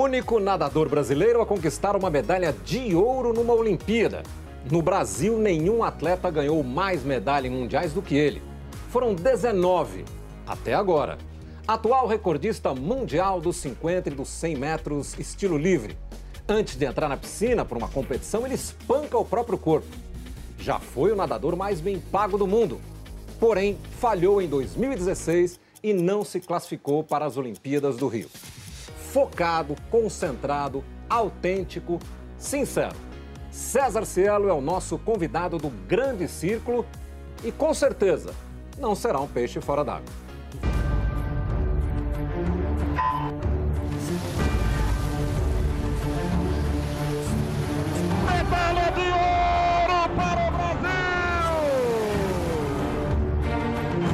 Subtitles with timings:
[0.00, 4.22] único nadador brasileiro a conquistar uma medalha de ouro numa Olimpíada.
[4.70, 8.42] No Brasil, nenhum atleta ganhou mais medalhas mundiais do que ele.
[8.88, 10.06] Foram 19
[10.46, 11.18] até agora.
[11.68, 15.98] Atual recordista mundial dos 50 e dos 100 metros estilo livre.
[16.48, 19.88] Antes de entrar na piscina para uma competição, ele espanca o próprio corpo.
[20.58, 22.80] Já foi o nadador mais bem pago do mundo.
[23.38, 28.28] Porém, falhou em 2016 e não se classificou para as Olimpíadas do Rio
[29.10, 31.98] focado, concentrado, autêntico,
[32.38, 32.94] sincero.
[33.50, 36.86] César Cielo é o nosso convidado do Grande Círculo
[37.42, 38.32] e com certeza
[38.78, 40.04] não será um peixe fora d'água.
[48.26, 50.90] Medalha de ouro para o Brasil!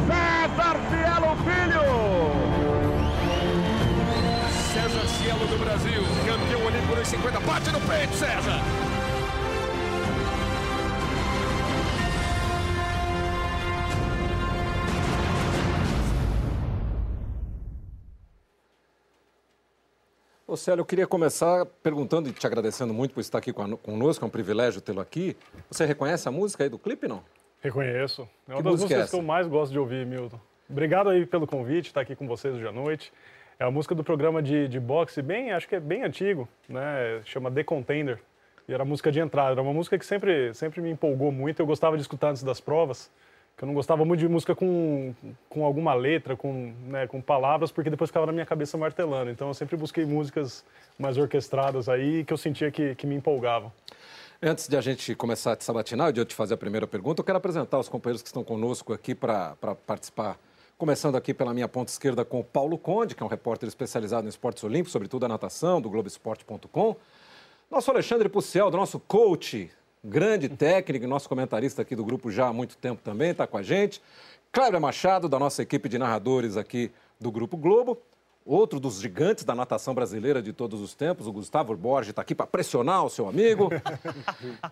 [0.08, 1.95] César Cielo Filho!
[7.06, 8.60] 50 Bate no peito, César.
[20.48, 24.26] Ô Célio, eu queria começar perguntando e te agradecendo muito por estar aqui conosco, é
[24.26, 25.36] um privilégio tê-lo aqui.
[25.70, 27.22] Você reconhece a música aí do clipe, não?
[27.60, 28.28] Reconheço.
[28.48, 30.40] É uma que das é músicas é que eu mais gosto de ouvir, Milton.
[30.68, 33.12] Obrigado aí pelo convite, estar aqui com vocês hoje à noite.
[33.58, 37.22] É a música do programa de, de boxe, bem, acho que é bem antigo, né?
[37.24, 38.20] Chama The Contender.
[38.68, 39.52] E era música de entrada.
[39.52, 41.60] Era uma música que sempre, sempre me empolgou muito.
[41.60, 43.10] Eu gostava de escutar antes das provas.
[43.56, 45.14] Que eu não gostava muito de música com,
[45.48, 49.30] com alguma letra, com, né, com palavras, porque depois ficava na minha cabeça martelando.
[49.30, 50.62] Então eu sempre busquei músicas
[50.98, 53.72] mais orquestradas aí que eu sentia que, que me empolgavam.
[54.42, 57.20] Antes de a gente começar a te sabatinar, de eu te fazer a primeira pergunta,
[57.20, 60.36] eu quero apresentar os companheiros que estão conosco aqui para participar
[60.78, 64.26] Começando aqui pela minha ponta esquerda com o Paulo Conde, que é um repórter especializado
[64.26, 66.96] em esportes olímpicos, sobretudo a natação, do Globoesporte.com.
[67.70, 69.70] Nosso Alexandre Pucel, do nosso coach,
[70.04, 73.62] grande técnico, nosso comentarista aqui do grupo já há muito tempo também, está com a
[73.62, 74.02] gente.
[74.52, 77.96] Cléber Machado, da nossa equipe de narradores aqui do Grupo Globo.
[78.48, 82.32] Outro dos gigantes da natação brasileira de todos os tempos, o Gustavo Borges, está aqui
[82.32, 83.70] para pressionar o seu amigo.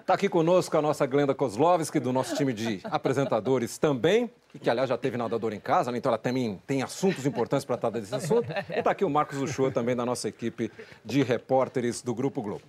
[0.01, 4.31] Está aqui conosco a nossa Glenda Kozlovski, do nosso time de apresentadores também,
[4.63, 5.99] que aliás já teve nadador em casa, né?
[5.99, 8.47] então ela também tem assuntos importantes para tratar desse assunto.
[8.71, 10.71] E está aqui o Marcos Uchoa, também da nossa equipe
[11.05, 12.63] de repórteres do Grupo Globo.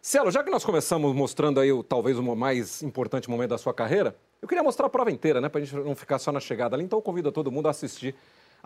[0.00, 3.74] Cielo, já que nós começamos mostrando aí o, talvez o mais importante momento da sua
[3.74, 6.40] carreira, eu queria mostrar a prova inteira, né, para a gente não ficar só na
[6.40, 6.84] chegada ali.
[6.84, 8.14] Então eu convido todo mundo a assistir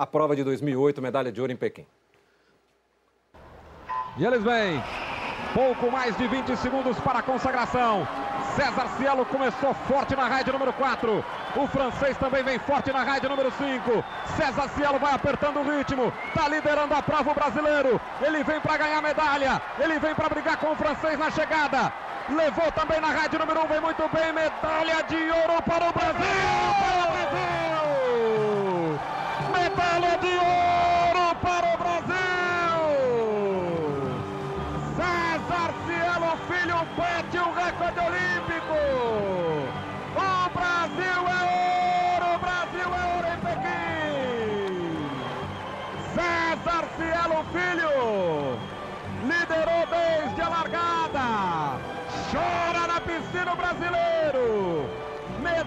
[0.02, 1.86] a prova de 2008, medalha de ouro em Pequim.
[4.16, 4.82] E eles vêm.
[5.54, 8.06] Pouco mais de 20 segundos para a consagração.
[8.56, 11.24] César Cielo começou forte na raid número 4.
[11.56, 14.04] O francês também vem forte na raid número 5.
[14.36, 16.12] César Cielo vai apertando o ritmo.
[16.28, 18.00] Está liderando a prova o brasileiro.
[18.20, 19.62] Ele vem para ganhar medalha.
[19.78, 21.92] Ele vem para brigar com o francês na chegada.
[22.28, 23.68] Levou também na raid número 1.
[23.68, 24.32] Vem muito bem.
[24.32, 26.42] Medalha de ouro para o Brasil.
[26.80, 27.61] Para o Brasil
[29.72, 32.80] medalha de ouro para o Brasil!
[34.96, 38.78] César Cielo Filho bate o recorde olímpico!
[40.16, 41.40] O Brasil é
[42.20, 42.26] ouro!
[42.34, 44.74] O Brasil é ouro em Pequim!
[46.14, 47.94] César Cielo Filho
[49.22, 51.26] liderou desde a largada!
[52.30, 55.01] Chora na piscina brasileiro!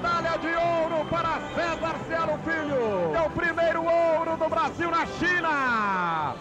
[0.05, 3.15] Medalha de ouro para César Cielo Filho.
[3.15, 6.35] É o primeiro ouro do Brasil na China.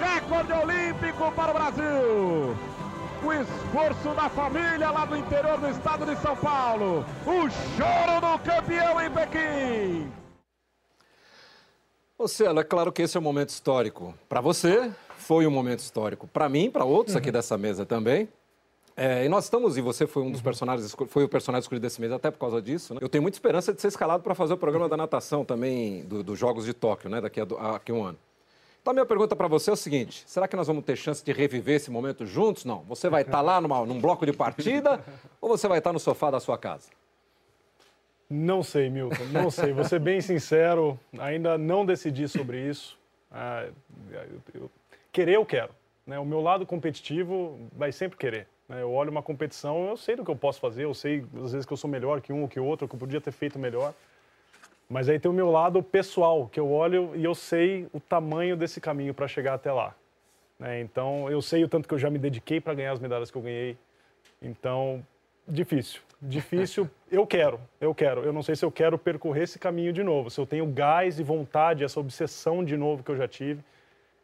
[0.00, 2.56] Recorde olímpico para o Brasil.
[3.24, 7.04] O esforço da família lá do interior do estado de São Paulo.
[7.26, 10.12] O choro do campeão em Pequim.
[12.16, 14.14] Ô Cielo, é claro que esse é um momento histórico.
[14.28, 16.28] Para você, foi um momento histórico.
[16.28, 18.28] Para mim, para outros aqui dessa mesa também.
[18.96, 22.00] É, e nós estamos, e você foi um dos personagens, foi o personagem escolhido desse
[22.00, 23.00] mês até por causa disso, né?
[23.02, 26.22] Eu tenho muita esperança de ser escalado para fazer o programa da natação também, dos
[26.22, 27.20] do Jogos de Tóquio, né?
[27.20, 28.18] Daqui a, a, a um ano.
[28.82, 31.24] Então, a minha pergunta para você é o seguinte: será que nós vamos ter chance
[31.24, 32.64] de reviver esse momento juntos?
[32.64, 32.80] Não.
[32.80, 35.02] Você vai estar tá lá numa, num bloco de partida
[35.40, 36.90] ou você vai estar tá no sofá da sua casa?
[38.28, 39.72] Não sei, Milton, não sei.
[39.72, 42.98] Vou ser bem sincero, ainda não decidi sobre isso.
[43.30, 43.68] Ah,
[44.10, 44.70] eu, eu,
[45.12, 45.70] querer, eu quero.
[46.06, 46.18] Né?
[46.18, 48.48] O meu lado competitivo vai sempre querer.
[48.68, 48.82] Né?
[48.82, 51.66] Eu olho uma competição, eu sei do que eu posso fazer, eu sei às vezes
[51.66, 53.94] que eu sou melhor que um ou que outro, que eu podia ter feito melhor.
[54.88, 58.56] Mas aí tem o meu lado pessoal, que eu olho e eu sei o tamanho
[58.56, 59.94] desse caminho para chegar até lá.
[60.58, 60.80] Né?
[60.80, 63.36] Então, eu sei o tanto que eu já me dediquei para ganhar as medalhas que
[63.36, 63.76] eu ganhei.
[64.40, 65.04] Então,
[65.48, 66.00] difícil.
[66.20, 68.22] Difícil, eu quero, eu quero.
[68.22, 71.18] Eu não sei se eu quero percorrer esse caminho de novo, se eu tenho gás
[71.18, 73.60] e vontade, essa obsessão de novo que eu já tive.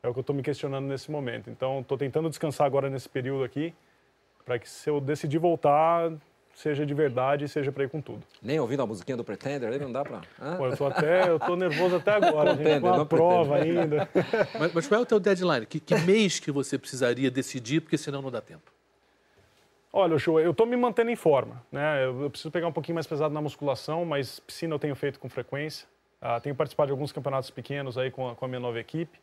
[0.00, 1.50] É o que eu estou me questionando nesse momento.
[1.50, 3.74] Então, estou tentando descansar agora nesse período aqui,
[4.48, 6.10] para que se eu decidir voltar,
[6.54, 8.22] seja de verdade e seja para ir com tudo.
[8.42, 10.22] Nem ouvindo a musiquinha do Pretender, aí não dá para...
[10.56, 13.82] Pô, eu tô até, eu tô nervoso até agora, gente com a prova pretender.
[13.82, 14.08] ainda.
[14.58, 15.66] Mas, mas, qual é o teu deadline?
[15.66, 18.72] Que, que mês que você precisaria decidir, porque senão não dá tempo?
[19.92, 21.62] Olha, eu estou me mantendo em forma.
[21.70, 22.06] Né?
[22.06, 25.28] Eu, preciso pegar um pouquinho mais pesado na musculação, mas piscina eu tenho feito com
[25.28, 25.86] frequência.
[26.22, 29.20] Uh, tenho participado de alguns campeonatos pequenos aí com a, com a minha nova equipe.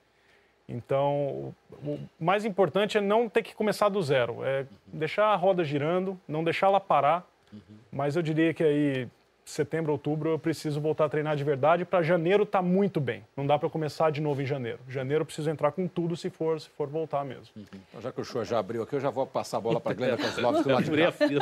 [0.67, 1.53] Então,
[1.83, 4.44] o mais importante é não ter que começar do zero.
[4.44, 7.27] É deixar a roda girando, não deixá-la parar.
[7.53, 7.59] Uhum.
[7.91, 9.07] Mas eu diria que aí
[9.45, 11.85] setembro, outubro, eu preciso voltar a treinar de verdade.
[11.85, 13.23] Para janeiro tá muito bem.
[13.38, 14.79] Não dá para começar de novo em janeiro.
[14.89, 17.45] Janeiro eu preciso entrar com tudo se for, se for voltar mesmo.
[17.56, 17.65] Uhum.
[17.89, 19.91] Então, já que o show já abriu aqui, eu já vou passar a bola para
[19.91, 21.41] a Glenda Kozlovski lá de a fila.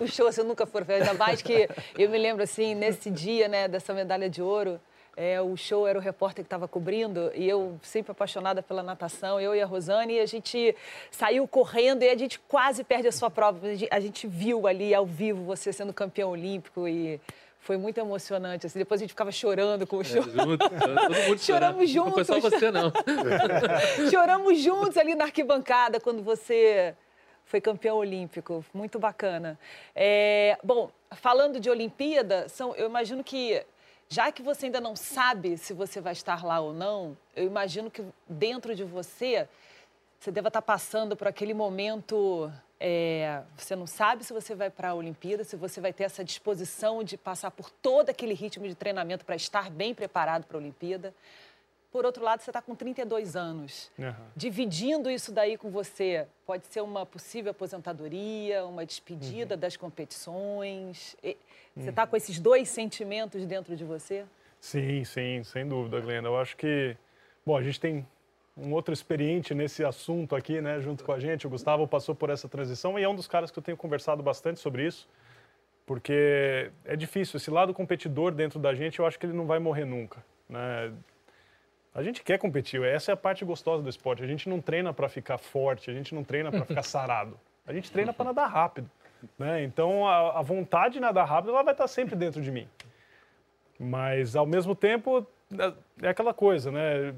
[0.00, 3.68] O show, você nunca for, ainda mais que eu me lembro assim, nesse dia, né,
[3.68, 4.80] dessa medalha de ouro,
[5.16, 9.40] é, o show era o repórter que estava cobrindo e eu sempre apaixonada pela natação,
[9.40, 10.74] eu e a Rosane, e a gente
[11.10, 13.60] saiu correndo e a gente quase perde a sua prova.
[13.90, 17.20] A gente viu ali ao vivo você sendo campeão olímpico e
[17.60, 18.66] foi muito emocionante.
[18.66, 18.78] Assim.
[18.78, 20.22] Depois a gente ficava chorando com o show.
[20.22, 22.16] É, junto, todo mundo Choramos juntos.
[22.16, 22.92] Não foi só você, não.
[24.10, 26.94] Choramos juntos ali na arquibancada quando você
[27.44, 28.64] foi campeão olímpico.
[28.72, 29.58] Muito bacana.
[29.94, 33.62] É, bom, falando de Olimpíada, são, eu imagino que
[34.12, 37.90] já que você ainda não sabe se você vai estar lá ou não, eu imagino
[37.90, 39.48] que dentro de você,
[40.20, 42.52] você deva estar passando por aquele momento.
[42.78, 46.22] É, você não sabe se você vai para a Olimpíada, se você vai ter essa
[46.22, 50.60] disposição de passar por todo aquele ritmo de treinamento para estar bem preparado para a
[50.60, 51.14] Olimpíada.
[51.92, 53.92] Por outro lado, você está com 32 anos.
[53.98, 54.14] Uhum.
[54.34, 59.60] Dividindo isso daí com você, pode ser uma possível aposentadoria, uma despedida uhum.
[59.60, 61.14] das competições.
[61.76, 62.08] Você está uhum.
[62.08, 64.24] com esses dois sentimentos dentro de você?
[64.58, 66.28] Sim, sim, sem dúvida, Glenda.
[66.28, 66.96] Eu acho que,
[67.44, 68.06] bom, a gente tem
[68.56, 71.46] um outro experiente nesse assunto aqui, né, junto com a gente.
[71.46, 74.22] O Gustavo passou por essa transição e é um dos caras que eu tenho conversado
[74.22, 75.06] bastante sobre isso,
[75.84, 77.36] porque é difícil.
[77.36, 80.24] Esse lado competidor dentro da gente, eu acho que ele não vai morrer nunca.
[80.48, 80.92] Né?
[81.94, 84.22] A gente quer competir, essa é a parte gostosa do esporte.
[84.22, 87.38] A gente não treina para ficar forte, a gente não treina para ficar sarado.
[87.66, 88.90] A gente treina para nadar rápido.
[89.38, 89.62] Né?
[89.62, 92.66] Então a, a, vontade de nadar rápido ela vai estar sempre dentro de mim.
[93.78, 95.26] Mas ao mesmo tempo
[95.58, 97.14] é, é aquela coisa, né?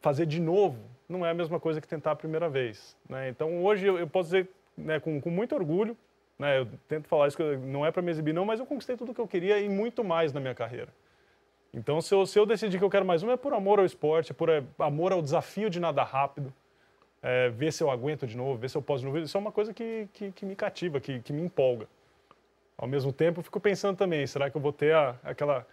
[0.00, 0.78] Fazer de novo
[1.08, 2.96] não é a mesma coisa que tentar a primeira vez.
[3.08, 3.28] Né?
[3.28, 5.96] Então hoje eu, eu posso dizer né, com, com, muito orgulho,
[6.38, 6.58] né?
[6.58, 9.12] Eu tento falar isso que não é para me exibir não, mas eu conquistei tudo
[9.12, 10.88] o que eu queria e muito mais na minha carreira.
[11.76, 13.84] Então, se eu, se eu decidir que eu quero mais uma, é por amor ao
[13.84, 16.50] esporte, é por é, amor ao desafio de nadar rápido,
[17.22, 19.18] é, ver se eu aguento de novo, ver se eu posso de novo.
[19.18, 21.86] Isso é uma coisa que, que, que me cativa, que, que me empolga.
[22.78, 25.66] Ao mesmo tempo, eu fico pensando também, será que eu vou ter a, aquela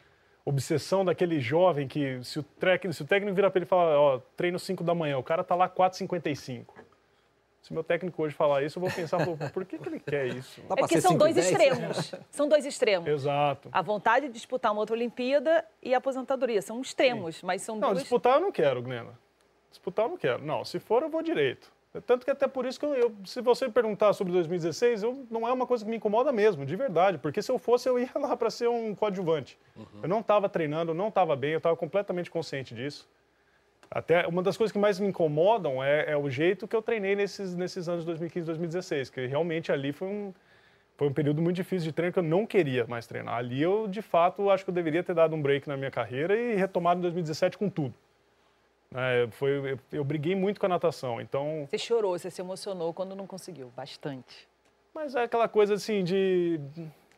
[0.44, 3.98] obsessão daquele jovem que, se o, técnico, se o técnico virar para ele e falar,
[3.98, 6.66] ó, treino 5 da manhã, o cara tá lá 4h55.
[7.64, 9.20] Se meu técnico hoje falar isso, eu vou pensar,
[9.54, 10.62] por que, que ele quer isso?
[10.70, 12.14] É porque são dois extremos.
[12.30, 13.08] São dois extremos.
[13.08, 13.70] Exato.
[13.72, 16.62] A vontade de disputar uma outra Olimpíada e a aposentadoria.
[16.62, 17.46] São extremos, Sim.
[17.46, 17.94] mas são não, dois...
[17.94, 19.18] Não, disputar eu não quero, Glena.
[19.70, 20.44] Disputar eu não quero.
[20.44, 21.72] Não, se for, eu vou direito.
[22.06, 25.48] Tanto que até por isso que eu, eu, se você perguntar sobre 2016, eu, não
[25.48, 27.18] é uma coisa que me incomoda mesmo, de verdade.
[27.18, 29.58] Porque se eu fosse, eu ia lá para ser um coadjuvante.
[29.78, 29.86] Uhum.
[30.02, 33.08] Eu não estava treinando, eu não estava bem, eu estava completamente consciente disso.
[33.94, 37.16] Até uma das coisas que mais me incomodam é, é, o jeito que eu treinei
[37.16, 40.34] nesses, nesses anos 2015 2016, que realmente ali foi um,
[40.98, 43.36] foi um período muito difícil de treino que eu não queria mais treinar.
[43.36, 46.36] Ali eu, de fato, acho que eu deveria ter dado um break na minha carreira
[46.36, 47.94] e retomado em 2017 com tudo.
[48.96, 51.68] É, foi, eu, eu, briguei muito com a natação, então...
[51.70, 54.48] Você chorou, você se emocionou quando não conseguiu, bastante.
[54.94, 56.60] Mas é aquela coisa assim de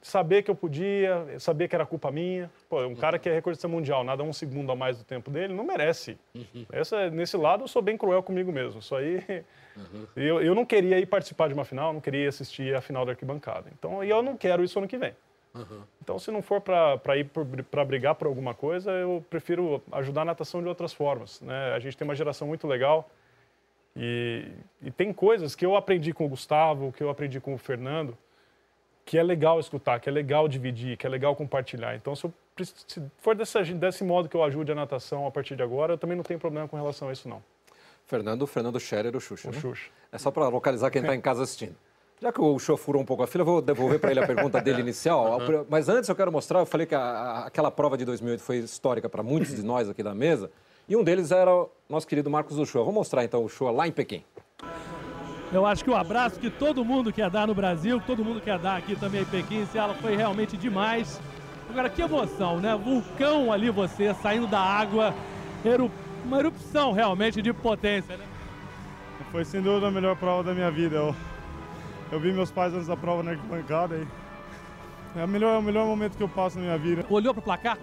[0.06, 2.50] saber que eu podia, saber que era culpa minha.
[2.70, 5.52] Pô, um cara que é recordista mundial, nada um segundo a mais do tempo dele,
[5.52, 6.16] não merece.
[6.36, 6.64] Uhum.
[6.72, 8.80] Essa, nesse lado, eu sou bem cruel comigo mesmo.
[8.80, 9.44] Isso aí.
[9.76, 10.06] Uhum.
[10.16, 13.14] Eu, eu não queria ir participar de uma final, não queria assistir a final da
[13.14, 13.68] arquibancada.
[13.78, 15.14] Então, e eu não quero isso ano que vem.
[15.56, 15.82] Uhum.
[16.04, 17.28] Então, se não for para ir
[17.72, 21.42] para brigar por alguma coisa, eu prefiro ajudar a natação de outras formas.
[21.42, 21.74] Né?
[21.74, 23.10] A gente tem uma geração muito legal.
[23.96, 24.52] E,
[24.84, 28.16] e tem coisas que eu aprendi com o Gustavo, que eu aprendi com o Fernando,
[29.06, 31.96] que é legal escutar, que é legal dividir, que é legal compartilhar.
[31.96, 32.34] Então, se, eu,
[32.88, 35.98] se for dessa, desse modo que eu ajude a natação a partir de agora, eu
[35.98, 37.42] também não tenho problema com relação a isso, não.
[38.08, 39.50] Fernando, Fernando Scherer, o Xuxa.
[39.50, 39.60] O né?
[39.60, 39.90] Xuxa.
[40.12, 41.76] É só para localizar quem está em casa assistindo.
[42.22, 44.28] Já que o show furou um pouco a fila, eu vou devolver para ele a
[44.28, 45.40] pergunta dele inicial.
[45.40, 45.66] Uhum.
[45.70, 48.58] Mas antes eu quero mostrar, eu falei que a, a, aquela prova de 2008 foi
[48.58, 50.50] histórica para muitos de nós aqui da mesa.
[50.88, 52.84] E um deles era o nosso querido Marcos Uchoa.
[52.84, 54.24] Vou mostrar então o show lá em Pequim.
[55.52, 58.42] Eu acho que o abraço que todo mundo quer dar no Brasil, que todo mundo
[58.42, 61.22] quer dar aqui também em Pequim, se ela foi realmente demais.
[61.70, 62.76] Agora, que emoção, né?
[62.76, 65.14] Vulcão ali você, saindo da água,
[66.24, 68.26] uma erupção realmente de potência, né?
[69.32, 70.96] Foi sem dúvida a melhor prova da minha vida.
[70.96, 71.16] Eu,
[72.12, 74.08] eu vi meus pais antes da prova na arquibancada e
[75.20, 77.06] é o melhor, é o melhor momento que eu passo na minha vida.
[77.10, 77.78] Olhou pro placar?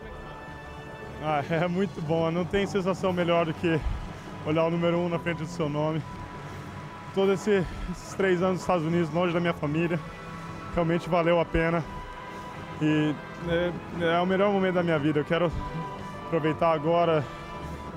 [1.23, 3.81] Ah, é muito bom, não tem sensação melhor do que
[4.45, 6.03] olhar o número um na frente do seu nome.
[7.15, 10.01] Todos esse, esses três anos nos Estados Unidos, longe da minha família,
[10.75, 11.85] realmente valeu a pena.
[12.81, 13.15] E
[13.49, 15.21] é, é o melhor momento da minha vida.
[15.21, 15.53] Eu quero
[16.27, 17.25] aproveitar agora.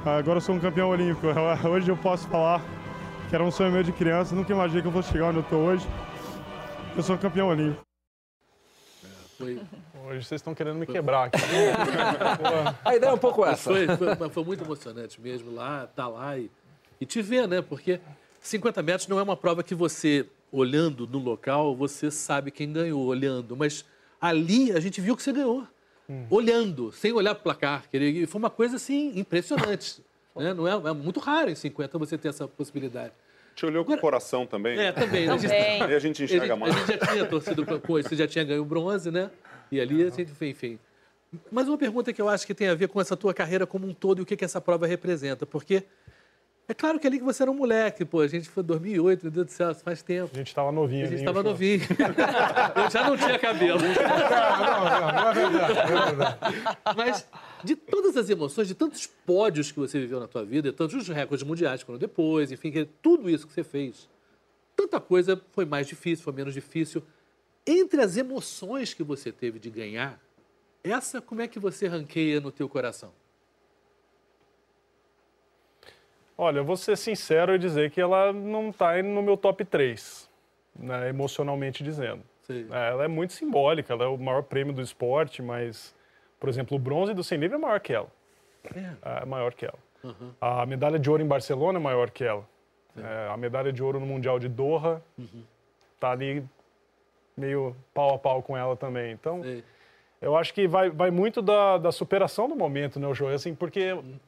[0.05, 1.27] Agora eu sou um campeão olímpico.
[1.67, 2.61] Hoje eu posso falar
[3.29, 4.35] que era um sonho meu de criança.
[4.35, 5.87] Nunca imaginei que eu fosse chegar onde eu estou hoje.
[6.95, 7.83] Eu sou um campeão olímpico.
[9.37, 9.59] Foi,
[10.07, 11.41] Hoje vocês estão querendo me quebrar aqui.
[12.85, 13.71] A ideia é um pouco essa.
[13.71, 16.51] foi, foi, mas foi muito emocionante mesmo lá, tá lá e,
[17.01, 17.59] e te ver, né?
[17.59, 17.99] Porque
[18.47, 23.03] 50 metros não é uma prova que você, olhando no local, você sabe quem ganhou,
[23.05, 23.55] olhando.
[23.55, 23.83] Mas
[24.21, 25.67] ali a gente viu que você ganhou.
[26.29, 27.89] Olhando, sem olhar para o placar.
[27.89, 28.19] querido.
[28.19, 30.03] E foi uma coisa, assim, impressionante.
[30.35, 30.53] né?
[30.53, 33.11] Não é, é muito raro em 50 você ter essa possibilidade.
[33.55, 34.77] Te olhou com o coração também?
[34.77, 35.27] É, também.
[35.29, 35.81] A gente, Também.
[35.81, 36.75] Aí a gente enxerga a gente, mais.
[36.75, 39.31] a gente já tinha torcido com- isso, você já tinha ganho o bronze, né?
[39.71, 40.77] E ali a gente, enfim.
[41.51, 43.87] Mas uma pergunta que eu acho que tem a ver com essa tua carreira como
[43.87, 45.45] um todo e o que, que essa prova representa.
[45.45, 45.83] Porque
[46.67, 49.21] é claro que ali que você era um moleque, pô, a gente foi em 2008,
[49.21, 50.31] meu Deus do céu, faz tempo.
[50.33, 51.05] A gente estava novinho.
[51.05, 51.81] A gente estava novinho.
[52.75, 53.79] Eu já não tinha cabelo.
[56.95, 57.27] Mas
[57.63, 61.45] de todas as emoções, de tantos pódios que você viveu na tua vida, tantos recordes
[61.45, 64.09] mundiais que foram depois, enfim, tudo isso que você fez,
[64.75, 67.03] tanta coisa foi mais difícil, foi menos difícil.
[67.65, 70.19] Entre as emoções que você teve de ganhar,
[70.83, 73.11] essa como é que você ranqueia no teu coração?
[76.37, 80.29] Olha, eu vou ser sincero e dizer que ela não está no meu top 3,
[80.77, 82.21] né, emocionalmente dizendo.
[82.43, 82.67] Sei.
[82.69, 85.95] É, Ela é muito simbólica, ela é o maior prêmio do esporte, mas,
[86.39, 88.07] por exemplo, o bronze do 100 livre é maior que ela.
[89.21, 89.79] É maior que ela.
[90.41, 92.45] A medalha de ouro em Barcelona é maior que ela.
[92.97, 95.01] É, a medalha de ouro no Mundial de Doha
[95.99, 96.43] tá ali
[97.35, 99.11] meio pau a pau com ela também.
[99.11, 99.63] Então, Sei.
[100.21, 103.33] eu acho que vai, vai muito da, da superação do momento, né, João?
[103.33, 104.19] Assim, porque, n-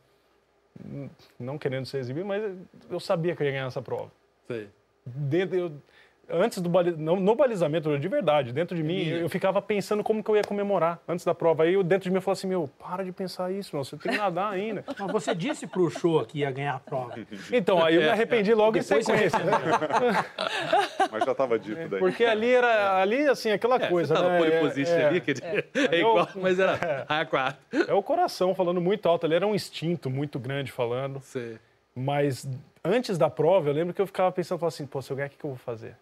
[1.39, 2.43] não querendo ser exibido, mas
[2.89, 4.12] eu sabia que eu ia ganhar essa prova.
[4.48, 4.69] Sei.
[5.05, 5.81] Dentro, eu-
[6.29, 10.03] antes do bali- no, no balizamento, de verdade, dentro de mim, eu, eu ficava pensando
[10.03, 11.63] como que eu ia comemorar antes da prova.
[11.63, 13.98] Aí eu, dentro de mim eu falava assim, meu, para de pensar isso, meu, você
[13.98, 14.84] tem que nadar ainda.
[15.00, 17.13] Mas você disse pro show que ia ganhar a prova.
[17.51, 19.39] Então, aí eu me arrependi logo em Depois você sequência.
[21.12, 22.00] Mas já estava dito daí.
[22.00, 24.38] Porque ali era, ali, assim, aquela É, coisa, você tava né?
[24.39, 25.43] pole É- position é- ali, dizer,
[25.74, 27.60] é, Eu- igual, mas era a quatro.
[27.88, 31.19] É o coração falando muito alto, ali era um instinto muito grande falando.
[31.22, 31.57] Sei.
[31.96, 32.48] Mas
[32.84, 35.27] antes da prova, eu lembro que eu ficava pensando, falava assim, pô, se eu ganhar,
[35.27, 35.96] o que, que eu vou fazer?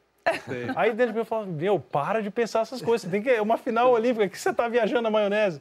[0.46, 0.68] Sei.
[0.76, 3.02] Aí dentro de mim eu falava, meu, para de pensar essas coisas.
[3.02, 3.30] Você tem que.
[3.30, 5.60] É uma final olímpica, que você tá viajando na maionese.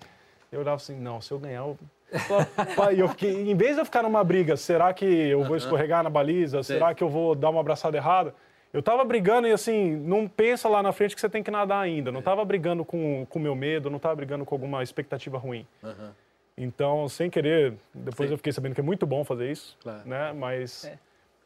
[0.51, 1.79] Eu olhava assim, não, se eu ganhar, eu.
[2.77, 6.03] Pai, eu fiquei, em vez de eu ficar numa briga, será que eu vou escorregar
[6.03, 6.63] na baliza?
[6.63, 8.35] Será que eu vou dar uma abraçada errada?
[8.73, 11.81] Eu tava brigando e assim, não pensa lá na frente que você tem que nadar
[11.81, 12.11] ainda.
[12.13, 15.67] Não tava brigando com o meu medo, não tava brigando com alguma expectativa ruim.
[16.57, 18.35] Então, sem querer, depois Sim.
[18.35, 20.03] eu fiquei sabendo que é muito bom fazer isso, Claro.
[20.05, 20.33] né?
[20.33, 20.99] Mas É.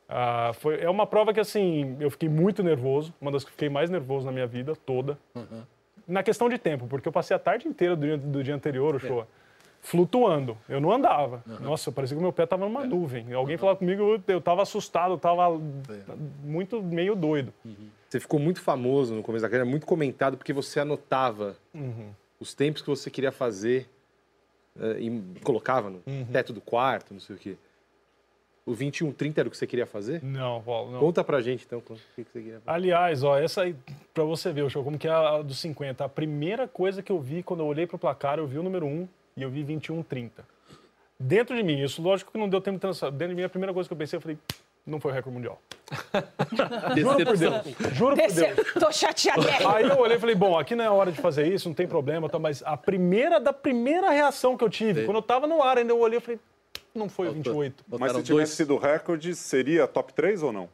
[0.08, 3.52] ah, foi, é uma prova que, assim, eu fiquei muito nervoso, uma das que eu
[3.52, 5.18] fiquei mais nervoso na minha vida toda.
[6.06, 8.94] Na questão de tempo, porque eu passei a tarde inteira do dia, do dia anterior,
[8.94, 9.26] o show,
[9.82, 10.56] flutuando.
[10.66, 11.42] Eu não andava.
[11.60, 13.30] Nossa, parecia que o meu pé estava numa nuvem.
[13.34, 15.60] Alguém falava comigo, eu, eu tava assustado, eu tava
[16.42, 17.52] muito meio doido.
[18.08, 21.56] Você ficou muito famoso no começo da carreira, muito comentado, porque você anotava
[22.40, 23.86] os tempos que você queria fazer
[24.80, 26.00] eh, e colocava no
[26.32, 27.56] teto do quarto, não sei o quê.
[28.68, 30.22] O 2130 era o que você queria fazer?
[30.22, 31.00] Não, Paulo, não.
[31.00, 32.62] Conta pra gente, então, o que você queria fazer.
[32.66, 33.75] Aliás, ó, essa aí,
[34.12, 36.04] pra você ver o show, como que é a dos 50.
[36.04, 38.84] A primeira coisa que eu vi quando eu olhei pro placar, eu vi o número
[38.84, 39.08] 1
[39.38, 40.30] e eu vi 21,30.
[41.18, 43.16] Dentro de mim, isso lógico que não deu tempo de transformar.
[43.16, 44.37] Dentro de mim, a primeira coisa que eu pensei, eu falei,
[44.87, 45.58] não foi o recorde mundial.
[46.94, 47.52] Juro por Deus.
[47.94, 48.54] Juro por Desceu.
[48.54, 48.72] Deus.
[48.75, 49.48] Tô chateada.
[49.75, 51.87] Aí eu olhei e falei, bom, aqui não é hora de fazer isso, não tem
[51.87, 55.62] problema, tá, mas a primeira da primeira reação que eu tive, quando eu tava no
[55.62, 56.38] ar, ainda eu olhei e falei,
[56.98, 57.84] não foi o 28.
[57.88, 60.68] Mas se tivesse dois- sido recorde, seria top 3 ou não?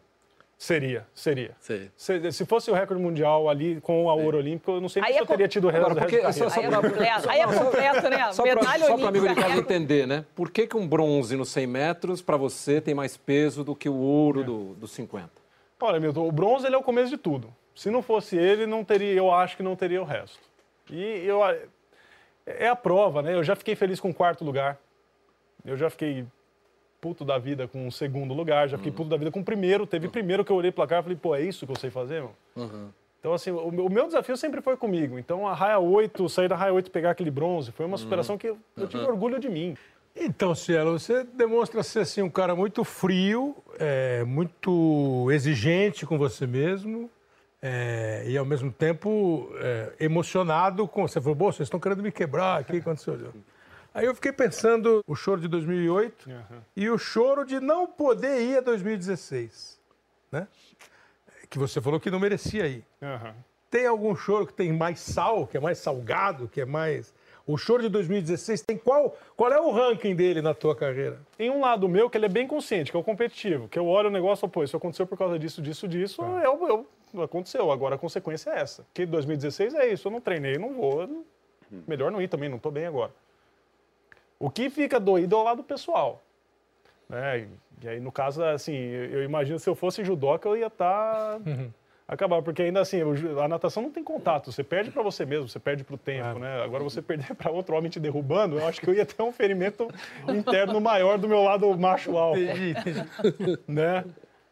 [0.56, 1.50] Seria, seria.
[1.60, 1.90] Sei.
[1.96, 5.12] Se, se fosse o recorde mundial ali com a ouro olímpico, eu não sei se
[5.12, 7.40] é eu teria tido o resto, o resto porque só- só Aí é completo, aí
[7.40, 8.32] é completo, né?
[8.32, 10.24] Só para Medalha o amigo de casa entender, né?
[10.34, 13.88] Por que, que um bronze no 100 metros, para você, tem mais peso do que
[13.88, 15.28] o ouro do, do 50?
[15.80, 17.52] Olha, Milton, o bronze ele é o começo de tudo.
[17.74, 20.38] Se não fosse ele, não teria, eu acho que não teria o resto.
[20.88, 21.40] E eu
[22.46, 23.34] é a prova, né?
[23.34, 24.78] Eu já fiquei feliz com o quarto lugar.
[25.64, 26.24] Eu já fiquei
[27.00, 29.86] puto da vida com o segundo lugar, já fiquei puto da vida com o primeiro.
[29.86, 31.90] Teve primeiro que eu olhei pro placar e falei, pô, é isso que eu sei
[31.90, 32.32] fazer, meu?
[33.20, 35.18] Então, assim, o meu, o meu desafio sempre foi comigo.
[35.18, 38.36] Então, a raia 8, sair da raia 8 e pegar aquele bronze, foi uma superação
[38.36, 39.76] que eu, eu tive orgulho de mim.
[40.14, 46.46] Então, Cielo, você demonstra ser assim, um cara muito frio, é, muito exigente com você
[46.46, 47.10] mesmo
[47.62, 51.08] é, e, ao mesmo tempo, é, emocionado com...
[51.08, 53.32] Você falou, "Pô, vocês estão querendo me quebrar aqui quando você olhou.
[53.94, 56.28] Aí eu fiquei pensando o choro de 2008
[56.76, 59.78] e o choro de não poder ir a 2016,
[60.32, 60.48] né?
[61.48, 62.84] Que você falou que não merecia ir.
[63.00, 63.34] Aham.
[63.70, 67.12] Tem algum choro que tem mais sal, que é mais salgado, que é mais...
[67.46, 69.16] O choro de 2016 tem qual?
[69.36, 71.20] Qual é o ranking dele na tua carreira?
[71.36, 73.86] Tem um lado meu que ele é bem consciente, que é o competitivo, que eu
[73.86, 76.86] olho o negócio e falo, pô, isso aconteceu por causa disso, disso, disso, o-
[77.18, 77.70] o- aconteceu.
[77.70, 78.86] Agora a consequência é essa.
[78.94, 81.02] Que 2016 é isso, eu não treinei, não vou.
[81.02, 81.26] eu-
[81.86, 83.12] Melhor não ir também, não tô bem agora.
[84.38, 86.22] O que fica doído é o lado pessoal.
[87.08, 87.48] Né?
[87.82, 91.38] E aí, no caso, assim, eu imagino se eu fosse judoca, eu ia estar.
[92.06, 92.98] Acabar, porque ainda assim,
[93.42, 96.38] a natação não tem contato, você perde para você mesmo, você perde para o tempo,
[96.38, 96.62] né?
[96.62, 99.32] Agora você perder para outro homem te derrubando, eu acho que eu ia ter um
[99.32, 99.88] ferimento
[100.28, 102.40] interno maior do meu lado macho alfa,
[103.66, 104.04] né?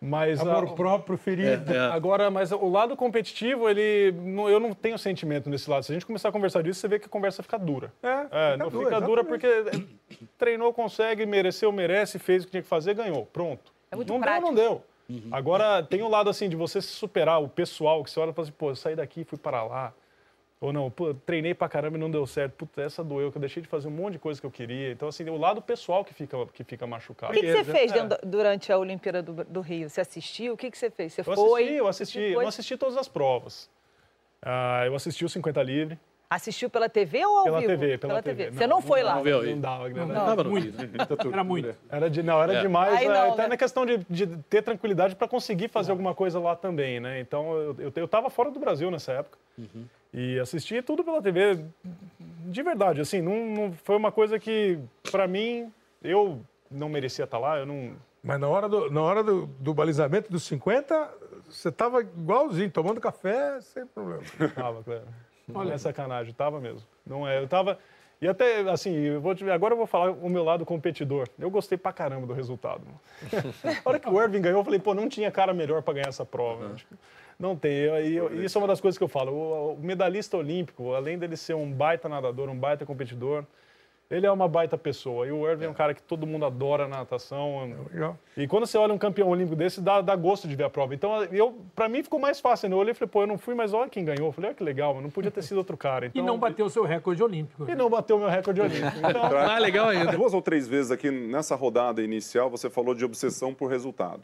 [0.05, 1.73] Mas Amor a- próprio, ferido.
[1.93, 4.13] Agora, mas o lado competitivo, ele,
[4.51, 5.85] eu não tenho sentimento nesse lado.
[5.85, 7.93] Se a gente começar a conversar disso, você vê que a conversa fica dura.
[8.03, 9.87] É, não dura, fica dura exatamente.
[9.87, 13.27] porque treinou, consegue, mereceu, merece, fez o que tinha que fazer, ganhou.
[13.27, 13.73] Pronto.
[13.93, 14.53] É muito não prático.
[14.53, 15.29] deu, não deu.
[15.31, 18.35] Agora, tem o lado assim de você se superar, o pessoal, que você olha e
[18.35, 19.93] fala assim, pô, eu saí daqui e fui para lá.
[20.63, 22.53] Ou não, pô, treinei pra caramba e não deu certo.
[22.55, 24.93] Puta, essa doeu, que eu deixei de fazer um monte de coisa que eu queria.
[24.93, 27.33] Então, assim, o lado pessoal que fica, que fica machucado.
[27.33, 27.95] O que, que você fez É.
[27.95, 29.91] dentro da- durante a Olimpíada do, do Rio?
[29.91, 30.53] Você assistiu?
[30.53, 31.15] O que, que você fez?
[31.15, 31.63] Você Eu foi?
[31.65, 32.21] assisti, eu assisti.
[32.21, 33.69] Eu não assisti todas as provas.
[34.41, 35.99] Ah, eu assisti o 50 livre.
[36.31, 37.71] Assistiu pela TV ou ao Pela vivo?
[37.73, 38.51] TV, pela TV.
[38.53, 39.17] Você não, foi lá?
[39.17, 40.05] Não, não, não dava, né?
[40.07, 40.89] Não dava Rio, né?
[41.33, 41.77] Era muito.
[41.91, 42.61] Era, de, não, era É.
[42.61, 42.95] demais.
[43.01, 43.49] Aí eh, não, até né?
[43.49, 47.19] na questão de, de ter tranquilidade para conseguir fazer alguma coisa lá também, né?
[47.19, 49.37] Então, eu, eu, eu tava fora do Brasil nessa época.
[50.13, 51.65] E assisti tudo pela TV,
[52.21, 53.01] de verdade.
[53.01, 54.79] Assim, não, não foi uma coisa que,
[55.11, 55.73] para mim,
[56.03, 57.59] eu não merecia estar lá.
[57.59, 61.11] Eu não, Mas na hora do, na hora do, do balizamento dos 50,
[61.49, 64.23] você tava igualzinho, tomando café sem problema.
[64.55, 65.05] Tava, Cleber.
[65.55, 66.87] Olha, é sacanagem, tava mesmo.
[67.07, 67.79] Não é, eu tava.
[68.21, 71.27] E até, assim, eu vou te- agora eu vou falar o meu lado competidor.
[71.39, 72.83] Eu gostei pra caramba do resultado.
[72.87, 73.01] mano.
[73.85, 76.09] A hora que o Irving ganhou, eu falei, pô, não tinha cara melhor pra ganhar
[76.09, 76.75] essa prova.
[76.77, 76.95] Tipo,
[77.43, 77.73] Não tem.
[77.73, 79.33] Eu- E eu- isso é uma das coisas que eu falo.
[79.33, 83.45] O, o medalhista olímpico, além dele ser um baita nadador, um baita competidor,
[84.09, 85.27] ele é uma baita pessoa.
[85.27, 87.75] E o Irving é, um cara que todo mundo adora na natação.
[87.93, 88.19] Legal.
[88.37, 90.95] E quando você olha um campeão olímpico desse, dá, dá gosto de ver a prova.
[90.95, 92.69] Então, eu, pra mim ficou mais fácil.
[92.69, 92.75] né?
[92.75, 94.27] Eu olhei e falei, pô, eu não fui, mas olha quem ganhou.
[94.27, 96.07] Eu falei, olha que legal, mas não podia ter sido outro cara.
[96.07, 97.69] E Então, não bateu o seu recorde olímpico.
[97.69, 98.83] e não bateu meu recorde olímpico.
[99.11, 100.13] Então, Ah, legal ainda.
[100.13, 104.23] Duas ou três vezes aqui nessa rodada inicial você falou de obsessão por resultado.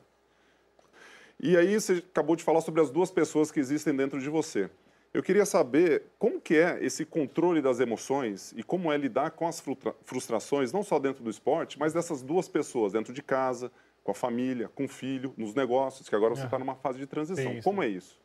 [1.41, 4.69] E aí você acabou de falar sobre as duas pessoas que existem dentro de você.
[5.15, 9.47] Eu queria saber como que é esse controle das emoções e como é lidar com
[9.49, 13.73] as frustra- frustrações, não só dentro do esporte, mas dessas duas pessoas, dentro de casa,
[14.05, 17.07] com a família, com o filho, nos negócios, que agora você está numa fase de
[17.07, 17.53] transição.
[17.63, 18.19] Como é isso?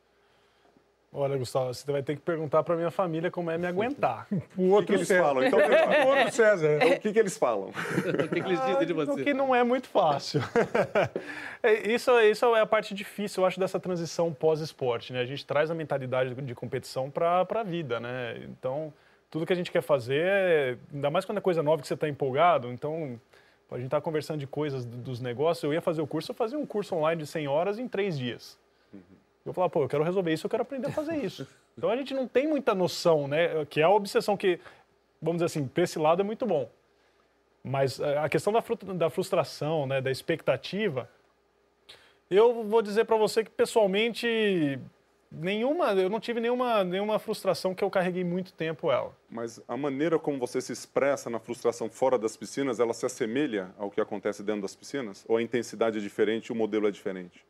[1.13, 4.27] Olha, Gustavo, você vai ter que perguntar pra minha família como é me aguentar.
[4.57, 5.43] O O que, que eles falam?
[5.43, 6.79] Então, O outro César.
[6.83, 7.69] o que, que eles falam?
[7.69, 9.23] O que, que eles dizem de O você?
[9.23, 10.41] que não é muito fácil.
[11.65, 15.13] É, isso, isso é a parte difícil, eu acho, dessa transição pós-esporte.
[15.13, 15.21] Né?
[15.21, 18.01] A gente traz a mentalidade de competição para a vida.
[18.01, 18.43] Né?
[18.49, 18.93] Então,
[19.31, 21.93] tudo que a gente quer fazer, é- ainda mais quando é coisa nova que você
[21.93, 22.67] está empolgado.
[22.69, 23.17] Então,
[23.71, 25.63] a gente está conversando de coisas do- dos negócios.
[25.63, 28.17] Eu ia fazer o curso, eu fazia um curso online de 100 horas em três
[28.19, 28.59] dias.
[29.45, 31.47] Eu falava, pô, eu quero resolver isso, eu quero aprender a fazer isso.
[31.75, 33.65] Então a gente não tem muita noção, né?
[33.65, 34.59] Que é a obsessão que,
[35.19, 36.69] vamos dizer assim, para esse lado é muito bom.
[37.63, 41.09] Mas eh, a questão da, da frustração, né, da expectativa,
[42.29, 44.79] eu vou dizer para você que pessoalmente
[45.31, 49.15] nenhuma, eu não tive nenhuma, nenhuma frustração que eu carreguei muito tempo ela.
[49.29, 53.73] Mas a maneira como você se expressa na frustração fora das piscinas, ela se assemelha
[53.77, 55.25] ao que acontece dentro das piscinas?
[55.27, 57.43] Ou a intensidade é diferente o modelo é diferente?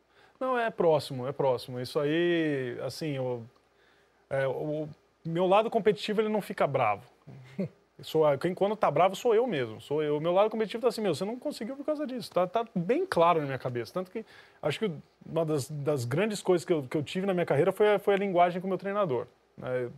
[0.43, 1.79] Não, é próximo, é próximo.
[1.79, 3.41] Isso aí, assim, o,
[4.29, 4.89] é, o
[5.23, 7.03] meu lado competitivo ele não fica bravo.
[8.01, 9.79] Sou, quem quando tá bravo sou eu mesmo.
[9.79, 10.17] Sou eu.
[10.17, 12.29] O meu lado competitivo tá assim, meu, você não conseguiu por causa disso.
[12.29, 13.93] Tá, tá bem claro na minha cabeça.
[13.93, 14.25] Tanto que
[14.61, 14.91] acho que
[15.25, 17.99] uma das, das grandes coisas que eu, que eu tive na minha carreira foi, a-
[17.99, 19.27] foi a linguagem com o meu treinador.
[19.55, 19.89] né?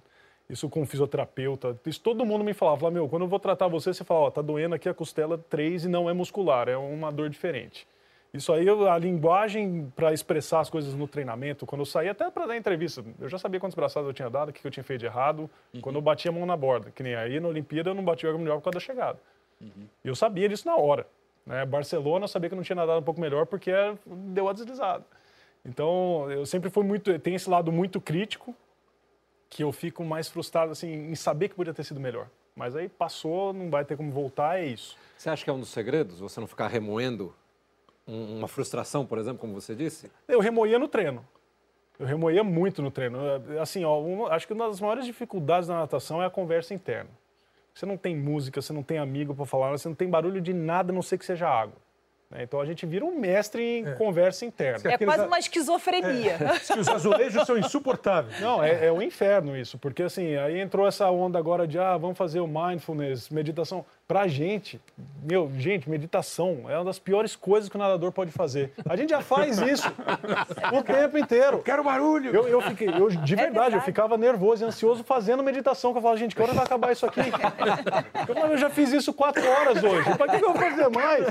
[0.47, 1.79] Isso com fisioterapeuta.
[1.87, 2.77] Isso todo mundo me falava.
[2.77, 5.37] falava, meu, quando eu vou tratar você, você fala, ó, tá doendo aqui a costela
[5.49, 7.87] 3 e não é muscular, é uma dor diferente.
[8.35, 12.45] Isso aí, a linguagem para expressar as coisas no treinamento, quando eu saía até para
[12.45, 14.99] dar entrevista, eu já sabia quantos braçadas eu tinha dado, o que eu tinha feito
[14.99, 15.49] de errado,
[15.81, 16.91] quando eu batia a mão na borda.
[16.91, 19.17] Que nem aí na Olimpíada eu não bati o órgão mundial por causa da chegada.
[19.61, 21.07] E eu sabia disso na hora.
[21.45, 21.65] Né?
[21.65, 24.53] Barcelona eu sabia que eu não tinha nadado um pouco melhor porque era- deu a
[24.53, 25.05] deslizada.
[25.65, 27.17] Então, eu sempre fui muito.
[27.19, 28.53] Tem esse lado muito crítico,
[29.49, 32.27] que eu fico mais frustrado assim, em saber que podia ter sido melhor.
[32.53, 34.97] Mas aí passou, não vai ter como voltar, é isso.
[35.17, 36.19] Você acha que é um dos segredos?
[36.19, 37.33] Você não ficar remoendo
[38.07, 40.11] uma frustração, por exemplo, como você disse?
[40.27, 41.25] Eu remoía no treino.
[41.99, 43.17] Eu remoía muito no treino.
[43.61, 47.09] Assim, ó, acho que uma das maiores dificuldades da natação é a conversa interna.
[47.73, 50.53] Você não tem música, você não tem amigo para falar, você não tem barulho de
[50.53, 51.75] nada, a não ser que seja água.
[52.29, 52.43] Né?
[52.43, 54.91] Então a gente vira um mestre em conversa interna.
[54.91, 56.37] É quase uma esquizofrenia.
[56.65, 58.39] Que os azulejos são insuportáveis.
[58.39, 61.97] Não, é, é um inferno isso, porque assim, aí entrou essa onda agora de, ah,
[61.97, 63.85] vamos fazer o mindfulness, meditação.
[64.07, 64.79] Pra gente,
[65.23, 68.71] meu, gente, meditação é uma das piores coisas que o nadador pode fazer.
[68.87, 69.91] A gente já faz isso
[70.71, 71.59] o tempo inteiro.
[71.63, 72.33] Quero barulho.
[72.33, 76.01] Eu, eu fiquei, eu, de verdade, eu ficava nervoso e ansioso fazendo meditação, que eu
[76.01, 77.21] falava, gente, que hora vai acabar isso aqui?
[78.27, 81.25] Eu, eu já fiz isso quatro horas hoje, pra que que eu vou fazer mais?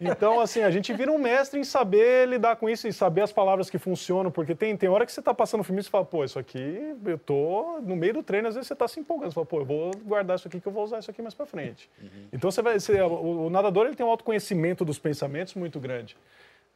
[0.00, 3.32] Então, assim, a gente vira um mestre em saber lidar com isso e saber as
[3.32, 6.04] palavras que funcionam, porque tem, tem hora que você tá passando filme e você fala,
[6.04, 9.30] pô, isso aqui, eu tô no meio do treino, às vezes você tá se empolgando,
[9.30, 11.34] você fala, pô, eu vou guardar isso aqui que eu vou usar isso aqui mais
[11.34, 11.88] pra frente.
[12.32, 16.16] Então, você vai, você- o, o nadador, ele tem um autoconhecimento dos pensamentos muito grande.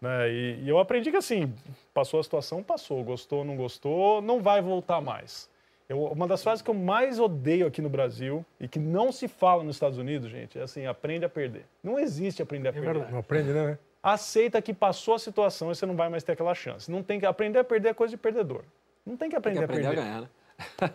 [0.01, 0.31] Né?
[0.31, 1.53] E, e eu aprendi que, assim,
[1.95, 5.49] passou a situação, passou, gostou, não gostou, não vai voltar mais.
[5.89, 9.29] Eu- uma das frases que eu mais odeio aqui no Brasil e que não se
[9.29, 11.65] fala nos Estados Unidos, gente, é assim, aprende a perder.
[11.83, 13.11] Não existe aprender a perder.
[13.11, 13.79] Não aprende, né?
[14.03, 16.91] Aceita que passou a situação e você não vai mais ter aquela chance.
[16.91, 18.63] Não tem que aprender a perder é coisa de perdedor.
[19.05, 20.09] Não tem que Tem aprender, que aprender a a perder.
[20.11, 20.29] ganhar, né?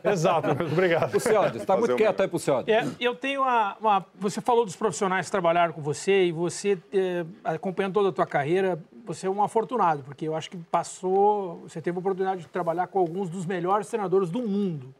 [0.03, 1.11] Exato, obrigado.
[1.11, 2.73] Puciodes, está muito quieto aí, Puciodes.
[2.73, 6.77] É, eu tenho uma, uma- Você falou dos profissionais que trabalharam com você e você,
[6.91, 11.61] é, acompanhando toda a tua carreira, você é um afortunado, porque eu acho que passou.
[11.61, 14.93] Você teve a oportunidade de trabalhar com alguns dos melhores treinadores do mundo.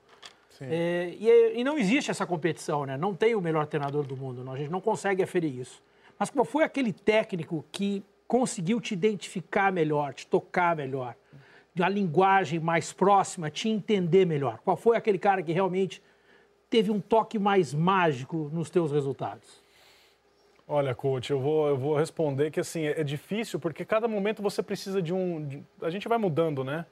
[0.69, 2.95] É, e, e não existe essa competição, né?
[2.97, 5.82] Não tem o melhor treinador do mundo, não, a gente não consegue aferir isso.
[6.19, 11.15] Mas qual foi aquele técnico que conseguiu te identificar melhor, te tocar melhor,
[11.74, 14.60] de uma linguagem mais próxima, te entender melhor?
[14.64, 16.02] Qual foi aquele cara que realmente
[16.70, 19.62] teve um toque mais mágico nos teus resultados?
[20.68, 24.42] Olha, coach, eu vou, eu vou responder que assim, é é difícil porque cada momento
[24.42, 25.46] você precisa de um.
[25.46, 26.86] de- a gente vai mudando, né?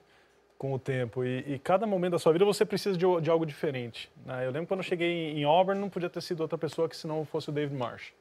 [0.57, 1.23] Com o tempo.
[1.23, 4.11] E, e cada momento da sua vida você precisa de, de algo diferente.
[4.25, 4.45] né?
[4.45, 6.97] Eu lembro quando eu cheguei em, em Auburn, não podia ter sido outra pessoa que
[6.97, 8.11] se não fosse o David Marsh.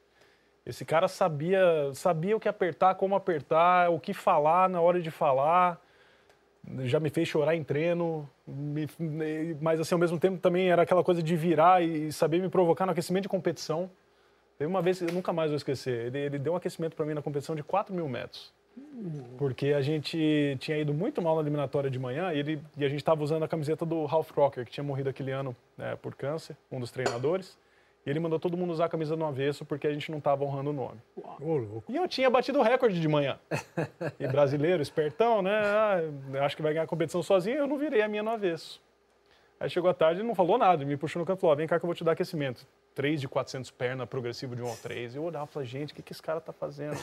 [0.65, 1.61] Esse cara sabia,
[1.93, 5.81] sabia o que apertar, como apertar, o que falar na hora de falar.
[6.83, 8.87] Já me fez chorar em treino, me-
[9.61, 12.85] mas assim, ao mesmo tempo também era aquela coisa de virar e saber me provocar
[12.85, 13.89] no aquecimento de competição.
[14.57, 17.13] Teve uma vez, eu nunca mais vou esquecer, ele, ele deu um aquecimento para mim
[17.13, 18.51] na competição de 4 mil metros.
[19.37, 22.89] Porque a gente tinha ido muito mal na eliminatória de manhã e, ele, e a
[22.89, 26.13] gente estava usando a camiseta do Ralph Crocker, que tinha morrido aquele ano né, por
[26.13, 27.57] câncer, um dos treinadores.
[28.09, 30.43] E ele mandou todo mundo usar a camisa no avesso porque a gente não estava
[30.43, 30.99] honrando o nome.
[31.87, 33.37] E eu tinha batido o recorde de manhã.
[34.19, 35.51] E brasileiro, espertão, né?
[35.53, 36.01] Ah,
[36.43, 38.81] acho que vai ganhar a competição sozinho, eu não virei a minha no avesso.
[39.59, 41.55] Aí chegou a tarde e não falou nada, me puxou no canto e falou: "Ó,
[41.55, 42.65] vem cá que eu vou te dar aquecimento.
[42.95, 45.15] 3 de 400 perna, progressivo de 1 ao 3.
[45.15, 46.97] Eu olhava e falava: gente, o que, que esse cara tá fazendo?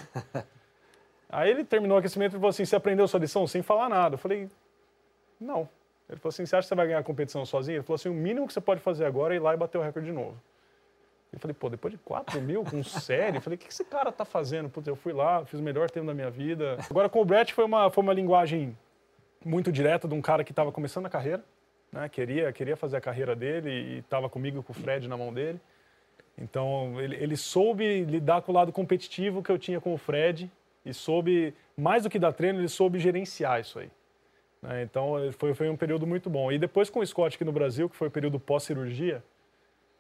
[1.31, 4.16] Aí ele terminou o aquecimento e falou assim: você aprendeu sua lição sem falar nada?
[4.16, 4.51] Eu falei:
[5.40, 5.69] não.
[6.09, 7.77] Ele falou assim: você acha que você vai ganhar a competição sozinho?
[7.77, 9.79] Ele falou assim: o mínimo que você pode fazer agora é ir lá e bater
[9.79, 10.37] o recorde de novo.
[11.37, 14.11] Eu falei, pô, depois de 4 mil com série, eu falei, o que esse cara
[14.11, 14.70] tá fazendo?
[14.70, 16.79] Putz, eu fui lá, fiz o melhor tempo da minha vida.
[16.88, 18.75] Agora com o Brett foi uma, foi uma linguagem
[19.44, 21.44] muito direta de um cara que estava começando a carreira,
[21.92, 22.09] né?
[22.09, 25.61] Queria, queria fazer a carreira dele e estava comigo com o Fred na mão dele.
[26.38, 30.51] Então ele, ele soube lidar com o lado competitivo que eu tinha com o Fred
[30.87, 33.90] e soube, mais do que dar treino, ele soube gerenciar isso aí.
[34.62, 34.83] né?
[34.83, 36.51] Então foi, foi um período muito bom.
[36.51, 39.22] E depois com o Scott aqui no Brasil, que foi o período pós-cirurgia,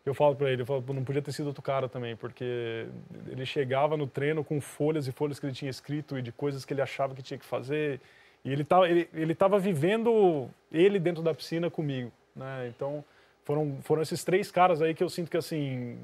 [0.08, 2.86] eu falo para ele, eu falo, "Pô, não podia ter sido outro cara também, porque
[3.28, 6.64] ele chegava no treino com folhas e folhas que ele tinha escrito e de coisas
[6.64, 8.00] que ele achava que tinha que fazer.
[8.44, 12.68] E ele estava ele, ele tava vivendo ele dentro da piscina comigo, né?
[12.68, 13.04] Então,
[13.44, 15.98] foram, foram esses três caras aí que eu sinto que, assim,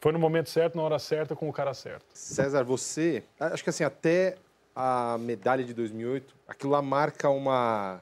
[0.00, 2.04] foi no momento certo, na hora certa, com o cara certo.
[2.12, 4.36] César, você, acho que assim, até
[4.74, 8.00] a medalha de 2008, aquilo lá marca uma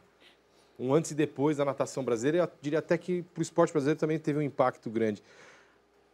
[0.79, 2.39] um antes e depois da natação brasileira.
[2.39, 5.23] Eu diria até que para o esporte brasileiro também teve um impacto grande.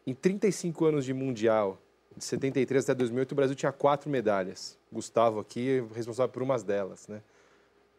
[0.07, 1.79] Em 35 anos de mundial,
[2.17, 4.79] de 73 até 2008, o Brasil tinha quatro medalhas.
[4.93, 7.23] Gustavo aqui é responsável por umas delas, né?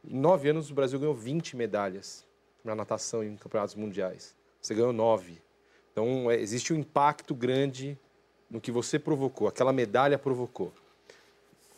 [0.04, 2.26] Em nove anos, o Brasil ganhou 20 medalhas
[2.63, 4.36] na natação em campeonatos mundiais.
[4.60, 5.41] Você ganhou nove.
[5.91, 7.97] Então, é, existe um impacto grande
[8.50, 10.74] no que você provocou, aquela medalha provocou.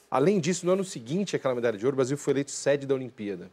[0.10, 2.96] Além disso, no ano seguinte, aquela medalha de ouro, o Brasil foi eleito sede da
[2.96, 3.52] Olimpíada.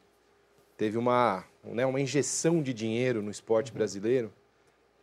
[0.81, 4.33] Teve uma, né, uma injeção de dinheiro no esporte brasileiro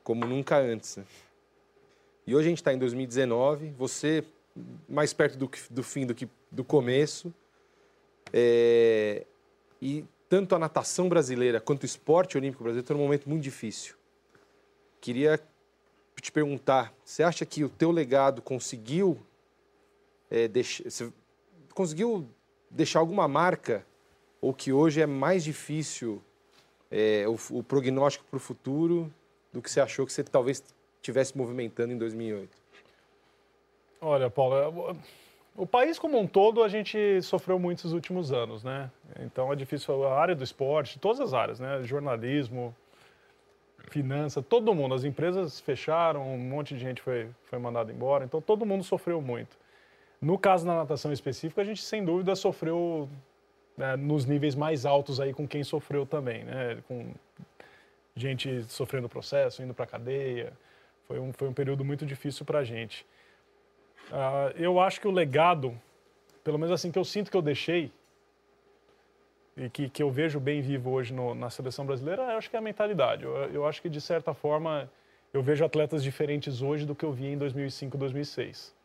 [0.03, 0.97] como nunca antes.
[0.97, 1.05] né?
[2.25, 4.23] E hoje a gente está em 2019, você
[4.89, 7.31] mais perto do, do fim do que do começo.
[8.33, 9.23] É,
[9.79, 13.93] e tanto a natação brasileira quanto o esporte olímpico brasileiro estão num momento muito difícil.
[14.99, 15.39] Queria
[16.19, 19.15] te perguntar, você acha que o teu legado conseguiu
[20.31, 20.49] é,
[21.75, 22.27] conseguiu
[22.71, 23.85] deixar alguma marca
[24.41, 26.21] ou que hoje é mais difícil
[26.91, 29.11] é, o, o prognóstico para o futuro
[29.51, 30.63] do que você achou que você talvez
[31.01, 32.49] estivesse movimentando em 2008?
[33.99, 34.95] Olha, Paulo, é,
[35.55, 38.91] o país como um todo a gente sofreu muito nos últimos anos, né?
[39.19, 41.81] Então é difícil a área do esporte, todas as áreas, né?
[41.83, 42.75] Jornalismo,
[43.89, 44.93] finança, todo mundo.
[44.93, 49.19] As empresas fecharam, um monte de gente foi, foi mandado embora, então todo mundo sofreu
[49.19, 49.57] muito.
[50.21, 53.09] No caso da natação específica, a gente sem dúvida sofreu
[53.77, 56.79] né, nos níveis mais altos aí com quem sofreu também, né?
[56.87, 57.13] Com
[58.15, 60.51] gente sofrendo processo, indo para cadeia.
[61.07, 63.05] Foi um, foi um período muito difícil para a gente.
[64.09, 65.79] Uh, eu acho que o legado,
[66.43, 67.91] pelo menos assim que eu sinto que eu deixei,
[69.57, 72.55] e que, que eu vejo bem vivo hoje no, na seleção brasileira, eu acho que
[72.55, 73.23] é a mentalidade.
[73.23, 74.89] Eu, eu, acho que, de certa forma,
[75.33, 78.75] eu vejo atletas diferentes hoje do que eu via em 2005, 2006.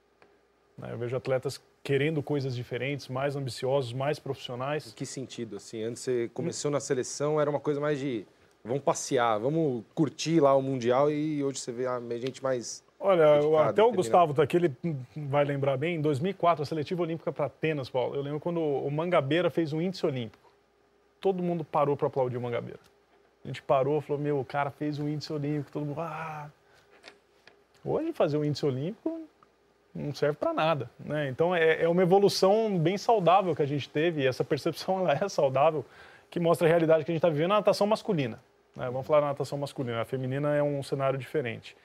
[0.78, 4.88] Né, eu vejo atletas querendo coisas diferentes, mais ambiciosos, mais profissionais.
[4.88, 5.56] Em que sentido?
[5.56, 8.24] Assim, antes você começou na seleção, era uma coisa mais de
[8.64, 13.68] vamos passear, vamos curtir lá o Mundial e hoje você vê a gente mais Olha,
[13.68, 14.72] até o Gustavo daqui, ele
[15.16, 18.88] vai lembrar bem, em 2004, a seletiva olímpica para Atenas, Paulo, eu lembro quando o
[18.92, 20.48] Mangabeira fez um índice olímpico.
[21.20, 22.78] Todo mundo parou para aplaudir o Mangabeira.
[23.44, 26.48] A gente parou, falou, meu, o cara fez um índice olímpico, todo mundo, ah...
[27.84, 29.20] Hoje fazer um índice olímpico
[29.94, 31.28] não serve para nada, né?
[31.28, 35.12] Então é, é, uma evolução bem saudável que a gente teve, e essa percepção ela
[35.12, 35.84] é saudável,
[36.30, 38.40] que mostra a realidade que a gente está vivendo na natação masculina.
[38.74, 38.86] Né?
[38.86, 41.76] Vamos falar na natação masculina, a feminina é um cenário diferente.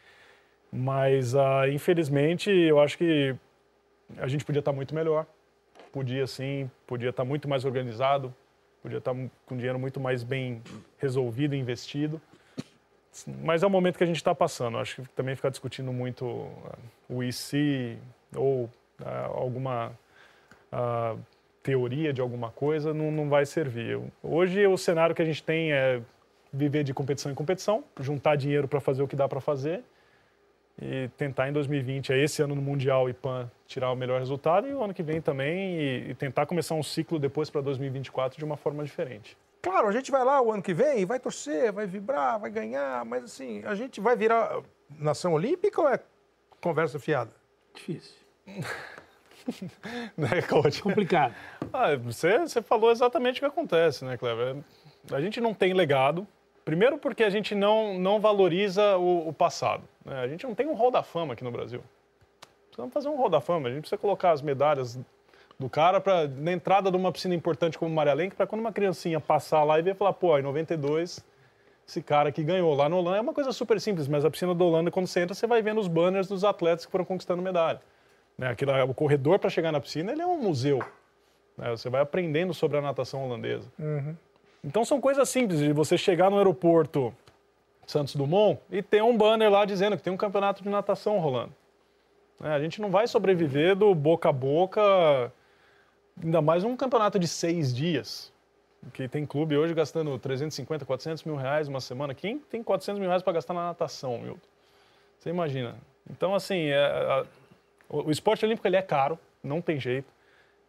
[0.72, 3.36] Mas, uh, infelizmente, eu acho que
[4.17, 5.26] a gente podia estar muito melhor.
[5.91, 8.34] Podia sim, podia estar muito mais organizado,
[8.82, 9.15] podia estar
[9.46, 10.62] com dinheiro muito mais bem
[10.98, 12.22] resolvido, investido.
[13.25, 14.77] Mas é o momento que a gente está passando.
[14.77, 16.77] Acho que também ficar discutindo muito uh,
[17.10, 17.97] o IC
[18.36, 19.91] ou uh, alguma
[20.71, 21.19] uh,
[21.63, 23.99] teoria de alguma coisa não, não vai servir.
[24.21, 26.01] Hoje o cenário que a gente tem é
[26.51, 29.84] viver de competição em competição, juntar dinheiro para fazer o que dá para fazer
[30.82, 34.67] e tentar em 2020, é esse ano no Mundial e PAN, tirar o melhor resultado
[34.67, 38.38] e o ano que vem também e, e tentar começar um ciclo depois para 2024
[38.38, 39.36] de uma forma diferente.
[39.62, 43.04] Claro, a gente vai lá o ano que vem, vai torcer, vai vibrar, vai ganhar,
[43.06, 44.62] mas assim, a gente vai virar
[44.98, 46.00] nação olímpica ou é
[46.62, 47.32] conversa fiada?
[47.74, 48.15] Difícil.
[50.15, 50.82] né, coach?
[50.82, 51.34] Complicado.
[51.74, 54.58] Ah, você, você falou exatamente o que acontece, né, Cleber?
[55.12, 56.28] A gente não tem legado,
[56.67, 59.88] Primeiro porque a gente não, não valoriza o, o passado.
[60.04, 60.20] Né?
[60.20, 61.82] A gente não tem um hall da fama aqui no Brasil.
[62.65, 63.70] Precisamos fazer um hall da fama.
[63.70, 65.00] A gente precisa colocar as medalhas
[65.60, 68.72] do cara para na entrada de uma piscina importante como Maria Lenk, para quando uma
[68.72, 71.24] criancinha passar lá e ver falar, pô, em 92
[71.88, 74.54] esse cara que ganhou lá no Holanda é uma coisa super simples, mas a piscina
[74.54, 77.41] do Holanda quando você entra você vai vendo os banners dos atletas que foram conquistando
[77.41, 77.82] medalha.
[78.38, 78.50] Né?
[78.50, 80.80] Aquilo, o corredor para chegar na piscina ele é um museu.
[81.58, 81.70] Né?
[81.72, 83.72] Você vai aprendendo sobre a natação holandesa.
[83.80, 84.15] Uhum.
[84.63, 87.13] Então são coisas simples de você chegar no aeroporto
[87.86, 91.54] Santos Dumont e ter um banner lá dizendo que tem um campeonato de natação rolando.
[92.43, 95.32] É, a gente não vai sobreviver do boca a boca,
[96.23, 98.32] ainda mais um campeonato de seis dias.
[98.93, 102.13] Que tem clube hoje gastando 350, 400 mil reais uma semana.
[102.13, 104.39] Quem tem 400 mil reais para gastar na natação, Milton?
[105.19, 105.75] Você imagina.
[106.10, 107.25] Então, assim, é, a,
[107.89, 110.08] o, esporte olímpico ele é caro, não tem jeito,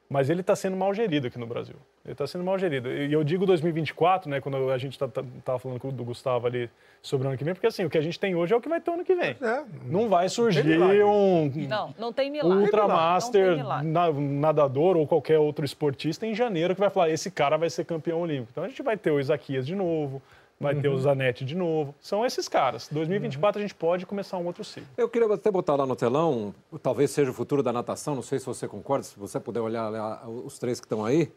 [0.09, 1.77] mas ele está sendo mal gerido aqui no Brasil.
[2.09, 2.91] Ele está sendo mal gerido.
[2.91, 6.71] E eu digo 2024, né, quando a gente estava tá, tá falando do Gustavo ali
[7.03, 8.63] sobre o ano que vem, porque assim, o que a gente tem hoje é o
[8.63, 9.37] que vai ter ano que vem.
[9.43, 12.65] É, não vai surgir um não, não tem milagre.
[12.65, 17.85] ultramaster nadador ou qualquer outro esportista em janeiro que vai falar, esse cara vai ser
[17.85, 18.49] campeão olímpico.
[18.53, 20.23] Então a gente vai ter o Isaquias de novo,
[20.59, 20.81] vai uhum.
[20.81, 21.01] ter o uhum.
[21.01, 21.95] Zanetti de novo.
[22.01, 22.89] São esses caras.
[22.91, 23.65] 2024 uhum.
[23.65, 24.89] a gente pode começar um outro ciclo.
[24.97, 28.39] Eu queria até botar lá no telão, talvez seja o futuro da natação, não sei
[28.39, 31.31] se você concorda, se você puder olhar lá, os três que estão aí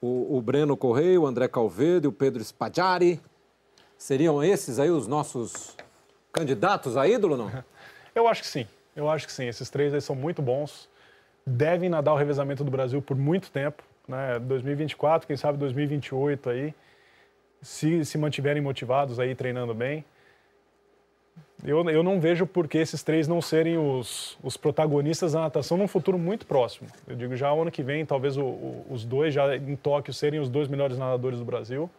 [0.00, 3.20] o, o Breno Correia, o André Calvedo e o Pedro Spadiari.
[3.96, 5.76] Seriam esses aí os nossos
[6.32, 7.50] candidatos a ídolo, não?
[8.14, 8.66] Eu acho que sim.
[8.94, 9.46] Eu acho que sim.
[9.46, 10.88] Esses três aí são muito bons.
[11.46, 13.82] Devem nadar o revezamento do Brasil por muito tempo.
[14.08, 14.38] Né?
[14.38, 16.74] 2024, quem sabe 2028 aí.
[17.60, 20.04] Se se mantiverem motivados aí, treinando bem.
[21.64, 25.76] Eu, eu não vejo por que esses três não serem os, os protagonistas da natação
[25.76, 26.88] num futuro muito próximo.
[27.06, 30.38] Eu digo já ano que vem, talvez o, o, os dois, já em Tóquio, serem
[30.38, 31.90] os dois melhores nadadores do Brasil.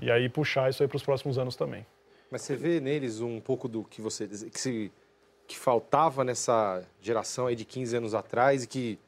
[0.00, 1.86] E aí puxar isso aí para os próximos anos também.
[2.30, 4.92] Mas você vê neles um pouco do que você que, se,
[5.46, 8.98] que faltava nessa geração aí de 15 anos atrás e que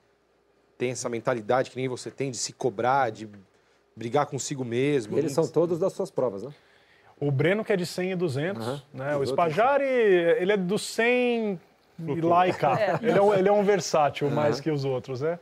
[0.79, 3.29] tem essa mentalidade que nem você tem de se cobrar, de
[3.95, 5.17] brigar consigo mesmo.
[5.17, 6.55] E eles são todos das suas provas, né?
[7.21, 8.83] O Breno que é de 100 e 200, Aham.
[8.95, 9.17] né?
[9.17, 11.61] O Spajari, ele é do 100
[12.17, 12.81] e lá e cá.
[12.81, 12.99] É.
[13.03, 14.37] Ele, é um, ele é um versátil Aham.
[14.37, 15.39] mais que os outros, né?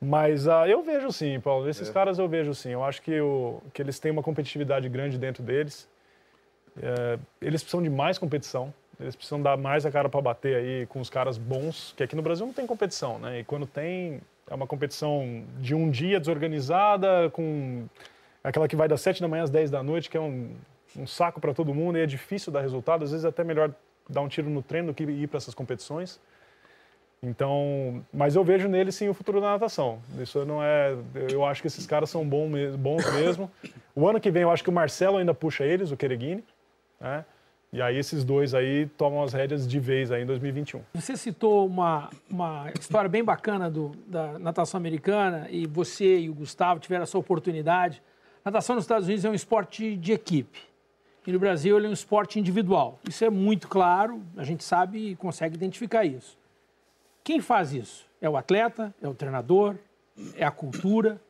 [0.00, 1.68] Mas ah, eu vejo sim, Paulo.
[1.68, 1.92] Esses É.
[1.92, 2.70] caras eu vejo sim.
[2.70, 5.86] Eu acho que, o, que eles têm uma competitividade grande dentro deles.
[6.82, 8.72] É, eles precisam de mais competição.
[8.98, 12.16] Eles precisam dar mais a cara para bater aí com os caras bons, que aqui
[12.16, 13.40] no Brasil não tem competição, né?
[13.40, 17.84] E quando tem, é uma competição de um dia desorganizada, com
[18.42, 20.50] aquela que vai das 7 da manhã às 10 da noite, que é um,
[20.96, 23.04] um saco para todo mundo e é difícil dar resultado.
[23.04, 23.72] Às vezes é até melhor
[24.08, 26.20] dar um tiro no treino do que ir para essas competições.
[27.22, 30.00] Então, mas eu vejo neles sim o futuro da natação.
[30.20, 30.96] Isso não é,
[31.30, 33.48] eu acho que esses caras são me- bons mesmo.
[33.94, 36.42] O ano que vem eu acho que o Marcelo ainda puxa eles, o Quereguini,
[37.00, 37.24] né?
[37.72, 40.82] E aí esses dois aí tomam as rédeas de vez aí em 2021.
[40.94, 46.34] Você citou uma, uma história bem bacana do, da natação americana e você e o
[46.34, 48.02] Gustavo tiveram essa oportunidade.
[48.44, 50.58] Natação nos Estados Unidos é um esporte de equipe
[51.26, 52.98] e no Brasil ele é um esporte individual.
[53.08, 56.36] Isso é muito claro, a gente sabe e consegue identificar isso.
[57.22, 58.06] Quem faz isso?
[58.20, 58.94] É o atleta?
[59.00, 59.76] É o treinador?
[60.34, 61.20] É a cultura?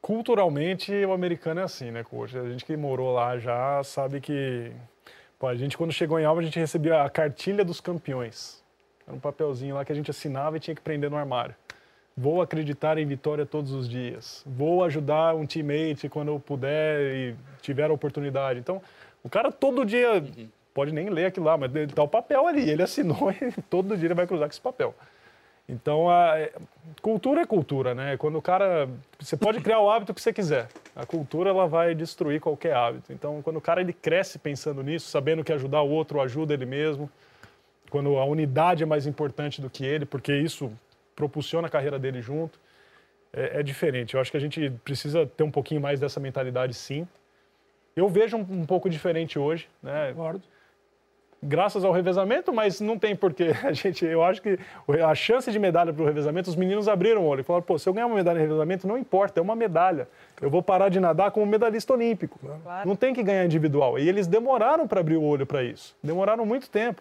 [0.00, 2.36] Culturalmente, o americano é assim, né, coach?
[2.36, 4.72] A gente que morou lá já sabe que.
[5.38, 8.62] Pô, a gente, quando chegou em Alba, a gente recebia a cartilha dos campeões.
[9.06, 11.54] Era um papelzinho lá que a gente assinava e tinha que prender no armário.
[12.16, 14.42] Vou acreditar em vitória todos os dias.
[14.46, 18.60] Vou ajudar um teammate quando eu puder e tiver a oportunidade.
[18.60, 18.80] Então,
[19.22, 20.22] o cara todo dia,
[20.72, 22.70] pode nem ler aquilo lá, mas ele tá o papel ali.
[22.70, 24.94] Ele assinou e todo dia ele vai cruzar com esse papel.
[25.68, 26.52] Então, a é,
[27.00, 28.16] cultura é cultura, né?
[28.18, 28.86] Quando o cara,
[29.18, 30.68] você pode criar o hábito que você quiser.
[30.94, 33.12] A cultura ela vai destruir qualquer hábito.
[33.12, 36.66] Então, quando o cara ele cresce pensando nisso, sabendo que ajudar o outro ajuda ele
[36.66, 37.10] mesmo,
[37.90, 40.70] quando a unidade é mais importante do que ele, porque isso
[41.14, 42.58] propulsiona a carreira dele junto,
[43.32, 44.14] é, é diferente.
[44.14, 47.06] Eu acho que a gente precisa ter um pouquinho mais dessa mentalidade, sim.
[47.96, 50.12] Eu vejo um, um pouco diferente hoje, né?
[50.12, 50.42] Concordo.
[51.40, 53.52] graças ao revezamento, mas não tem porquê.
[53.62, 54.58] A gente, eu acho que
[55.04, 57.78] a chance de medalha para o revezamento, os meninos abriram o olho e falaram: pô,
[57.78, 60.08] se eu ganhar uma medalha em revezamento, não importa, é uma medalha.
[60.40, 62.38] Eu vou parar de nadar como medalhista olímpico.
[62.38, 62.88] Claro.
[62.88, 63.98] Não tem que ganhar individual.
[63.98, 65.96] E eles demoraram para abrir o olho para isso.
[66.02, 67.00] Demoraram muito tempo.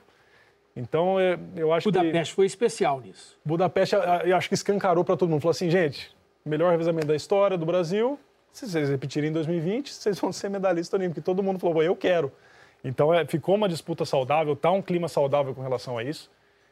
[0.76, 1.98] Então, é, eu acho que.
[1.98, 3.38] Budapeste foi especial nisso.
[3.46, 5.42] Budapeste, eu acho que escancarou para todo mundo.
[5.42, 8.20] Falou assim, gente, melhor revezamento da história do Brasil.
[8.52, 11.20] Se vocês repetirem em 2020, vocês vão ser medalhista olímpico.
[11.20, 12.32] E todo mundo falou, "Pô, eu quero.
[12.84, 16.30] Então, é, ficou uma disputa saudável, tá um clima saudável com relação a isso,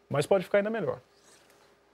[0.10, 1.00] mas pode ficar ainda melhor.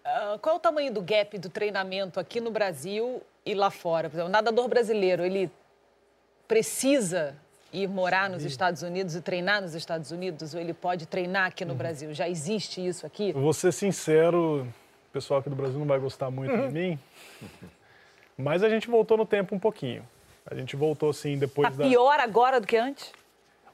[0.04, 4.10] Ah, qual é o tamanho do gap do treinamento aqui no Brasil e lá fora?
[4.10, 5.52] Por exemplo, o nadador brasileiro, ele
[6.48, 7.36] precisa
[7.74, 11.66] ir morar nos Estados Unidos e treinar nos Estados Unidos ou ele pode treinar aqui
[11.66, 12.14] no Brasil?
[12.14, 13.30] Já existe isso aqui?
[13.30, 14.66] Eu vou ser sincero,
[15.10, 16.68] o pessoal aqui do Brasil não vai gostar muito Uhum.
[16.68, 17.00] de mim,
[18.38, 20.04] mas a gente voltou no tempo um pouquinho.
[20.50, 21.88] A gente voltou, sim, depois Tá da...
[21.90, 23.12] pior agora do que antes?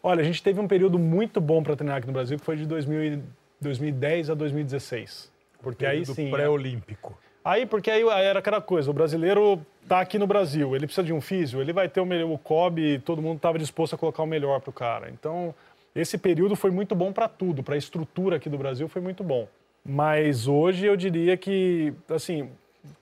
[0.02, 2.58] Olha, a gente teve um período muito bom para treinar aqui no Brasil, que foi
[2.58, 3.24] de 2000 e-
[3.62, 5.32] 2010 a 2016.
[5.62, 6.30] Porque aí do sim.
[6.30, 7.18] pré-olímpico.
[7.44, 11.12] Aí, porque aí era aquela coisa, o brasileiro tá aqui no Brasil, ele precisa de
[11.12, 14.24] um físio, ele vai ter o melhor, o COB, todo mundo estava disposto a colocar
[14.24, 15.10] o melhor para o cara.
[15.10, 15.54] Então,
[15.94, 19.24] esse período foi muito bom para tudo, para a estrutura aqui do Brasil foi muito
[19.24, 19.48] bom.
[19.86, 22.50] Mas hoje eu diria que, assim,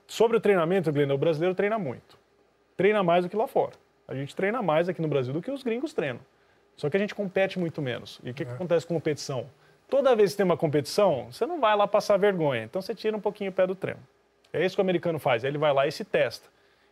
[0.08, 2.18] sobre o treinamento, Glenda, o brasileiro treina muito.
[2.76, 3.74] Treina mais do que lá fora.
[4.08, 6.20] A gente treina mais aqui no Brasil do que os gringos treinam.
[6.76, 8.20] Só que a gente compete muito menos.
[8.24, 9.46] E o que, que acontece com competição?
[9.88, 12.64] Toda vez que tem uma competição, você não vai lá passar vergonha.
[12.64, 14.00] Então você tira um pouquinho o pé do treino.
[14.54, 15.44] É isso que o americano faz.
[15.44, 16.48] Aí ele vai lá e se testa.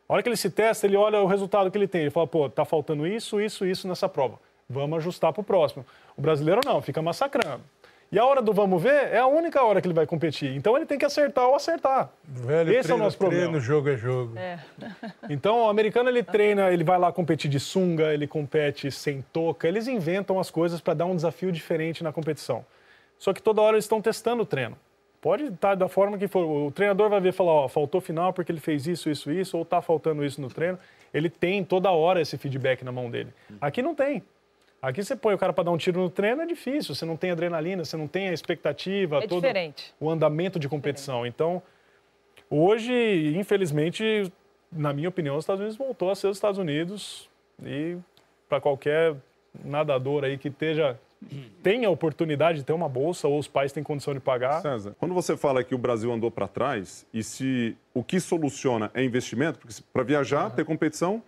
[0.08, 2.02] A hora que ele se testa, ele olha o resultado que ele tem.
[2.02, 4.40] Ele fala, pô, tá faltando isso, isso, isso nessa prova.
[4.68, 5.86] Vamos ajustar para o próximo.
[6.18, 7.64] O brasileiro não, fica massacrando.
[8.12, 10.56] E a hora do vamos ver é a única hora que ele vai competir.
[10.56, 12.10] Então ele tem que acertar ou acertar.
[12.24, 13.44] Velho, Esse é o treino, nosso problema.
[13.44, 14.38] treino, jogo é jogo.
[14.38, 14.60] É.
[15.30, 19.68] Então, o americano ele treina, ele vai lá competir de sunga, ele compete sem touca,
[19.68, 22.66] eles inventam as coisas para dar um desafio diferente na competição.
[23.20, 24.76] Só que toda hora eles estão testando o treino.
[25.22, 26.46] Pode estar da forma que for.
[26.46, 29.58] O treinador vai ver e falar, ó, faltou final porque ele fez isso, isso, isso,
[29.58, 30.80] ou tá faltando isso no treino.
[31.14, 33.34] Ele tem toda hora esse feedback na mão dele.
[33.60, 34.24] Aqui não tem.
[34.82, 36.96] Aqui você põe o cara para dar um tiro no treino, é difícil.
[36.96, 39.94] Você não tem adrenalina, você não tem a expectativa, É todo diferente.
[40.00, 41.26] o andamento de competição.
[41.26, 41.62] Então,
[42.50, 44.32] hoje, infelizmente,
[44.72, 47.30] na minha opinião, os Estados Unidos voltou a ser os Estados Unidos
[47.64, 47.98] e
[48.48, 49.16] para qualquer
[49.66, 50.98] nadador aí que esteja
[51.62, 54.62] tenha a oportunidade de ter uma bolsa ou os pais têm condição de pagar.
[54.62, 58.90] César, quando você fala que o Brasil andou para trás e se o que soluciona
[58.94, 61.22] é investimento, porque para viajar, ter competição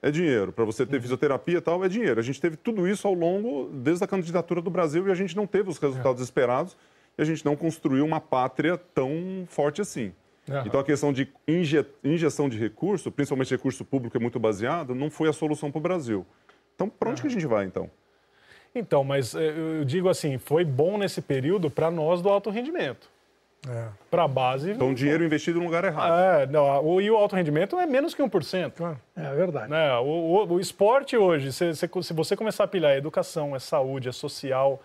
[0.00, 2.18] é dinheiro, para você ter fisioterapia e tal é dinheiro.
[2.18, 5.36] A gente teve tudo isso ao longo desde a candidatura do Brasil e a gente
[5.36, 6.76] não teve os resultados esperados
[7.16, 10.12] e a gente não construiu uma pátria tão forte assim.
[10.66, 15.08] Então a questão de inje- injeção de recurso, principalmente recurso público é muito baseado, não
[15.08, 16.26] foi a solução para o Brasil.
[16.74, 17.88] Então, para onde que a gente vai, então?
[18.74, 23.10] Então, mas eh, eu digo assim, foi bom nesse período para nós do alto rendimento.
[23.68, 23.88] É.
[24.10, 24.72] Para a base.
[24.72, 26.12] Então, dinheiro investido no lugar errado.
[26.12, 28.96] É, não, o, e o alto rendimento é menos que 1%.
[29.14, 29.70] É verdade.
[29.70, 29.94] Né?
[29.98, 33.60] O, o, o esporte hoje, se, se, se você começar a pilhar é educação, é
[33.60, 34.82] saúde, é social,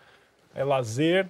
[0.53, 1.27] é lazer,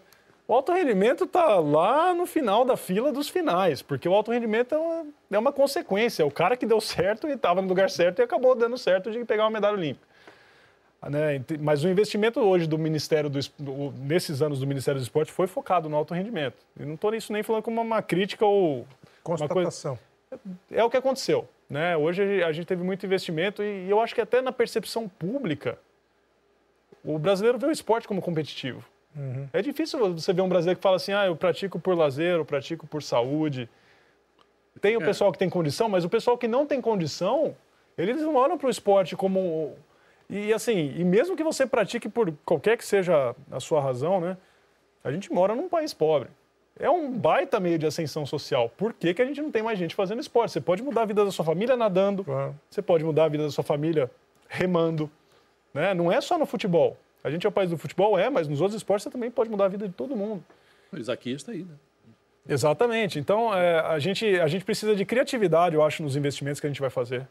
[0.47, 4.73] o alto rendimento está lá no final da fila dos finais, porque o alto rendimento
[4.73, 6.23] é uma, é uma consequência.
[6.23, 9.11] É o cara que deu certo e estava no lugar certo e acabou dando certo
[9.11, 10.06] de pegar uma medalha olímpica.
[11.09, 11.43] Né?
[11.59, 15.47] Mas o investimento hoje do Ministério do, do nesses anos do Ministério do Esporte foi
[15.47, 16.57] focado no alto rendimento.
[16.79, 18.85] E não estou nisso nem falando como uma, crítica ou
[19.23, 19.97] constatação.
[20.31, 20.57] Uma coisa...
[20.71, 21.47] É o que aconteceu.
[21.69, 21.95] Né?
[21.95, 25.77] Hoje a gente teve muito investimento e, e eu acho que até na percepção pública
[27.03, 28.83] o brasileiro vê o esporte como competitivo.
[29.15, 29.47] Uhum.
[29.53, 32.45] É difícil você ver um brasileiro que fala assim, ah, eu pratico por lazer, eu
[32.45, 33.69] pratico por saúde.
[34.81, 35.05] Tem o é.
[35.05, 37.55] pessoal que tem condição, mas o pessoal que não tem condição,
[37.97, 39.75] eles não olham para o esporte como...
[40.29, 44.37] E assim, e mesmo que você pratique por qualquer que seja a sua razão, né?
[45.03, 46.29] A gente mora num país pobre.
[46.79, 48.69] É um baita meio de ascensão social.
[48.69, 50.51] Por que, que a gente não tem mais gente fazendo esporte?
[50.51, 52.25] Você pode mudar a vida da sua família nadando,
[52.69, 54.11] você pode mudar a vida da sua família
[54.47, 55.09] remando.
[55.73, 55.93] Né?
[55.93, 56.97] Não é só no futebol.
[57.23, 59.49] A gente é o país do futebol, é, mas nos outros esportes você também pode
[59.49, 60.43] mudar a vida de todo mundo.
[60.91, 61.75] O Isaquias está aí, né?
[62.47, 63.19] Exatamente.
[63.19, 66.69] Então, é, a, gente, a gente precisa de criatividade, eu acho, nos investimentos que a
[66.69, 67.27] gente vai fazer.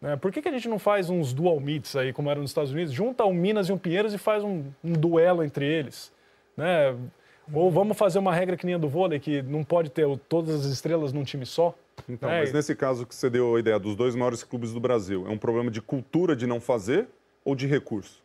[0.00, 0.16] Né?
[0.16, 2.72] Por que, que a gente não faz uns dual meets aí, como era nos Estados
[2.72, 2.92] Unidos?
[2.92, 6.12] Junta um Minas e um Pinheiros e faz um, um duelo entre eles.
[6.56, 6.94] Né?
[7.52, 10.54] Ou vamos fazer uma regra que nem a do vôlei, que não pode ter todas
[10.54, 11.74] as estrelas num time só?
[12.08, 12.40] Então, né?
[12.40, 15.30] mas nesse caso que você deu a ideia dos dois maiores clubes do Brasil, é
[15.30, 17.08] um problema de cultura de não fazer
[17.44, 18.22] ou de recurso?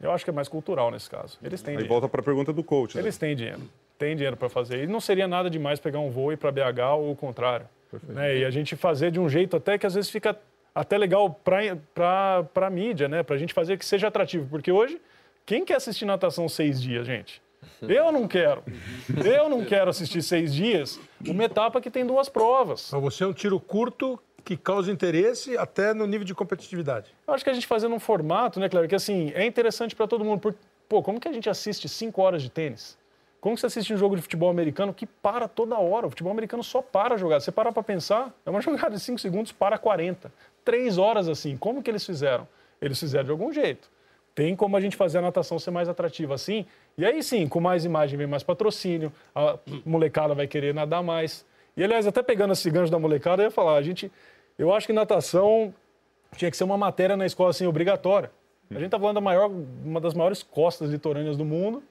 [0.00, 1.38] Eu acho que é mais cultural nesse caso.
[1.42, 1.88] Eles têm Aí dinheiro.
[1.88, 2.96] volta para a pergunta do coach.
[2.96, 3.02] Né?
[3.02, 3.60] Eles têm dinheiro.
[3.96, 4.82] Tem dinheiro para fazer.
[4.82, 7.66] E não seria nada demais pegar um voo e ir para BH ou o contrário.
[8.08, 8.38] Né?
[8.38, 10.36] E a gente fazer de um jeito até que às vezes fica
[10.74, 13.22] até legal para a mídia, né?
[13.22, 14.46] Para a gente fazer que seja atrativo.
[14.48, 15.00] Porque hoje,
[15.46, 17.40] quem quer assistir natação seis dias, gente?
[17.82, 18.62] Eu não quero.
[19.24, 22.90] Eu não quero assistir seis dias uma etapa que tem duas provas.
[22.92, 27.14] Mas você é um tiro curto que causa interesse até no nível de competitividade.
[27.26, 30.06] Eu acho que a gente fazendo um formato, né, Cléber, que assim, é interessante para
[30.06, 30.40] todo mundo.
[30.40, 30.58] Porque,
[30.88, 32.98] pô, como que a gente assiste cinco horas de tênis?
[33.40, 36.06] Como você assiste um jogo de futebol americano que para toda hora?
[36.06, 37.40] O futebol americano só para a jogada.
[37.40, 40.32] Você para para pensar, é uma jogada de 5 segundos, para 40.
[40.64, 41.56] Três horas assim.
[41.56, 42.46] Como que eles fizeram?
[42.80, 43.90] Eles fizeram de algum jeito.
[44.34, 46.66] Tem como a gente fazer a natação ser mais atrativa assim.
[46.98, 51.46] E aí sim, com mais imagem vem mais patrocínio, a molecada vai querer nadar mais.
[51.76, 54.10] E aliás, até pegando esse gancho da molecada, eu ia falar, a gente
[54.58, 55.74] eu acho que natação
[56.36, 58.30] tinha que ser uma matéria na escola assim, obrigatória.
[58.70, 59.50] A gente está falando da maior,
[59.84, 61.82] uma das maiores costas litorâneas do mundo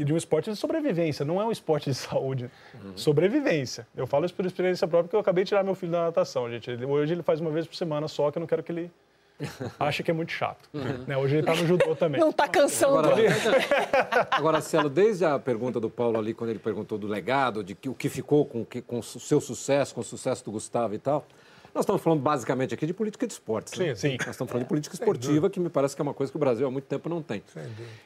[0.00, 2.50] e de um esporte de sobrevivência, não é um esporte de saúde.
[2.74, 2.92] Uhum.
[2.96, 3.86] Sobrevivência.
[3.94, 6.50] Eu falo isso por experiência própria porque eu acabei de tirar meu filho da natação,
[6.50, 6.70] gente.
[6.70, 8.90] Ele, hoje ele faz uma vez por semana só, que eu não quero que ele
[9.78, 10.68] ache que é muito chato.
[10.72, 11.04] Uhum.
[11.06, 11.16] Né?
[11.16, 12.20] Hoje ele está no judô também.
[12.20, 12.98] Não está cansando.
[12.98, 13.16] Agora,
[14.30, 17.88] agora, Cielo, desde a pergunta do Paulo ali, quando ele perguntou do legado, de que,
[17.88, 21.26] o que ficou com, com o seu sucesso, com o sucesso do Gustavo e tal,
[21.74, 23.74] nós estamos falando basicamente aqui de política de esportes.
[23.74, 23.94] Sim, né?
[23.94, 24.16] sim.
[24.18, 26.40] Nós estamos falando de política esportiva, que me parece que é uma coisa que o
[26.40, 27.42] Brasil há muito tempo não tem.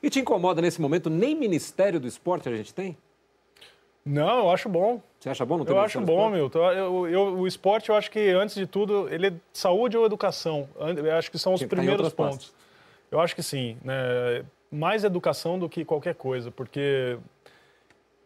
[0.02, 2.96] E te incomoda nesse momento, nem Ministério do Esporte a gente tem?
[4.04, 5.00] Não, eu acho bom.
[5.18, 5.58] Você acha bom?
[5.58, 6.70] Não eu acho bom, Milton.
[6.72, 10.68] Eu, eu, o esporte, eu acho que, antes de tudo, ele é saúde ou educação.
[10.78, 12.36] Eu acho que são os que primeiros pontos.
[12.36, 12.54] Partes.
[13.10, 13.78] Eu acho que sim.
[13.82, 14.44] Né?
[14.70, 17.16] Mais educação do que qualquer coisa, porque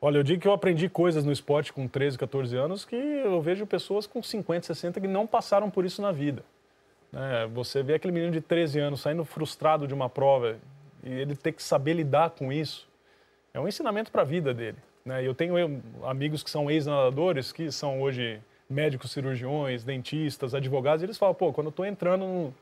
[0.00, 3.40] Olha, eu digo que eu aprendi coisas no esporte com 13, 14 anos que eu
[3.42, 6.44] vejo pessoas com 50, 60 que não passaram por isso na vida.
[7.12, 10.56] É, você vê aquele menino de 13 anos saindo frustrado de uma prova
[11.02, 12.86] e ele ter que saber lidar com isso.
[13.52, 14.76] É um ensinamento para a vida dele.
[15.04, 15.26] Né?
[15.26, 15.54] Eu tenho
[16.04, 18.40] amigos que são ex-nadadores, que são hoje
[18.70, 22.54] médicos cirurgiões, dentistas, advogados, e eles falam, pô, quando eu estou entrando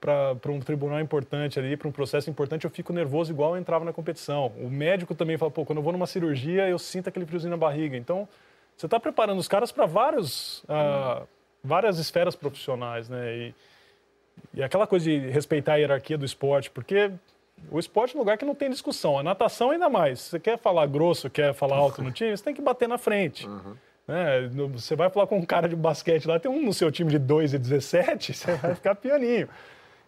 [0.00, 3.84] para um tribunal importante ali, para um processo importante, eu fico nervoso igual eu entrava
[3.84, 4.52] na competição.
[4.58, 7.56] O médico também fala, pô, quando eu vou numa cirurgia, eu sinto aquele friozinho na
[7.56, 7.96] barriga.
[7.96, 8.28] Então,
[8.76, 11.26] você está preparando os caras para vários, uh,
[11.62, 13.34] várias esferas profissionais, né?
[13.34, 13.54] E,
[14.54, 17.10] e aquela coisa de respeitar a hierarquia do esporte, porque
[17.70, 19.18] o esporte é um lugar que não tem discussão.
[19.18, 20.20] A natação ainda mais.
[20.20, 23.46] Você quer falar grosso, quer falar alto no time, você tem que bater na frente.
[23.46, 23.74] Uhum.
[24.06, 24.48] Né?
[24.72, 27.18] Você vai falar com um cara de basquete lá, tem um no seu time de
[27.18, 29.48] 2 e 17, você vai ficar pianinho.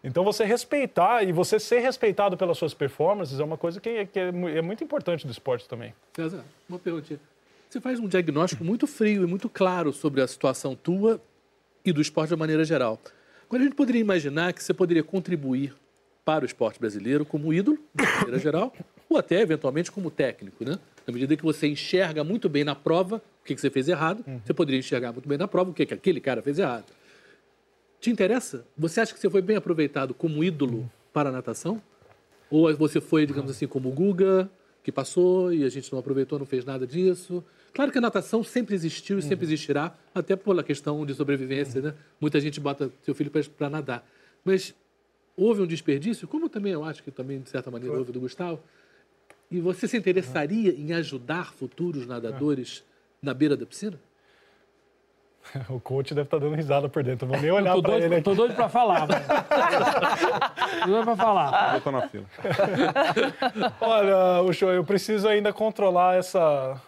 [0.07, 4.07] Então, você respeitar e você ser respeitado pelas suas performances é uma coisa que, é,
[4.07, 5.93] que é, muito importante do esporte também.
[6.15, 7.19] César, uma perguntinha.
[7.69, 11.21] Você faz um diagnóstico muito frio e muito claro sobre a situação tua
[11.85, 13.01] e do esporte de maneira geral.
[13.49, 15.75] Agora, a gente poderia imaginar que você poderia contribuir
[16.25, 18.73] para o esporte brasileiro como ídolo, de maneira geral,
[19.09, 20.79] ou até, eventualmente, como técnico, né?
[21.05, 24.25] Na medida que você enxerga muito bem na prova o que, que você fez errado,
[24.25, 24.41] uhum.
[24.45, 26.85] você poderia enxergar muito bem na prova o que, que aquele cara fez errado.
[28.07, 28.65] Te interessa?
[28.79, 31.83] Você acha que você foi bem aproveitado como ídolo para a natação?
[32.49, 34.49] Ou você foi, digamos assim, como o Guga,
[34.85, 37.43] que passou e a gente não aproveitou, não fez nada disso?
[37.75, 41.95] Claro que a natação sempre existiu e sempre existirá, até pela questão de sobrevivência, né?
[42.21, 44.09] Muita gente bota seu filho para nadar.
[44.45, 44.73] Mas
[45.37, 48.61] houve um desperdício, como também eu acho que também, de certa maneira, houve do Gustavo.
[49.51, 52.85] E você se interessaria em ajudar futuros nadadores
[53.21, 53.99] na beira da piscina?
[55.69, 57.27] O coach deve estar dando risada por dentro.
[57.27, 58.25] Vou nem olhar tô para doido, ele aqui.
[58.25, 59.07] tô doido pra falar.
[59.07, 59.27] mas-
[60.81, 61.75] tô doido pra falar.
[61.75, 62.25] Eu tô na fila.
[63.81, 66.81] Olha, o show, eu preciso ainda controlar essa,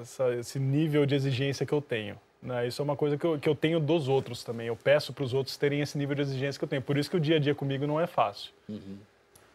[0.00, 2.18] essa- esse nível de exigência que eu tenho.
[2.42, 2.66] né?
[2.66, 4.66] Isso é uma coisa que eu, que eu tenho dos outros também.
[4.68, 6.82] Eu peço para os outros terem esse nível de exigência que eu tenho.
[6.82, 8.52] Por isso que o dia a dia comigo não é fácil.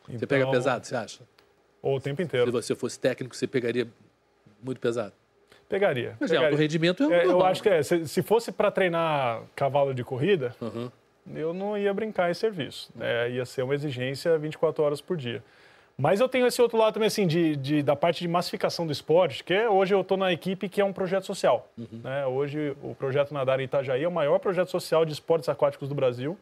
[0.08, 1.22] Você pega Então, pesado, você acha?
[1.82, 2.52] Ou o tempo Se inteiro.
[2.52, 3.88] você fosse técnico, você pegaria
[4.62, 5.14] muito pesado.
[5.74, 6.15] Pegaria.
[6.19, 6.49] Mas é, pegaria.
[6.49, 7.47] alto rendimento é É, eu normal.
[7.47, 7.82] acho que é.
[7.82, 10.91] Se, se fosse para treinar cavalo de corrida, Uhum.
[11.36, 12.91] eu não ia brincar em serviço.
[12.95, 13.32] né?
[13.32, 15.43] Ia ser uma exigência 24 horas por dia.
[15.97, 18.91] Mas eu tenho esse outro lado também, assim, de, de- da parte de massificação do
[18.91, 21.67] esporte, que é, hoje eu estou na equipe que é um projeto social.
[21.78, 22.26] né?
[22.28, 25.95] Hoje o projeto Nadar em Itajaí é o maior projeto social de esportes aquáticos do
[25.95, 26.38] Brasil.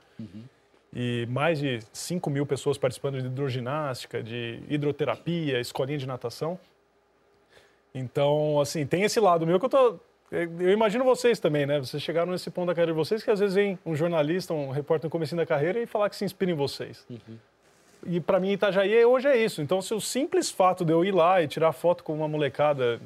[0.94, 6.60] E mais de 5 mil pessoas participando de hidroginástica, de hidroterapia, escolinha de natação.
[7.94, 10.00] Então, assim, tem esse lado meu que eu tô.
[10.32, 11.80] Eu imagino vocês também, né?
[11.80, 14.72] Vocês chegaram nesse ponto da carreira de vocês que às vezes vem um jornalista, um
[14.72, 17.06] repórter no começo da carreira e falar que se inspira em vocês.
[18.06, 19.62] E para mim, Itajaí hoje é isso.
[19.62, 23.02] Então, se o simples fato de eu ir lá e tirar foto com uma molecada,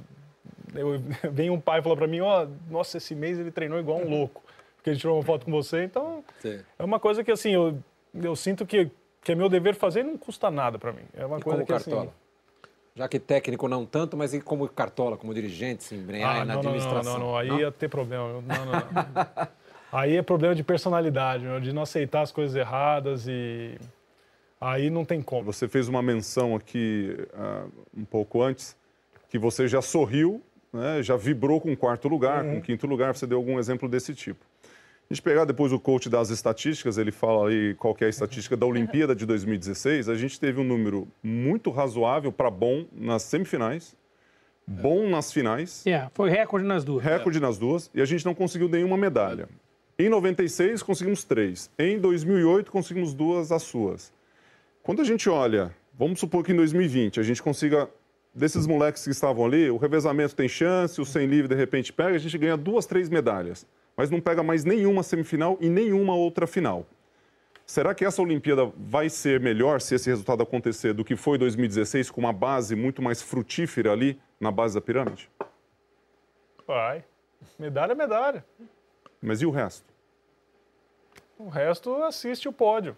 [0.75, 3.97] eu, vem um pai e fala para mim: Ó, nossa, esse mês ele treinou igual
[3.97, 4.43] um louco,
[4.77, 5.83] porque ele tirou uma foto com você.
[5.83, 6.59] Então, Sim.
[6.77, 7.77] é uma coisa que, assim, eu,
[8.13, 8.91] eu sinto que,
[9.23, 11.05] que é meu dever fazer e não custa nada para mim.
[11.15, 12.13] É uma E coisa que, assim, Cartola?
[12.97, 16.55] Já que técnico não tanto, mas e como Cartola, como dirigente, se embrenhar Ah, na
[16.55, 17.19] não, não, não, administração?
[17.19, 18.41] não, não, aí ia ter problema.
[18.41, 19.47] Não, não, não.
[19.91, 23.77] aí é problema de personalidade, meu, de não aceitar as coisas erradas e
[24.61, 25.43] aí não tem como.
[25.51, 27.65] Você fez uma menção aqui ah,
[27.95, 28.77] um pouco antes
[29.29, 30.41] que você já sorriu,
[30.71, 33.13] né, já vibrou com quarto lugar, com quinto lugar.
[33.13, 34.45] Você deu algum exemplo desse tipo.
[35.09, 38.57] A gente pegar depois o coach das estatísticas, ele fala aí qual é a estatística
[38.57, 40.09] da Olimpíada de 2016.
[40.09, 43.95] A gente teve um número muito razoável para bom nas semifinais,
[44.65, 47.03] bom nas finais, É, foi recorde nas duas.
[47.03, 49.47] recorde nas duas, e a gente não conseguiu nenhuma medalha.
[49.97, 51.69] Em 96, conseguimos três.
[51.77, 54.11] Em 2008, conseguimos duas as suas.
[54.81, 57.87] Quando a gente olha, vamos supor que em 2020 a gente consiga,
[58.33, 62.15] desses moleques que estavam ali, o revezamento tem chance, o sem livre de repente pega,
[62.15, 63.65] a gente ganha duas, três medalhas,
[63.95, 66.85] mas não pega mais nenhuma semifinal e nenhuma outra final.
[67.65, 72.11] Será que essa Olimpíada vai ser melhor se esse resultado acontecer do que foi 2016,
[72.11, 75.29] com uma base muito mais frutífera ali na base da pirâmide?
[76.67, 77.03] Vai.
[77.57, 78.45] Medalha é medalha.
[79.21, 79.85] Mas e o resto?
[81.37, 82.95] O resto assiste o pódio.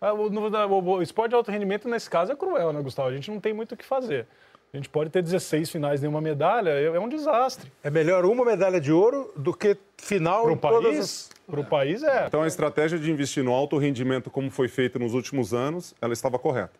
[0.00, 3.08] Ah, O, esporte de alto rendimento, nesse caso, é cruel, né, Gustavo?
[3.08, 4.26] A gente não tem muito o que fazer.
[4.74, 7.70] A gente pode ter 16 finais e nenhuma medalha, é, é um desastre.
[7.80, 11.30] É melhor uma medalha de ouro do que final Para o país, as...
[11.46, 12.26] pro país é.
[12.26, 16.12] Então a estratégia de investir no alto rendimento, como foi feita nos últimos anos, ela
[16.12, 16.72] estava correta.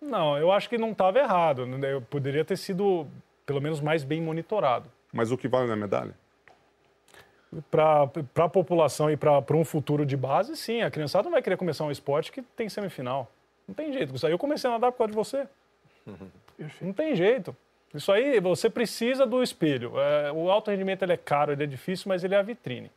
[0.00, 1.66] Não, eu acho que não estava errado.
[1.66, 1.92] né?
[1.92, 3.06] Eu poderia ter sido,
[3.44, 4.90] pelo menos, mais bem monitorado.
[5.12, 6.14] Mas o que vale na medalha?
[7.70, 10.80] Para a população e para um futuro de base, sim.
[10.80, 13.30] A criançada não vai querer começar um esporte que tem semifinal.
[13.66, 14.14] Não tem jeito.
[14.26, 15.46] Eu comecei a nadar por causa de você.
[16.80, 17.54] Não tem jeito.
[17.94, 19.98] Isso aí, você precisa do espelho.
[19.98, 22.90] É, o alto rendimento ele é caro, ele é difícil, mas ele é a vitrine.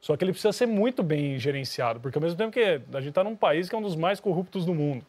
[0.00, 3.10] Só que ele precisa ser muito bem gerenciado, porque ao mesmo tempo que a gente
[3.10, 5.06] está num país que é um dos mais corruptos do mundo.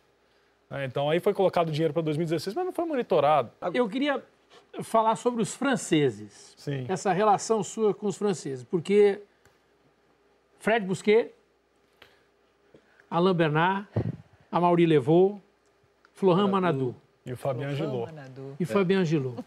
[0.69, 0.85] né?
[0.85, 3.51] então aí foi colocado dinheiro para 2016, mas não foi monitorado.
[3.73, 4.23] Eu queria
[4.83, 6.53] falar sobre os franceses.
[6.55, 6.85] Sim.
[6.87, 8.63] Essa relação sua com os franceses.
[8.63, 9.21] Porque
[10.59, 11.33] Fred Busquet,
[13.09, 13.87] Alain Bernard,
[14.51, 15.41] Amaury Levaux,
[16.13, 16.95] Florent Manadou
[17.25, 18.11] E o Fabien Gilot.
[18.59, 19.37] e Fabien Gilot.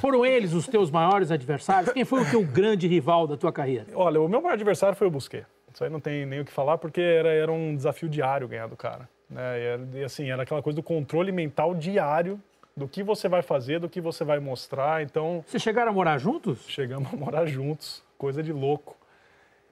[0.00, 1.92] Foram eles os teus maiores adversários?
[1.92, 3.86] Quem foi o teu grande rival da tua carreira?
[3.94, 5.46] Olha, o meu maior adversário foi o Busquet.
[5.72, 8.66] Isso aí não tem nem o que falar, porque era, era um desafio diário ganhar
[8.66, 9.08] do cara.
[9.30, 9.60] Né?
[9.60, 12.40] E, era- e, assim, era aquela coisa do controle mental diário
[12.76, 15.00] do que você vai fazer, do que você vai mostrar.
[15.00, 16.64] Então, Vocês chegaram a morar juntos?
[16.66, 18.02] chegamos a morar juntos.
[18.16, 18.96] Coisa de louco.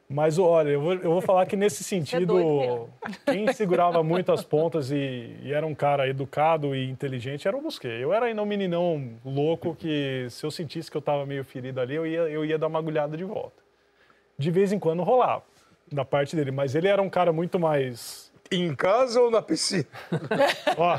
[0.08, 2.88] Mas olha, eu vou, eu vou falar que nesse sentido, doido mesmo.
[3.26, 7.60] quem segurava muito as pontas e, e era um cara educado e inteligente era o
[7.60, 8.00] Busquet.
[8.00, 11.80] Eu era ainda um meninão louco que se eu sentisse que eu estava meio ferido
[11.80, 13.64] ali, eu ia, eu ia dar uma agulhada de volta.
[14.38, 15.42] De vez em quando rolava,
[15.90, 16.52] da parte dele.
[16.52, 19.86] Mas ele era um cara muito mais Em casa ou na piscina?
[20.76, 20.98] Ó,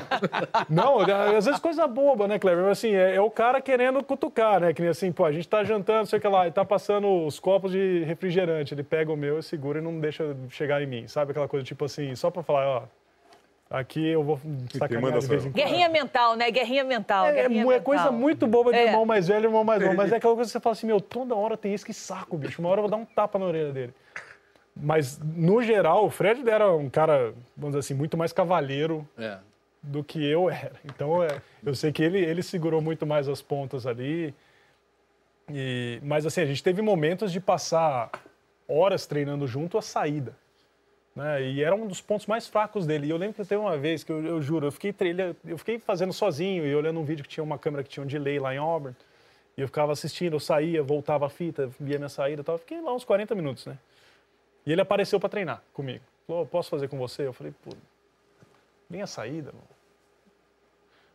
[0.69, 0.99] não,
[1.35, 2.63] às vezes coisa boba, né, Cleber?
[2.63, 4.73] Mas assim, é, é o cara querendo cutucar, né?
[4.73, 7.39] Que nem assim, pô, a gente tá jantando, sei que lá, e tá passando os
[7.39, 8.73] copos de refrigerante.
[8.73, 11.07] Ele pega o meu, segura e não deixa chegar em mim.
[11.07, 12.83] Sabe aquela coisa tipo assim, só pra falar, ó.
[13.69, 14.39] Aqui eu vou
[14.71, 15.55] sacanear de vez em quando.
[15.55, 16.49] Guerrinha mental, né?
[16.49, 17.25] Guerrinha mental.
[17.25, 17.81] É, guerrinha é mental.
[17.81, 18.85] coisa muito boba de É.
[18.85, 19.93] irmão mais velho e irmão mais novo.
[19.93, 22.37] Mas é aquela coisa que você fala assim, meu, toda hora tem isso, que saco,
[22.37, 22.61] bicho.
[22.61, 23.93] Uma hora eu vou dar um tapa na orelha dele.
[24.82, 29.38] Mas, no geral, o Fred era um cara, vamos dizer assim, muito mais cavalheiro É.
[29.82, 30.73] do que eu era.
[30.86, 34.34] Então, é, eu sei que ele, ele segurou muito mais as pontas ali.
[35.49, 38.09] E, mas, assim, a gente teve momentos de passar
[38.67, 40.36] horas treinando junto a saída.
[41.15, 41.41] Né?
[41.43, 43.07] E era um dos pontos mais fracos dele.
[43.07, 45.57] E eu lembro que teve uma vez que eu, eu juro, eu fiquei, trilha, eu
[45.57, 48.39] fiquei fazendo sozinho e olhando um vídeo que tinha uma câmera que tinha um delay
[48.39, 48.95] lá em Auburn.
[49.57, 52.57] E eu ficava assistindo, eu saía, voltava a fita, via minha saída e tal.
[52.59, 53.78] Fiquei lá uns 40 minutos, né?
[54.68, 56.03] E ele apareceu para treinar comigo.
[56.28, 57.26] Falou, posso fazer com você?
[57.26, 57.72] Eu falei, pô,
[58.89, 59.63] nem a saída, mano.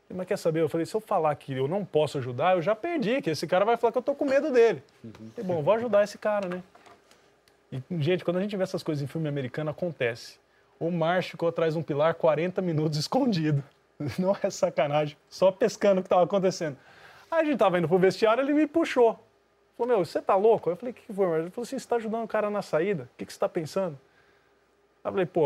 [0.09, 0.63] Falei, Mas quer saber?
[0.63, 3.47] Eu falei, se eu falar que eu não posso ajudar, eu já perdi, que esse
[3.47, 4.83] cara vai falar que eu tô com medo dele.
[5.35, 6.63] Falei, bom, vou ajudar esse cara, né?
[7.71, 10.41] E, gente, quando a gente vê essas coisas em filme americano, acontece.
[10.81, 13.63] O Marsh ficou atrás de um pilar 40 minutos escondido.
[14.19, 15.15] Não é sacanagem.
[15.29, 16.79] Só pescando o que estava acontecendo.
[17.31, 19.23] Aí a gente tava indo pro vestiário, ele me puxou.
[19.77, 20.70] Falou, meu, você tá louco?
[20.70, 21.43] Eu falei, o que, que foi, Marsh?
[21.43, 23.05] Ele falou assim, você tá ajudando o cara na saída?
[23.05, 23.99] O que, que você tá pensando?
[25.03, 25.45] Aí eu falei, pô,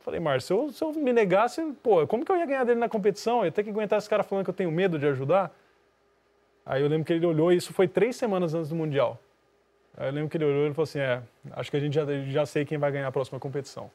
[0.00, 2.80] falei, Márcio, se eu, se eu me negasse, pô, como que eu ia ganhar dele
[2.80, 3.40] na competição?
[3.40, 5.54] Eu ia ter que aguentar esse cara falando que eu tenho medo de ajudar?
[6.64, 9.18] Aí eu lembro que ele olhou, e isso foi três semanas antes do Mundial.
[9.96, 11.22] Aí eu lembro que ele olhou e falou assim, é,
[11.52, 13.90] acho que a gente já, já sei quem vai ganhar a próxima competição.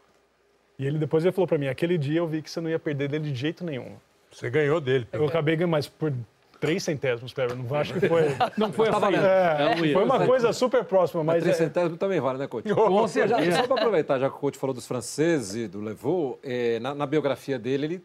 [0.77, 2.77] E ele depois ele falou pra mim, aquele dia eu vi que você não ia
[2.77, 3.95] perder dele de jeito nenhum.
[4.31, 5.07] Você ganhou dele.
[5.11, 6.13] Eu acabei ganhando, mas por
[6.59, 8.23] três centésimos, Kleber, não acho que foi...
[8.57, 9.01] Não foi Tá assim.
[9.01, 9.25] valendo.
[9.25, 10.25] É, É foi uma erro.
[10.25, 11.43] coisa super próxima, Mas mas...
[11.43, 12.67] três é- centésimos também vale, né, coach?
[12.73, 13.57] Com certeza.
[13.57, 16.93] só para aproveitar, já que o coach falou dos franceses e do Levaux, eh, na,
[16.95, 18.03] na biografia dele, ele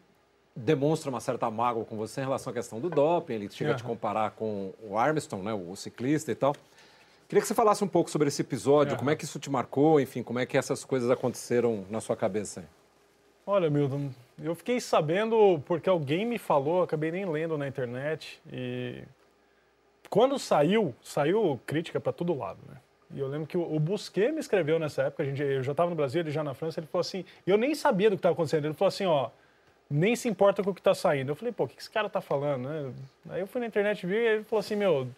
[0.55, 3.75] demonstra uma certa mágoa com você em relação à questão do doping, ele chega a
[3.75, 6.55] te comparar com o Armstrong, né, o ciclista e tal.
[7.27, 9.99] Queria que você falasse um pouco sobre esse episódio, como é que isso te marcou,
[9.99, 12.63] enfim, como é que essas coisas aconteceram na sua cabeça.
[13.47, 18.41] Olha, Milton, eu fiquei sabendo porque alguém me falou, acabei nem lendo na internet.
[18.53, 19.03] E
[20.09, 22.77] quando saiu, saiu crítica para todo lado, né?
[23.15, 25.91] E eu lembro que o Busquet me escreveu nessa época, a gente, eu já estava
[25.91, 28.33] no Brasil, ele já na França, ele falou assim, eu nem sabia do que estava
[28.33, 28.65] acontecendo.
[28.65, 29.29] Ele falou assim, ó,
[29.91, 31.31] nem se importa com o que está saindo.
[31.31, 32.93] Eu falei, pô, o que esse cara tá falando, né?
[33.29, 35.09] Aí eu fui na internet vi, e ele falou assim, meu,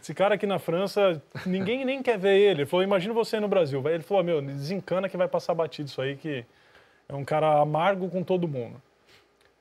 [0.00, 2.60] esse cara aqui na França, ninguém nem quer ver ele.
[2.60, 3.82] Ele falou, imagina você no Brasil.
[3.88, 6.44] Ele falou, meu, desencana que vai passar batido isso aí, que
[7.08, 8.80] é um cara amargo com todo mundo.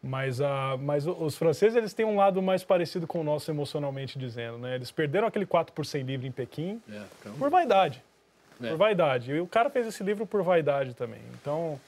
[0.01, 3.49] Mas, a, mas o- os franceses eles têm um lado mais parecido com o nosso
[3.49, 4.75] emocionalmente dizendo, né?
[4.75, 8.03] Eles perderam aquele 4 por 100 livre em Pequim É, então, por vaidade.
[8.61, 8.69] É.
[8.69, 9.31] Por vaidade.
[9.31, 11.19] E o cara fez esse livro por vaidade também.
[11.41, 11.79] Então,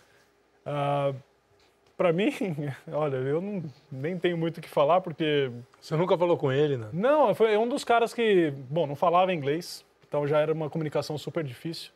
[1.95, 2.31] para mim,
[2.91, 6.77] olha, eu não, nem tenho muito o que falar porque Você nunca falou com ele,
[6.77, 6.89] né?
[6.93, 11.17] não, foi um dos caras que, bom, não falava inglês, então já era uma comunicação
[11.17, 11.91] super difícil.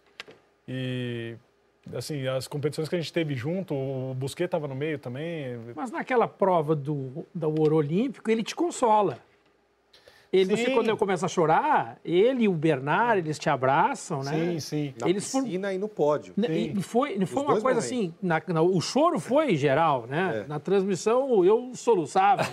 [0.68, 1.36] E,
[1.94, 5.58] assim, as competições que a gente teve junto, o Busquet estava no meio também.
[5.76, 9.20] Mas naquela prova do, do ouro olímpico, ele te consola.
[10.34, 10.74] Ele, você, Sim.
[10.76, 14.32] quando começa a chorar, ele e o Bernard, eles te abraçam, né?
[14.32, 14.94] Sim, sim.
[15.02, 16.34] Na Eles foram- piscina e no pódio.
[16.38, 17.86] Né, E foi, e foi Os uma coisa momentos.
[17.86, 20.44] assim, na- na- o choro foi geral, né?
[20.46, 20.48] É.
[20.48, 22.44] Na transmissão eu soluçava.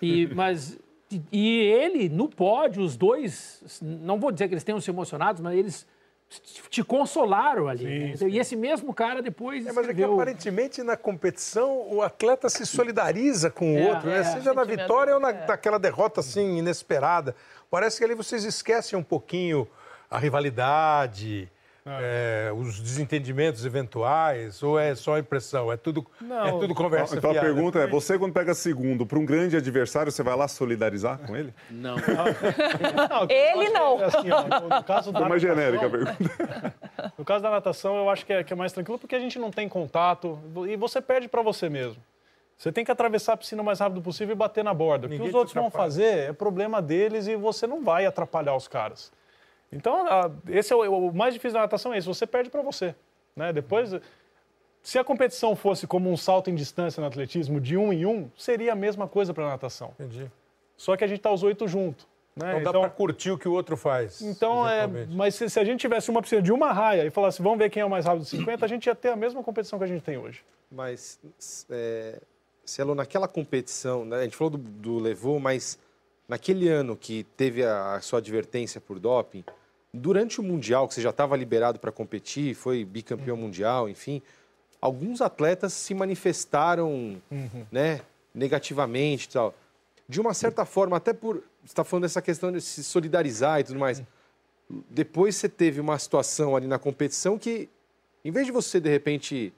[0.00, 0.78] e, mas,
[1.10, 5.40] e, e ele, no pódio, os dois, não vou dizer que eles tenham se emocionados,
[5.42, 5.86] mas eles
[6.70, 7.84] te- consolaram ali.
[8.10, 8.16] né?
[8.16, 8.28] sim.
[8.28, 9.66] E esse mesmo cara depois.
[9.66, 13.88] É, mas é que escreveu- aparentemente na competição o atleta se solidariza com o É,
[13.92, 14.18] outro, né?
[14.18, 14.24] é.
[14.24, 15.46] Seja na vitória ou na, é.
[15.46, 17.34] naquela derrota assim inesperada.
[17.70, 19.66] Parece que ali vocês esquecem um pouquinho
[20.10, 21.48] a rivalidade,
[21.84, 25.72] é, os desentendimentos eventuais, ou é só impressão?
[25.72, 26.46] É tudo, Não.
[26.46, 27.46] é tudo conversa Então a fiada?
[27.46, 31.34] pergunta é: você, quando pega segundo para um grande adversário, você vai lá solidarizar com
[31.36, 31.52] ele?
[31.70, 31.96] não.
[31.96, 34.00] Não, Ele não.
[34.00, 34.42] é assim, ó,
[34.76, 36.74] no, caso da Foi mais natação- genérica a pergunta.
[37.18, 39.36] No caso da natação, eu acho que é, que é mais tranquilo porque a gente
[39.38, 42.00] não tem contato e você perde para você mesmo.
[42.56, 45.06] Você tem que atravessar a piscina o mais rápido possível e bater na borda.
[45.06, 48.54] O que Ninguém os outros vão fazer é problema deles e você não vai atrapalhar
[48.54, 49.10] os caras.
[49.72, 52.62] Então, a- esse é o, o mais difícil da natação é isso, você perde para
[52.62, 52.94] você.
[53.34, 53.52] Né?
[53.52, 53.94] Depois,
[54.82, 58.30] se a competição fosse como um salto em distância no atletismo, de um em um,
[58.36, 59.94] seria a mesma coisa para natação.
[59.98, 60.30] Entendi.
[60.76, 62.06] Só que a gente tá os oito juntos.
[62.34, 62.60] Né?
[62.60, 64.20] Então dá para curtir o que o outro faz.
[64.22, 65.14] Então, é, eventualmente.
[65.16, 67.68] mas se, se a gente tivesse uma piscina de uma raia e falasse, vamos ver
[67.70, 69.84] quem é o mais rápido de 50, a gente ia ter a mesma competição que
[69.84, 70.42] a gente tem hoje.
[70.70, 71.20] Mas,
[71.70, 72.18] é,
[72.64, 75.78] Cielo, naquela competição, né, a gente falou do, do Levou, mas
[76.26, 79.44] naquele ano que teve a, a sua advertência por doping,
[79.92, 84.22] durante o Mundial, que você já estava liberado para competir, foi bicampeão mundial, enfim,
[84.80, 87.66] alguns atletas se manifestaram Uhum.
[87.70, 88.00] né,
[88.34, 89.54] negativamente e tal.
[90.08, 91.36] De uma certa forma, até por.
[91.36, 94.02] Você está falando dessa questão de se solidarizar e tudo mais.
[94.90, 97.68] Depois você teve uma situação ali na competição que,
[98.24, 99.52] em vez de você, de repente,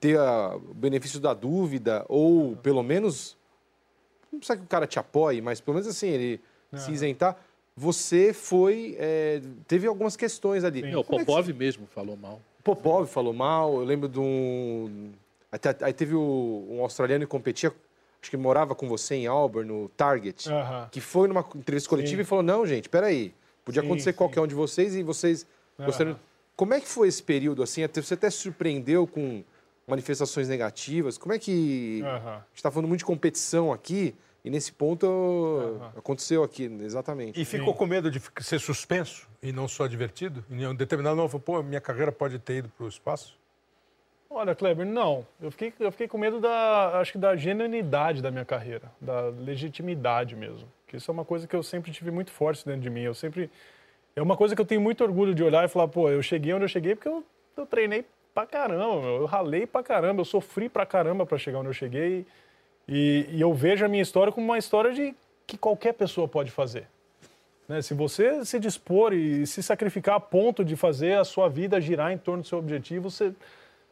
[0.00, 3.36] ter a- o benefício da dúvida, ou pelo menos.
[4.30, 6.40] Não precisa que o cara te apoie, mas pelo menos assim, ele
[6.76, 7.38] se isentar.
[7.76, 8.96] Você foi.
[8.98, 10.82] é, teve algumas questões ali.
[10.82, 12.40] É, o é que Popov mesmo falou mal.
[12.64, 15.12] Popov falou mal, eu lembro de um.
[15.52, 17.72] Até, aí teve o, um australiano que competia,
[18.20, 20.88] acho que morava com você em Auburn, no Target, Aham.
[20.90, 22.22] que foi numa entrevista coletiva Sim.
[22.22, 23.34] e falou: não, gente, peraí.
[23.64, 24.16] Podia Sim, acontecer sim.
[24.18, 25.46] qualquer um de vocês e vocês
[25.78, 25.86] Aham.
[25.86, 26.18] gostariam.
[26.56, 27.82] Como é que foi esse período assim?
[27.82, 29.44] Até- Você até se surpreendeu com
[29.86, 31.18] manifestações negativas?
[31.18, 32.00] Como é que.
[32.04, 32.34] A Aham.
[32.48, 34.14] gente está falando muito de competição aqui,
[34.46, 37.40] e nesse ponto aconteceu aqui, exatamente.
[37.40, 40.44] E ficou com medo de ser suspenso e não só divertido?
[40.48, 43.36] Em um determinado momento, pô, minha carreira pode ter ido para o espaço?
[44.30, 45.26] Olha, Kleber, não.
[45.40, 49.30] Eu fiquei, eu fiquei com medo da, acho que da genuinidade da minha carreira, da
[49.30, 50.68] legitimidade mesmo.
[50.86, 53.00] Que isso é uma coisa que eu sempre tive muito forte dentro de mim.
[53.00, 53.50] Eu sempre
[54.14, 56.54] é uma coisa que eu tenho muito orgulho de olhar e falar, pô, eu cheguei
[56.54, 57.24] onde eu cheguei porque eu,
[57.56, 59.16] eu treinei pra caramba, meu.
[59.22, 62.20] eu ralei pra caramba, eu sofri pra caramba pra chegar onde eu cheguei.
[62.20, 62.26] E,
[62.88, 65.14] e eu vejo a minha história como uma história de
[65.46, 66.86] que qualquer pessoa pode fazer.
[67.68, 67.82] Né?
[67.82, 72.12] Se você se dispor e se sacrificar a ponto de fazer a sua vida girar
[72.12, 73.32] em torno do seu objetivo, você,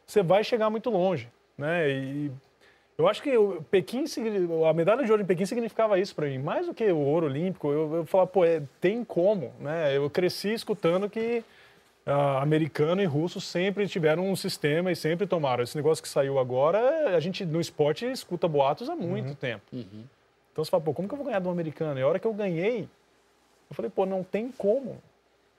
[0.05, 1.27] você vai chegar muito longe.
[1.57, 1.89] Né?
[1.89, 2.31] E
[2.97, 4.05] eu acho que o Pequim,
[4.67, 7.25] a medalha de ouro em Pequim significava isso para mim, mais do que o ouro
[7.25, 7.69] olímpico.
[7.69, 9.51] Eu, eu falava, pô, é, tem como.
[9.59, 9.97] Né?
[9.97, 11.43] Eu cresci escutando que
[12.05, 15.63] ah, americano e russo sempre tiveram um sistema e sempre tomaram.
[15.63, 19.63] Esse negócio que saiu agora, a gente no esporte escuta boatos há muito tempo.
[20.51, 21.99] Então você fala, pô, como que eu vou ganhar do americano?
[21.99, 22.87] E a hora que eu ganhei,
[23.69, 25.01] eu falei, pô, não tem como.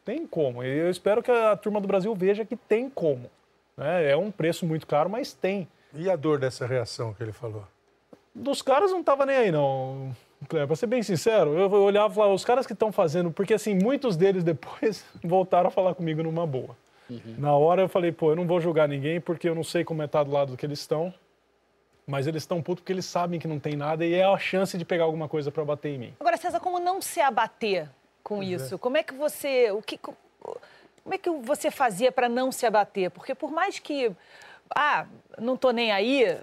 [0.05, 0.63] Tem como.
[0.63, 3.29] E eu espero que a turma do Brasil veja que tem como.
[3.77, 4.11] né?
[4.11, 5.67] É um preço muito caro, mas tem.
[5.93, 7.65] E a dor dessa reação que ele falou?
[8.35, 10.15] Dos caras não tava nem aí, não.
[10.49, 13.55] Cleber, pra ser bem sincero, eu olhava e falava, os caras que estão fazendo, porque
[13.55, 16.77] assim, muitos deles depois voltaram a falar comigo numa boa.
[17.39, 20.03] Na hora eu falei, pô, eu não vou julgar ninguém porque eu não sei como
[20.03, 21.15] é estar do lado do que eles estão,
[22.05, 24.77] mas eles estão putos porque eles sabem que não tem nada e é a chance
[24.77, 26.15] de pegar alguma coisa para bater em mim.
[26.19, 27.89] Agora, César, como não se abater
[28.25, 28.77] com isso?
[28.79, 29.71] Como é que você.
[29.71, 33.11] O que, como é que você fazia para não se abater?
[33.11, 34.11] Porque por mais que.
[34.75, 35.07] Ah,
[35.39, 36.37] não tô nem aí.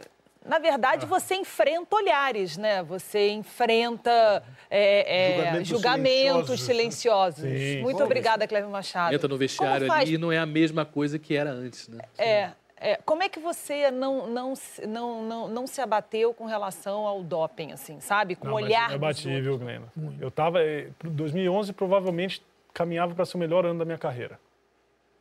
[0.46, 2.84] Na verdade, você enfrenta olhares, né?
[2.84, 7.42] Você enfrenta é, é, Julgamentos julgamentos silenciosos.
[7.42, 7.82] silenciosos.
[7.82, 8.04] Muito Sim.
[8.04, 9.16] obrigada, Cleber Machado.
[9.16, 12.00] Entra no vestiário ali e não é a mesma coisa que era antes, né?
[12.18, 13.00] É, é.
[13.06, 17.24] Como é que você não, não, se- não, não, não se abateu com relação ao
[17.24, 18.36] doping, assim, sabe?
[18.36, 19.88] Com o olhar Eu bati, viu, Glenda?
[20.20, 20.62] Eu tava.
[20.62, 22.42] eh, pro 2011 provavelmente
[22.74, 24.38] caminhava para ser o melhor ano da minha carreira.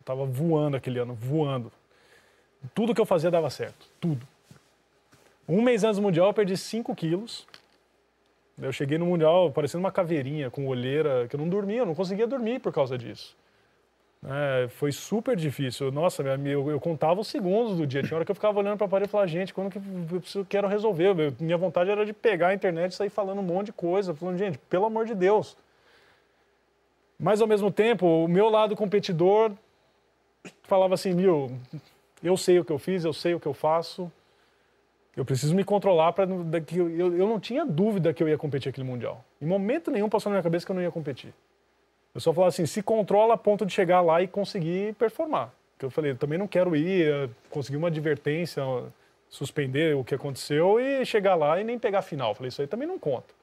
[0.00, 1.70] Eu tava voando aquele ano, voando.
[2.74, 3.86] Tudo que eu fazia dava certo.
[4.00, 4.26] Tudo.
[5.48, 7.46] Um mês antes do Mundial eu perdi 5 quilos.
[8.60, 11.94] Eu cheguei no Mundial parecendo uma caveirinha, com olheira, que eu não dormia, eu não
[11.94, 13.36] conseguia dormir por causa disso.
[14.24, 15.90] É, foi super difícil.
[15.90, 18.02] Nossa, eu, eu contava os segundos do dia.
[18.02, 20.20] Tinha hora que eu ficava olhando para a parede e falava, gente, quando que eu
[20.20, 21.18] preciso, quero resolver?
[21.18, 24.14] Eu- minha vontade era de pegar a internet e sair falando um monte de coisa.
[24.14, 25.56] Falando, gente, pelo amor de Deus.
[27.18, 29.52] Mas, ao mesmo tempo, o meu lado competidor
[30.62, 31.50] falava assim, Mil,
[32.22, 34.10] eu sei o que eu fiz, eu sei o que eu faço.
[35.16, 38.70] Eu preciso me controlar para eu, eu, eu não tinha dúvida que eu ia competir
[38.70, 39.22] aquele mundial.
[39.40, 41.34] Em momento nenhum passou na minha cabeça que eu não ia competir.
[42.14, 45.52] Eu só falava assim, se controla a ponto de chegar lá e conseguir performar.
[45.72, 48.62] Porque eu falei, eu também não quero ir, eh, conseguir uma advertência,
[49.28, 52.30] suspender o que aconteceu e chegar lá e nem pegar a final.
[52.30, 53.34] Eu falei, isso aí também não conta.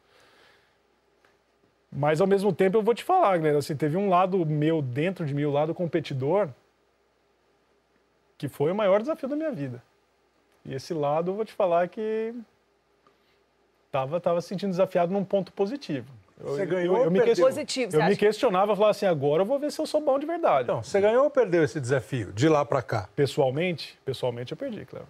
[1.91, 5.26] Mas ao mesmo tempo eu vou te falar, galera, assim, teve um lado meu dentro
[5.26, 6.49] de mim, o lado competidor,
[8.38, 9.82] que foi o maior desafio da minha vida.
[10.70, 12.32] E esse lado eu vou te falar que
[13.91, 16.07] tava tava se sentindo desafiado num ponto positivo.
[16.39, 17.43] Eu- Você eu- ganhou eu, ou me perdeu?
[17.43, 18.15] Positivo, você Eu me acha?
[18.20, 20.63] questionava, falava assim, agora eu vou ver se eu sou bom de verdade.
[20.65, 23.09] Então, você ganhou ou perdeu esse desafio, de lá para cá?
[23.15, 25.07] Pessoalmente, pessoalmente eu perdi, Cléo.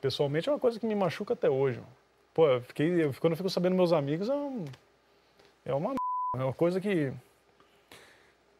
[0.00, 1.78] Pessoalmente é uma coisa que me machuca até hoje.
[1.78, 1.90] mano.
[2.32, 4.64] Pô, eu fiquei, eu- quando eu fico sabendo meus amigos, é, um-
[5.66, 5.94] é uma
[6.38, 7.12] é uma coisa que...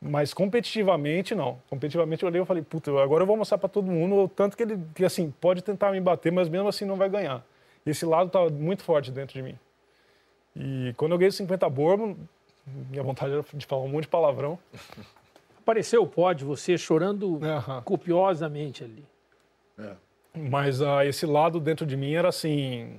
[0.04, 1.60] Mas competitivamente, não.
[1.70, 4.56] Competitivamente eu olhei e falei, puta, agora eu vou mostrar pra todo mundo, o tanto
[4.56, 7.44] que ele, que assim, pode tentar me bater, mas mesmo assim não vai ganhar.
[7.86, 9.56] E esse lado tá muito forte dentro de mim.
[10.56, 12.16] E quando eu ganhei os 50 borbo,
[12.90, 14.58] minha vontade era de falar um monte de palavrão.
[15.62, 17.38] Apareceu o pódio, você chorando
[17.84, 19.04] copiosamente ali.
[20.34, 22.98] Mas ah, esse lado dentro de mim era assim.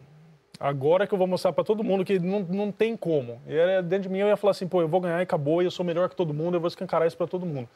[0.63, 3.41] Agora que eu vou mostrar para todo mundo que não, não tem como.
[3.45, 5.61] E era, dentro de mim eu ia falar assim, pô, eu vou ganhar e acabou,
[5.61, 7.67] e eu sou melhor que todo mundo, eu vou escancarar isso para todo mundo.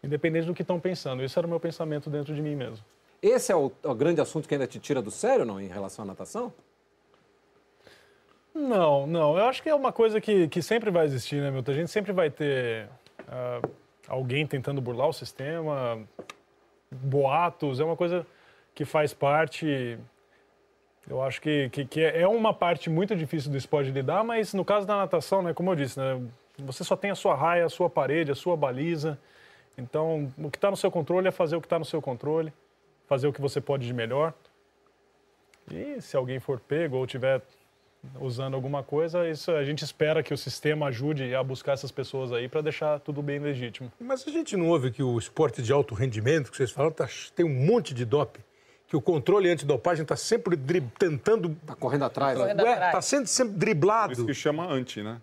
[0.00, 1.24] Independente do que estão pensando.
[1.24, 2.84] Esse era o meu pensamento dentro de mim mesmo.
[3.20, 6.04] Esse é o, o grande assunto que ainda te tira do sério, não, em relação
[6.04, 6.52] à natação?
[8.54, 9.36] Não, não.
[9.36, 11.72] Eu acho que é uma coisa que, que sempre vai existir, né, Milton?
[11.72, 12.88] A gente sempre vai ter
[13.26, 13.60] ah,
[14.06, 15.98] alguém tentando burlar o sistema,
[16.92, 18.24] boatos, é uma coisa
[18.72, 19.98] que faz parte.
[21.08, 24.64] Eu acho que, que, que é uma parte muito difícil do esporte lidar, mas no
[24.64, 26.20] caso da natação, né, como eu disse, né,
[26.58, 29.18] você só tem a sua raia, a sua parede, a sua baliza.
[29.78, 32.52] Então, o que está no seu controle é fazer o que está no seu controle,
[33.06, 34.34] fazer o que você pode de melhor.
[35.70, 37.40] E se alguém for pego ou tiver
[38.20, 42.32] usando alguma coisa, isso a gente espera que o sistema ajude a buscar essas pessoas
[42.32, 43.92] aí para deixar tudo bem legítimo.
[44.00, 47.08] Mas a gente não ouve que o esporte de alto rendimento, que vocês falam, tá,
[47.34, 48.42] tem um monte de doping.
[48.88, 50.56] Que o controle antidopagem está sempre
[50.96, 51.56] tentando.
[51.60, 52.38] Está correndo atrás.
[52.38, 52.88] Correndo Ué, atrás.
[52.88, 54.12] Está sendo sempre driblado.
[54.12, 55.20] Isso que chama anti, né?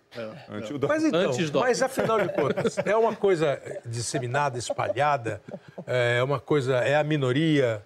[0.50, 5.42] Anti o Mas então, Antes mas afinal de contas, é uma coisa disseminada, espalhada,
[5.88, 7.82] é uma coisa, é a minoria,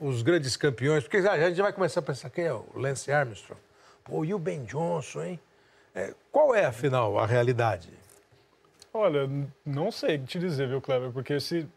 [0.00, 3.10] os grandes campeões, porque ah, a gente vai começar a pensar quem é o Lance
[3.10, 3.60] Armstrong,
[4.04, 5.40] pô, e o Ben Johnson, hein?
[5.94, 7.88] É, qual é, afinal, a realidade?
[8.92, 9.28] Olha,
[9.66, 11.10] não sei o que te dizer, viu, Kleber?
[11.10, 11.68] Porque se,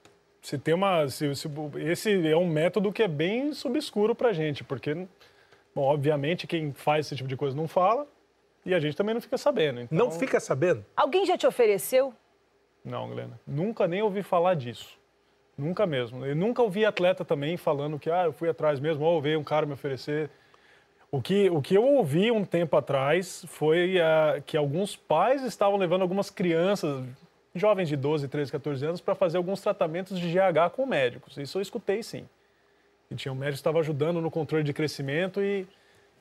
[0.42, 1.08] se tem uma.
[1.08, 1.50] Se, se-
[1.86, 4.94] esse é um método que é bem subscuro pra gente, porque,
[5.76, 8.08] bom, obviamente, quem faz esse tipo de coisa não fala
[8.66, 9.82] e a gente também não fica sabendo.
[9.82, 10.84] Então, Não fica sabendo?
[10.96, 12.14] Alguém já te ofereceu?
[12.84, 13.40] Não, Helena.
[13.46, 15.00] Nunca nem ouvi falar disso.
[15.58, 16.26] Nunca mesmo.
[16.26, 19.44] Eu nunca ouvi atleta também falando que, ah, eu fui atrás mesmo, ou veio um
[19.44, 20.30] cara me oferecer.
[21.12, 25.78] O que, o que eu ouvi um tempo atrás foi ah, que alguns pais estavam
[25.78, 27.04] levando algumas crianças,
[27.54, 31.38] jovens de 12, 13, 14 anos, para fazer alguns tratamentos de GH com médicos.
[31.38, 32.26] Isso eu escutei sim.
[33.10, 35.68] E tinha um médico que estava ajudando no controle de crescimento e,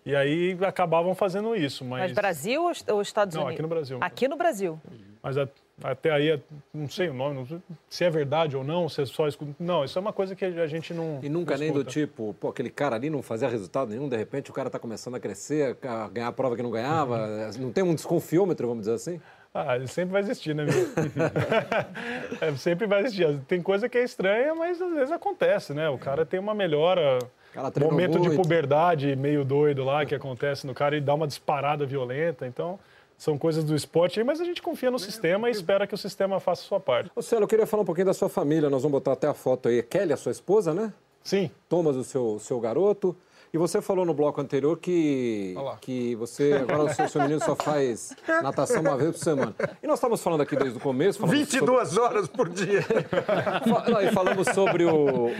[0.05, 1.85] e aí acabavam fazendo isso.
[1.85, 3.55] Mas, Mas Brasil ou Estados Não, Unidos?
[3.55, 3.99] aqui no Brasil.
[4.01, 4.81] Aqui no Brasil.
[5.22, 5.49] Mas a-
[5.83, 6.39] até aí,
[6.74, 7.59] não sei o nome, não sei
[7.89, 9.55] se é verdade ou não, se é só escuta.
[9.59, 11.20] Não, isso é uma coisa que a gente não.
[11.22, 14.16] E nunca não nem do tipo, pô, aquele cara ali não fazia resultado nenhum, de
[14.16, 17.26] repente o cara está começando a crescer, a ganhar a prova que não ganhava.
[17.59, 19.20] Não tem um desconfiômetro, vamos dizer assim?
[19.53, 20.73] Ah, ele sempre vai existir, né, meu?
[22.41, 23.27] É, sempre vai existir.
[23.49, 25.89] Tem coisa que é estranha, mas às vezes acontece, né?
[25.89, 27.19] O cara tem uma melhora.
[27.81, 28.41] Momento de muito.
[28.41, 32.47] puberdade meio doido lá que acontece no cara e dá uma disparada violenta.
[32.47, 32.79] Então,
[33.19, 35.99] são coisas do esporte aí, mas a gente confia no sistema e espera que o
[35.99, 37.11] sistema faça a sua parte.
[37.15, 38.71] Ô, Celo, eu queria falar um pouquinho da sua família.
[38.71, 39.83] Nós vamos botar até a foto aí.
[39.83, 40.93] Kelly, a sua esposa, né?
[41.25, 41.51] Sim.
[41.69, 43.17] Thomas, o seu, seu garoto.
[43.53, 47.57] E você falou no bloco anterior que, que você, agora o seu, seu menino só
[47.57, 49.55] faz natação uma vez por semana.
[49.83, 51.19] E nós estávamos falando aqui desde o começo.
[51.19, 52.85] falamos 22 horas por dia.
[53.91, 55.31] Não, E falamos sobre o,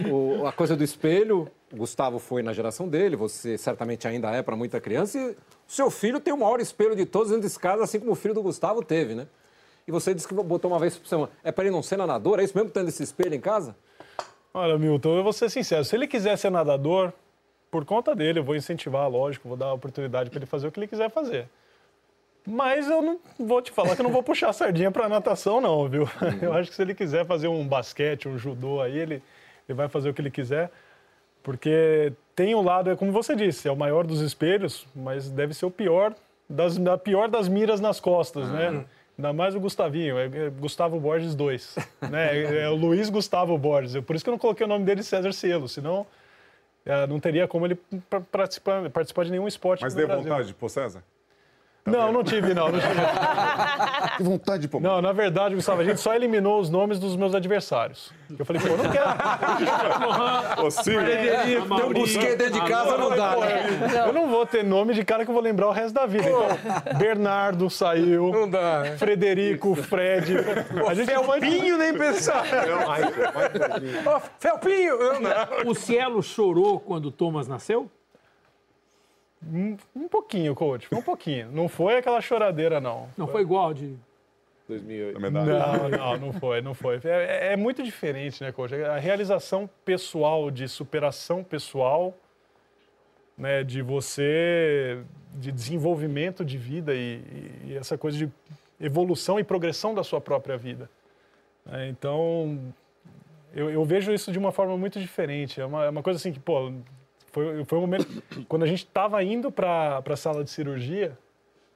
[0.41, 1.47] o- a coisa do espelho.
[1.71, 5.17] O Gustavo foi na geração dele, você certamente ainda é para muita criança.
[5.17, 5.35] E o
[5.65, 8.33] seu filho tem o maior espelho de todos dentro desse casa, assim como o filho
[8.33, 9.25] do Gustavo teve, né?
[9.87, 11.29] E você disse que botou uma vez por semana.
[11.43, 12.41] É para ele não ser nadador?
[12.41, 13.73] É isso mesmo tendo esse espelho em casa?
[14.53, 15.85] Olha, Milton, eu vou ser sincero.
[15.85, 17.13] Se ele quiser ser nadador,
[17.71, 20.71] por conta dele, eu vou incentivar, lógico, vou dar a oportunidade para ele fazer o
[20.71, 21.47] que ele quiser fazer.
[22.45, 25.61] Mas eu não vou te falar que eu não vou puxar a sardinha para natação,
[25.61, 26.09] não, viu?
[26.41, 29.21] Eu acho que se ele quiser fazer um basquete, um judô aí, ele,
[29.69, 30.71] ele vai fazer o que ele quiser.
[31.43, 35.53] Porque tem um lado, é como você disse, é o maior dos espelhos, mas deve
[35.53, 36.15] ser o pior
[36.49, 38.85] das, da pior das miras nas costas, né?
[39.17, 41.75] Ainda mais o Gustavinho, é, é Gustavo Borges 2.
[42.09, 42.37] Né?
[42.37, 43.95] É, é o Luiz Gustavo Borges.
[43.95, 46.07] É Por isso que eu não coloquei o nome dele César Cielo, senão
[47.07, 47.77] não teria como ele
[48.31, 50.23] participar, participar de nenhum esporte Mas deu Brasil.
[50.23, 51.03] vontade de pôr César?
[51.85, 52.69] Não, não tive, não.
[52.69, 54.17] Não, tive.
[54.17, 54.79] Que vontade de pôr.
[54.81, 58.11] não, na verdade, Gustavo, a gente só eliminou os nomes dos meus adversários.
[58.37, 59.05] Eu falei, pô, eu não quero.
[60.83, 63.63] Tem um busquê dentro de casa, não dá, né?
[64.07, 66.29] Eu não vou ter nome de cara que eu vou lembrar o resto da vida.
[66.29, 68.31] Então, Bernardo saiu.
[68.31, 68.83] Não dá.
[68.97, 70.35] Frederico, Fred.
[70.87, 72.43] A gente Felpinho nem pensar.
[74.39, 74.97] Felpinho!
[74.97, 75.31] Não, não.
[75.71, 77.89] O Cielo chorou quando o Thomas nasceu?
[79.43, 80.87] Um, um pouquinho, coach.
[80.93, 81.51] Um pouquinho.
[81.51, 83.09] Não foi aquela choradeira, não.
[83.17, 83.95] Não foi igual de.
[84.67, 85.17] 2008.
[85.17, 85.59] a medalha.
[85.59, 86.99] Não, não, não foi, não foi.
[87.03, 88.73] É, é muito diferente, né, coach?
[88.75, 92.15] A realização pessoal, de superação pessoal,
[93.37, 97.21] né, de você, de desenvolvimento de vida e,
[97.65, 98.31] e essa coisa de
[98.79, 100.89] evolução e progressão da sua própria vida.
[101.71, 102.73] É, então,
[103.53, 105.59] eu, eu vejo isso de uma forma muito diferente.
[105.59, 106.71] É uma, é uma coisa assim que, pô,
[107.31, 108.07] foi, foi um momento.
[108.47, 111.17] Quando a gente estava indo para a sala de cirurgia,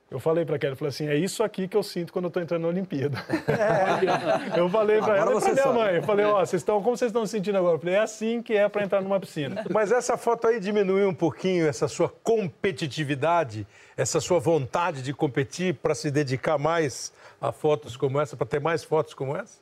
[0.10, 2.28] eu falei para Kelly, eu falei assim, é isso aqui que eu sinto quando eu
[2.28, 3.18] estou entrando na Olimpíada.
[4.56, 7.10] eu falei para ela e para minha mãe, eu falei, ó, vocês estão, como vocês
[7.10, 7.76] estão se sentindo agora?
[7.76, 9.66] Eu falei, é assim que é para entrar numa piscina.
[9.70, 13.66] Mas essa foto aí diminuiu um pouquinho essa sua competitividade,
[13.98, 18.62] essa sua vontade de competir para se dedicar mais a fotos como essa, para ter
[18.62, 19.60] mais fotos como essa?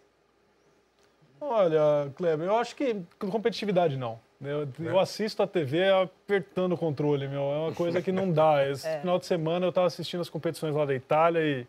[1.39, 4.20] Olha, Kleber, eu acho que competitividade não.
[4.44, 7.41] Eu, eu assisto a TV apertando o controle, meu.
[7.41, 8.68] É uma coisa que não dá.
[8.70, 9.00] Esse É.
[9.00, 11.68] final de semana eu estava assistindo as competições lá da Itália e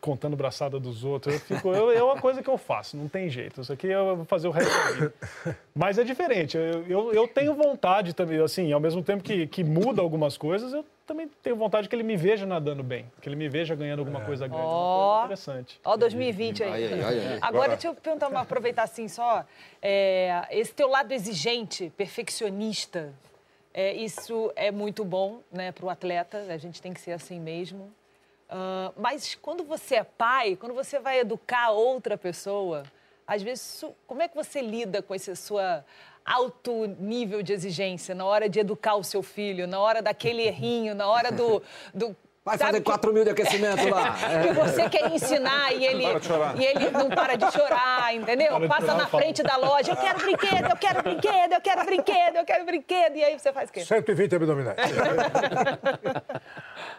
[0.00, 1.34] contando braçada dos outros.
[1.34, 3.60] Eu fico, eu- é uma coisa que eu faço, não tem jeito.
[3.60, 5.14] Isso aqui eu vou fazer o resto da vida.
[5.74, 6.56] Mas é diferente.
[6.56, 10.72] Eu, eu, eu tenho vontade também, assim, ao mesmo tempo que, que muda algumas coisas,
[10.72, 13.98] eu também tenho vontade que ele me veja nadando bem, que ele me veja ganhando
[13.98, 14.62] alguma coisa grande.
[14.64, 15.08] Ó.
[15.08, 15.80] coisa interessante.
[15.84, 16.70] Ó, 2020 aí.
[16.70, 17.38] Ai, ai, ai, ai.
[17.42, 19.44] Agora, deixa eu perguntar, uma- aproveitar assim só.
[19.82, 23.12] é, esse teu lado exigente, perfeccionista,
[23.74, 27.40] é, isso é muito bom né, para o atleta, a gente tem que ser assim
[27.40, 27.92] mesmo.
[28.48, 32.84] Ah, mas quando você é pai, quando você vai educar outra pessoa,
[33.26, 35.84] às vezes, como é que você lida com esse sua
[36.24, 40.94] alto nível de exigência na hora de educar o seu filho, na hora daquele errinho,
[40.94, 41.62] na hora do...
[41.94, 44.14] do Vai fazer que- 4 mil de aquecimento lá.
[44.42, 46.58] que você quer ensinar e ele, Para de chorar.
[46.58, 48.48] e ele não para de chorar, entendeu?
[48.48, 51.60] Para de Passa chorar, na frente da loja, eu quero brinquedo, eu quero brinquedo, eu
[51.60, 53.16] quero brinquedo, eu quero brinquedo.
[53.16, 53.84] E aí você faz o quê?
[53.84, 54.78] 120 abdominais.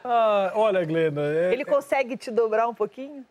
[0.04, 3.26] Ah, olha, Glenda, é- Ele consegue te dobrar um pouquinho?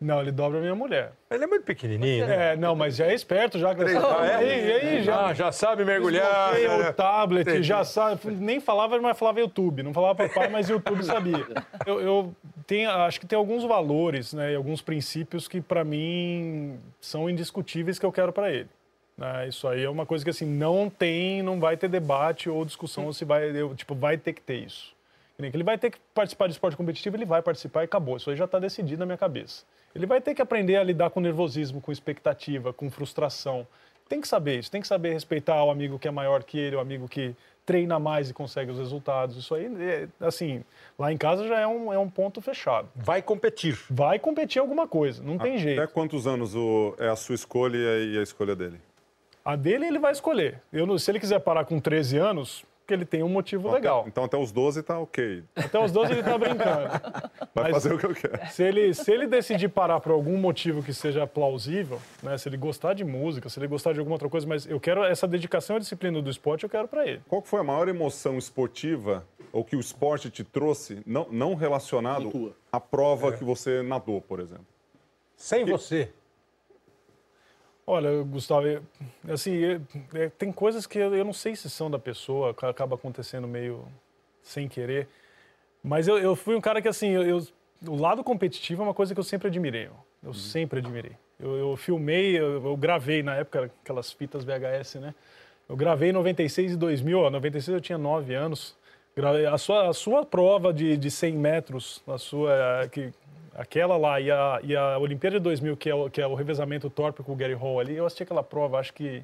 [0.00, 1.12] Não, ele dobra a minha mulher.
[1.30, 2.52] Ele é muito pequenininho, né?
[2.52, 3.74] É, não, mas já é esperto, já.
[3.74, 4.44] Três, Ah, é?
[4.44, 5.26] E e aí, já.
[5.26, 6.52] Ah, já sabe mergulhar.
[6.54, 6.90] Né?
[6.90, 7.62] o tablet, Entendi.
[7.66, 8.30] já sabe.
[8.30, 9.82] Nem falava, mas falava YouTube.
[9.82, 11.46] Não falava papai, mas YouTube sabia.
[11.86, 12.34] Eu, eu
[12.66, 17.98] tenho, acho que tem alguns valores, né, e alguns princípios que para mim são indiscutíveis
[17.98, 18.68] que eu quero para ele.
[19.16, 19.48] né?
[19.48, 23.12] isso aí é uma coisa que assim não tem, não vai ter debate ou discussão
[23.12, 24.92] se vai, eu, tipo, vai ter que ter isso.
[25.36, 27.84] Que nem que Ele vai ter que participar de esporte competitivo, ele vai participar e
[27.86, 28.16] acabou.
[28.16, 29.64] Isso aí já está decidido na minha cabeça.
[29.94, 33.66] Ele vai ter que aprender a lidar com nervosismo, com expectativa, com frustração.
[34.08, 36.76] Tem que saber isso, tem que saber respeitar o amigo que é maior que ele,
[36.76, 37.34] o amigo que
[37.64, 39.36] treina mais e consegue os resultados.
[39.36, 40.62] Isso aí, é, assim,
[40.98, 42.88] lá em casa já é um, é um ponto fechado.
[42.94, 43.78] Vai competir.
[43.88, 45.80] Vai competir alguma coisa, não tem jeito.
[45.80, 48.78] Até quantos anos o- é a sua escolha e a escolha dele?
[49.42, 50.60] A dele ele vai escolher.
[50.72, 54.04] Eu, se ele quiser parar com 13 anos, que ele tem um motivo Até- legal.
[54.06, 55.42] então até os 12 tá ok.
[55.56, 56.88] Até os 12 ele tá brincando.
[57.54, 58.46] Vai Mas- fazer o que eu quero.
[58.50, 62.36] Se ele, se ele decidir parar por algum motivo que seja plausível, né?
[62.36, 65.02] Se ele gostar de música, se ele gostar de alguma outra coisa, mas eu quero
[65.04, 67.22] essa dedicação e disciplina do esporte, eu quero para ele.
[67.28, 71.54] Qual que foi a maior emoção esportiva ou que o esporte te trouxe, não, não
[71.54, 72.52] relacionado tua.
[72.72, 74.66] à prova que você nadou, por exemplo?
[75.36, 76.10] Sem você.
[77.86, 78.82] Olha, Gustavo, eu-
[79.28, 79.80] assim, eu-
[80.14, 83.84] é, tem coisas que eu, não sei se são da pessoa, que acaba acontecendo meio
[84.42, 85.06] sem querer.
[85.82, 87.46] Mas eu, eu fui um cara que, assim, eu, eu-
[87.86, 89.90] o lado competitivo é uma coisa que eu sempre admirei.
[90.22, 91.12] Eu sempre admirei.
[91.38, 95.14] Eu, eu filmei, eu, gravei na época aquelas fitas VHS, né?
[95.68, 98.74] Eu gravei em 96 e 2000, ó, 96 eu tinha 9 anos.
[99.52, 103.12] A sua, a sua prova de, de 100 metros, a sua, que,
[103.54, 106.34] aquela lá e a, e a Olimpíada de 2000, que é, o, que é o
[106.34, 109.22] revezamento torpe com o Gary Hall ali, eu assisti aquela prova, acho que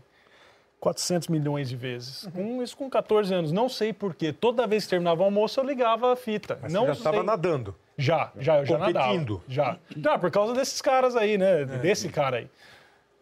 [0.80, 2.26] 400 milhões de vezes.
[2.32, 3.52] Com, isso com 14 anos.
[3.52, 4.32] Não sei porquê.
[4.32, 6.58] Toda vez que terminava o almoço, eu ligava a fita.
[6.62, 7.74] Mas não você já estava nadando.
[7.98, 9.34] Já, já, eu já Competindo.
[9.34, 9.44] nadava.
[9.46, 9.78] Já.
[9.94, 11.66] Já, por causa desses caras aí, né?
[11.66, 12.48] Desse cara aí.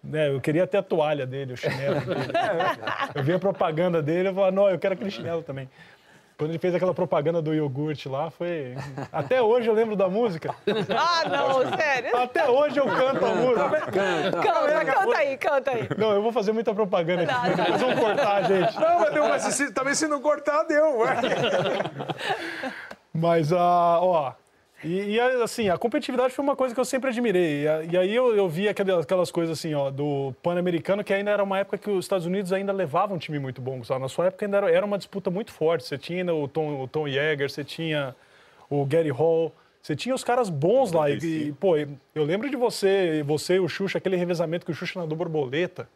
[0.00, 2.32] Né, eu queria ter a toalha dele, o chinelo dele.
[3.16, 5.68] Eu vi a propaganda dele, eu falei, não, eu quero aquele chinelo também.
[6.38, 8.76] Quando ele fez aquela propaganda do iogurte lá, foi.
[9.12, 10.54] Até hoje eu lembro da música.
[10.96, 12.16] Ah, não, sério.
[12.16, 13.68] Até hoje eu canto a música.
[13.90, 15.88] Canta, canta aí, canta aí.
[15.98, 17.32] Não, eu vou fazer muita propaganda aqui.
[17.50, 17.64] Não, não.
[17.66, 18.80] Eles vão cortar gente.
[18.80, 20.98] Não, mas, deu, mas se- também se não cortar, deu.
[20.98, 21.16] ué.
[23.12, 24.32] Mas, ah, ó.
[24.84, 27.66] E, e, assim, a competitividade foi uma coisa que eu sempre admirei.
[27.66, 31.30] E, e aí eu, eu vi aquelas, aquelas coisas assim, ó, do Pan-Americano, que ainda
[31.30, 33.82] era uma época que os Estados Unidos ainda levavam um time muito bom.
[33.82, 34.00] Sabe?
[34.00, 35.84] Na sua época ainda era, era uma disputa muito forte.
[35.84, 38.14] Você tinha o Tom, o Tom Yeager, você tinha
[38.70, 39.52] o Gary Hall,
[39.82, 41.10] você tinha os caras bons lá.
[41.10, 44.74] E, e, pô, eu lembro de você, você e o Xuxa, aquele revezamento que o
[44.74, 45.88] Xuxa nadou borboleta.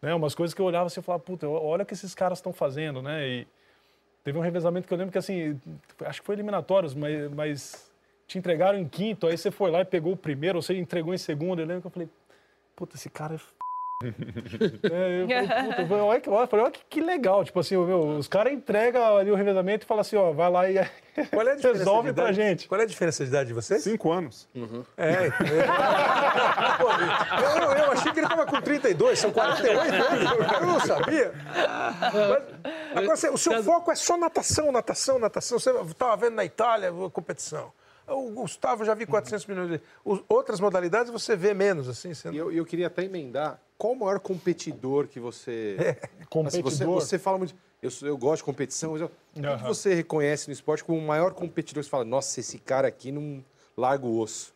[0.00, 0.14] Né?
[0.14, 2.52] Umas coisas que eu olhava assim e falava, puta, olha o que esses caras estão
[2.52, 3.26] fazendo, né?
[3.26, 3.46] E,
[4.22, 5.58] Teve um revezamento que eu lembro que, assim,
[6.04, 7.89] acho que foi eliminatórios, mas, mas
[8.30, 11.12] te entregaram em quinto, aí você foi lá e pegou o primeiro, ou você entregou
[11.12, 11.60] em segundo.
[11.60, 12.08] Eu lembro que eu falei,
[12.76, 13.38] puta, esse cara é.
[13.38, 13.46] f***.
[14.88, 17.44] é, eu falei, puta, eu falei, olha, que, olha, olha que, que legal.
[17.44, 20.70] Tipo assim, meu, os caras entregam ali o revezamento e falam assim, ó, vai lá
[20.70, 20.76] e
[21.28, 22.68] Qual é a diferença resolve pra gente.
[22.68, 23.82] Qual é a diferença de idade de vocês?
[23.82, 24.48] Cinco anos.
[24.96, 25.26] É.
[25.26, 25.30] é.
[26.78, 26.88] Pô,
[27.42, 30.52] eu, eu achei que ele estava com 32, são 48 anos.
[30.52, 31.32] Eu não sabia.
[32.94, 35.58] Mas, agora, o seu foco é só natação, natação, natação.
[35.58, 37.72] Você estava vendo na Itália a competição.
[38.10, 39.80] O Gustavo já vi 400 milhões de...
[40.28, 42.12] Outras modalidades você vê menos, assim.
[42.32, 45.76] E eu, eu queria até emendar, qual o maior competidor que você...
[45.78, 46.70] Assim, Competidor.
[46.70, 47.54] você, você fala muito...
[47.82, 49.66] Eu, eu gosto de competição, mas eu, quem que Aham.
[49.66, 51.82] você reconhece no esporte como o maior competidor?
[51.82, 53.42] Você fala, nossa, esse cara aqui não
[53.76, 54.52] larga o osso.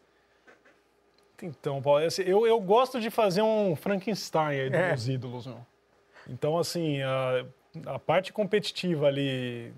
[1.42, 5.66] Então, Paulo, eu, eu gosto de fazer um Frankenstein aí dos meus ídolos, meu.
[6.28, 7.46] Então, assim, a,
[7.86, 9.72] a parte competitiva ali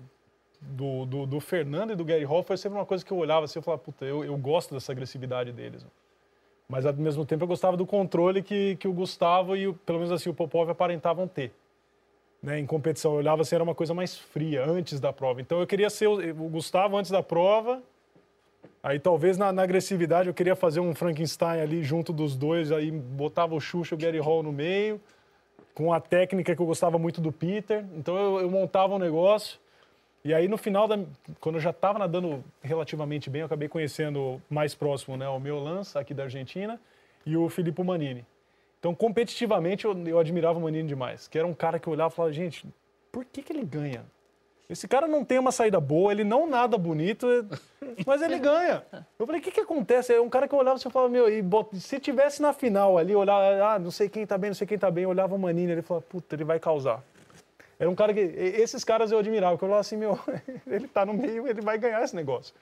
[0.59, 3.45] do, do, do Fernando e do Gary Hall foi sempre uma coisa que eu olhava
[3.45, 5.85] assim e falava, puta, eu, eu gosto dessa agressividade deles.
[6.67, 10.11] Mas, ao mesmo tempo, eu gostava do controle que, que o Gustavo e, pelo menos
[10.11, 11.53] assim, o Popov aparentavam ter.
[12.41, 15.41] Né, em competição, eu olhava assim, era uma coisa mais fria, antes da prova.
[15.41, 17.81] Então, eu queria ser o, o Gustavo antes da prova,
[18.81, 22.91] Aí talvez na, na, agressividade eu queria fazer um Frankenstein ali junto dos dois, aí
[22.91, 25.01] botava o Xuxa e o Gary Hall no meio,
[25.73, 27.85] com a técnica que eu gostava muito do Peter.
[27.97, 29.59] Então eu, eu montava um negócio.
[30.27, 30.99] E aí no final, da,
[31.39, 35.57] quando eu já estava nadando relativamente bem, eu acabei conhecendo mais próximo né, o meu
[35.57, 36.77] Lance, aqui da Argentina,
[37.25, 38.25] e o Filippo Manini.
[38.77, 42.11] Então competitivamente eu, eu admirava o Manini demais, que era um cara que eu olhava
[42.13, 42.67] e falava, gente,
[43.09, 44.03] por que, que ele ganha?
[44.69, 47.25] Esse cara não tem uma saída boa, ele não nada bonito,
[48.05, 48.83] mas ele ganha.
[49.17, 50.13] Eu falei, o que, que acontece?
[50.13, 51.41] É um cara que eu olhava e falava, meu, e
[51.79, 54.77] se tivesse na final ali, olhar, ah, não sei quem tá bem, não sei quem
[54.77, 57.01] tá bem, eu olhava o Manini, ele falava, puta, ele vai causar.
[57.79, 58.19] Era um cara que.
[58.19, 60.19] Esses caras eu admirava, porque eu falava assim, meu,
[60.65, 62.53] ele tá no meio, ele vai ganhar esse negócio.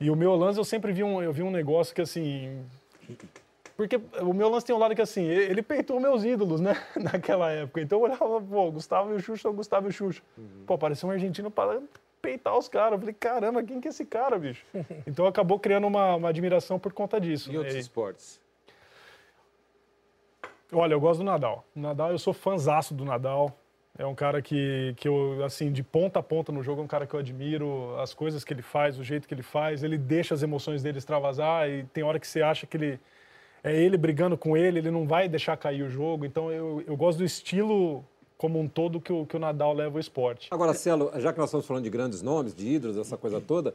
[0.00, 2.64] E o meu lance, eu sempre vi um, eu vi um negócio que assim.
[3.76, 6.74] Porque o meu lance tem um lado que assim, ele peitou meus ídolos, né?
[6.94, 7.80] Naquela época.
[7.80, 10.22] Então eu olhava, pô, Gustavo e o Xuxa, o Gustavo e o Xuxa.
[10.36, 10.64] Uhum.
[10.66, 11.80] Pô, parecia um argentino para
[12.20, 12.92] peitar os caras.
[12.92, 14.64] Eu falei, caramba, quem que é esse cara, bicho?
[15.06, 17.50] Então acabou criando uma, uma admiração por conta disso.
[17.52, 18.40] E outros esportes?
[20.72, 21.64] Olha, eu gosto do Nadal.
[21.76, 23.54] O Nadal, eu sou fãzaço do Nadal.
[23.98, 26.88] É um cara que, que eu, assim, de ponta a ponta no jogo, é um
[26.88, 29.82] cara que eu admiro, as coisas que ele faz, o jeito que ele faz.
[29.82, 33.00] Ele deixa as emoções dele extravasar e tem hora que você acha que ele
[33.64, 36.24] é ele brigando com ele, ele não vai deixar cair o jogo.
[36.24, 38.04] Então eu, eu gosto do estilo
[38.36, 40.48] como um todo que o, que o Nadal leva o esporte.
[40.50, 43.72] Agora, Cielo, já que nós estamos falando de grandes nomes, de ídolos, essa coisa toda,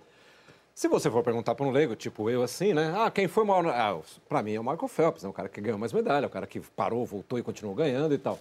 [0.76, 2.94] se você for perguntar para um leigo, tipo eu assim, né?
[2.98, 3.68] Ah, quem foi o maior?
[3.68, 3.98] Ah,
[4.28, 5.30] para mim é o Michael Phelps, é né?
[5.30, 8.18] o cara que ganhou mais medalha, o cara que parou, voltou e continuou ganhando e
[8.18, 8.38] tal.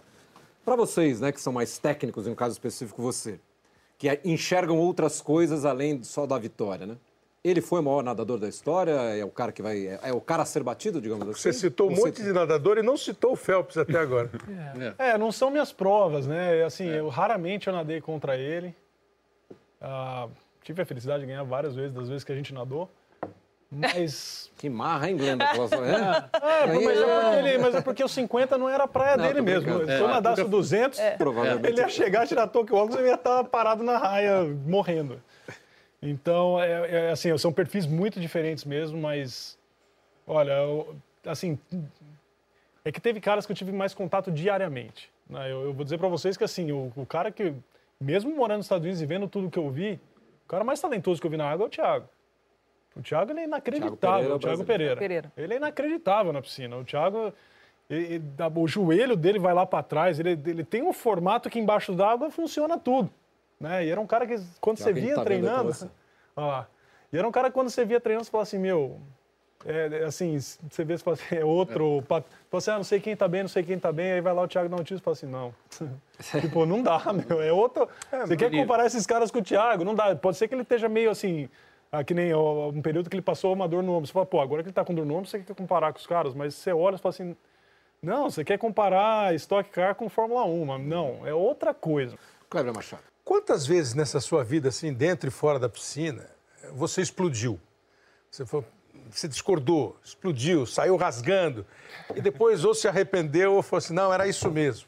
[0.66, 3.38] Para vocês, né, que são mais técnicos, no caso específico você,
[3.96, 6.96] que enxergam outras coisas além só da vitória, né?
[7.44, 8.90] Ele foi o maior nadador da história?
[8.90, 9.86] É o cara que vai.
[9.86, 11.40] É, é o cara a ser batido, digamos assim?
[11.40, 14.28] Você citou um monte de nadador e não citou o Phelps até agora.
[14.98, 15.10] é.
[15.10, 15.18] é.
[15.18, 16.64] não são minhas provas, né?
[16.64, 16.98] Assim, é.
[16.98, 18.74] eu raramente eu nadei contra ele.
[19.80, 20.26] Ah,
[20.64, 22.90] tive a felicidade de ganhar várias vezes, das vezes que a gente nadou.
[23.70, 24.46] Mas.
[24.56, 25.44] Que marra, hein, Glenda?
[25.52, 29.18] É, é, mas, é porque ele, mas é porque o 50 não era a praia
[29.18, 29.84] não, dele mesmo.
[29.84, 31.66] Se eu nadasse o 200, provavelmente.
[31.66, 35.20] ele ia chegar, tirar toque óculos e ia estar parado na raia, morrendo.
[36.00, 39.58] Então, é, é, assim, são perfis muito diferentes mesmo, mas,
[40.26, 41.58] olha, eu, assim,
[42.84, 45.10] é que teve caras que eu tive mais contato diariamente.
[45.28, 45.50] Né?
[45.50, 47.52] Eu, eu, vou dizer para vocês que, assim, o, o, cara que,
[48.00, 50.00] mesmo morando nos Estados Unidos e vendo tudo que eu vi,
[50.44, 52.08] o cara mais talentoso que eu vi na água é o Thiago.
[52.96, 54.96] O Thiago ele é inacreditável, Thiago Pereira, o Thiago Pereira.
[54.96, 55.32] Pereira.
[55.36, 56.76] Ele é inacreditável na piscina.
[56.76, 57.32] O Thiago,
[57.90, 58.24] ele, ele,
[58.54, 62.30] o joelho dele vai lá para trás, ele, ele tem um formato que embaixo d'água
[62.30, 63.10] funciona tudo.
[63.60, 63.86] Né?
[63.86, 65.72] E era um cara que, quando você via tá treinando.
[66.34, 66.68] Olha lá.
[67.12, 68.98] E era um cara que, quando você via treinando, você falava assim: meu.
[69.64, 71.98] É, é assim, você vê, você fala assim, é outro.
[71.98, 72.02] É.
[72.02, 74.12] Fala assim, ah, não sei quem tá bem, não sei quem tá bem.
[74.12, 75.54] Aí vai lá o Thiago dar um tiro e fala assim: não.
[76.40, 77.42] tipo, não dá, meu.
[77.42, 77.88] É outro.
[78.12, 79.84] É, você quer comparar esses caras com o Thiago?
[79.84, 80.14] Não dá.
[80.14, 81.48] Pode ser que ele esteja meio assim.
[81.96, 84.06] Ah, que nem ó, um período que ele passou uma dor no ombro.
[84.06, 85.98] Você fala, pô, agora que ele tá com dor no ombro, você quer comparar com
[85.98, 86.34] os caras.
[86.34, 87.36] Mas você olha e fala assim:
[88.02, 90.64] não, você quer comparar Stock Car com Fórmula 1.
[90.66, 92.18] Mas não, é outra coisa.
[92.50, 93.02] Cleber Machado.
[93.24, 96.28] Quantas vezes nessa sua vida, assim, dentro e fora da piscina,
[96.74, 97.58] você explodiu?
[98.30, 98.62] Você, foi,
[99.10, 101.66] você discordou, explodiu, saiu rasgando,
[102.14, 104.86] e depois ou se arrependeu ou falou assim, não, era isso mesmo.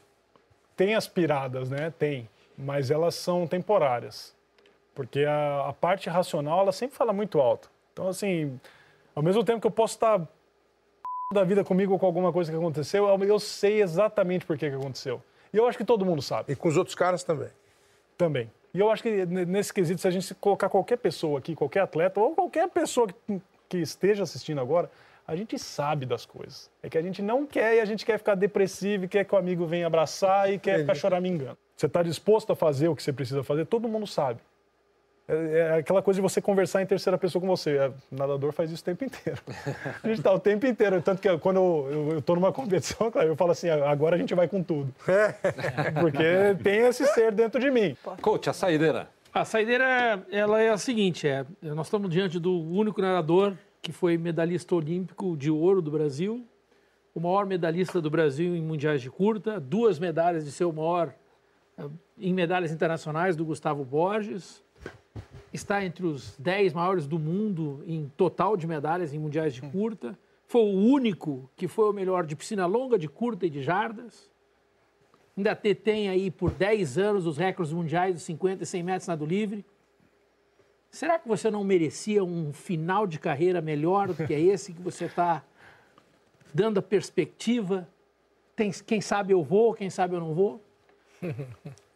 [0.77, 1.91] Tem aspiradas, né?
[1.99, 4.33] Tem, mas elas são temporárias.
[4.99, 7.71] Porque a, a parte racional, ela sempre fala muito alto.
[7.93, 8.59] Então, assim,
[9.15, 10.19] ao mesmo tempo que eu posso estar
[11.33, 14.75] da vida comigo ou com alguma coisa que aconteceu, eu sei exatamente por que, que
[14.75, 15.23] aconteceu.
[15.53, 16.51] E eu acho que todo mundo sabe.
[16.51, 17.47] E com os outros caras também.
[18.17, 18.51] Também.
[18.73, 22.19] E eu acho que nesse quesito, se a gente colocar qualquer pessoa aqui, qualquer atleta,
[22.19, 24.91] ou qualquer pessoa que, que esteja assistindo agora,
[25.25, 26.69] a gente sabe das coisas.
[26.83, 29.33] É que a gente não quer e a gente quer ficar depressivo e quer que
[29.33, 30.81] o amigo venha abraçar e quer Entendi.
[30.81, 31.57] ficar choramingando.
[31.77, 34.41] Você está disposto a fazer o que você precisa fazer, todo mundo sabe.
[35.29, 37.77] É, é, aquela coisa de você conversar em terceira pessoa com você.
[37.77, 39.39] É, o nadador faz isso o tempo inteiro.
[40.03, 40.99] A gente está o tempo inteiro.
[41.03, 44.63] Tanto que quando eu estou numa competição, eu falo assim, agora a gente vai com
[44.63, 44.93] tudo.
[46.01, 47.95] Porque tem esse ser dentro de mim.
[48.21, 49.07] Coach, a saideira.
[49.31, 54.17] A saideira, ela é a seguinte, é, nós estamos diante do único nadador que foi
[54.17, 56.43] medalhista olímpico de ouro do Brasil,
[57.13, 61.13] o maior medalhista do Brasil em mundiais de curta, duas medalhas de seu maior
[61.77, 61.85] eh,
[62.17, 64.63] em medalhas internacionais do Gustavo Borges,
[65.53, 70.17] está entre os 10 maiores do mundo em total de medalhas em mundiais de curta.
[70.45, 74.29] Foi o único que foi o melhor de piscina longa, de curta e de jardas.
[75.37, 79.25] ainda detém aí por 10 anos os recordes mundiais dos 50 e 100 metros nado
[79.25, 79.65] livre.
[80.91, 85.05] Será que você não merecia um final de carreira melhor do que esse que você
[85.05, 85.43] está
[86.53, 87.87] dando a perspectiva?
[88.55, 90.61] Tem, quem sabe eu vou, quem sabe eu não vou?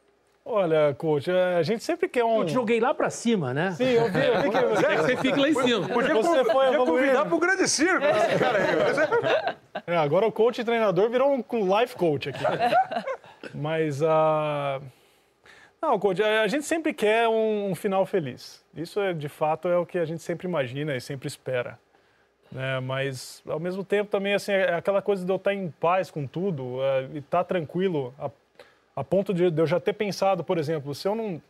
[0.46, 2.40] Olha, coach, a gente sempre quer um.
[2.40, 3.72] Eu te joguei lá pra cima, né?
[3.72, 5.88] Sim, eu vi, eu vi que que você fique lá em cima.
[5.88, 9.56] Podia, Você foi podia convidar pro grande circo esse cara aí.
[9.88, 12.44] É, agora o coach e treinador virou um life coach aqui.
[13.54, 14.80] Mas a.
[15.82, 18.64] Não, coach, a a gente sempre quer um, um final feliz.
[18.74, 21.78] Isso, é, de fato, é o que a gente sempre imagina e sempre espera.
[22.52, 22.80] Né?
[22.80, 26.28] Mas, ao mesmo tempo, também, assim, é aquela coisa de eu estar em paz com
[26.28, 28.30] tudo é, e estar tranquilo, a,
[28.96, 31.42] a ponto de, eu já ter pensado, por exemplo, se eu não,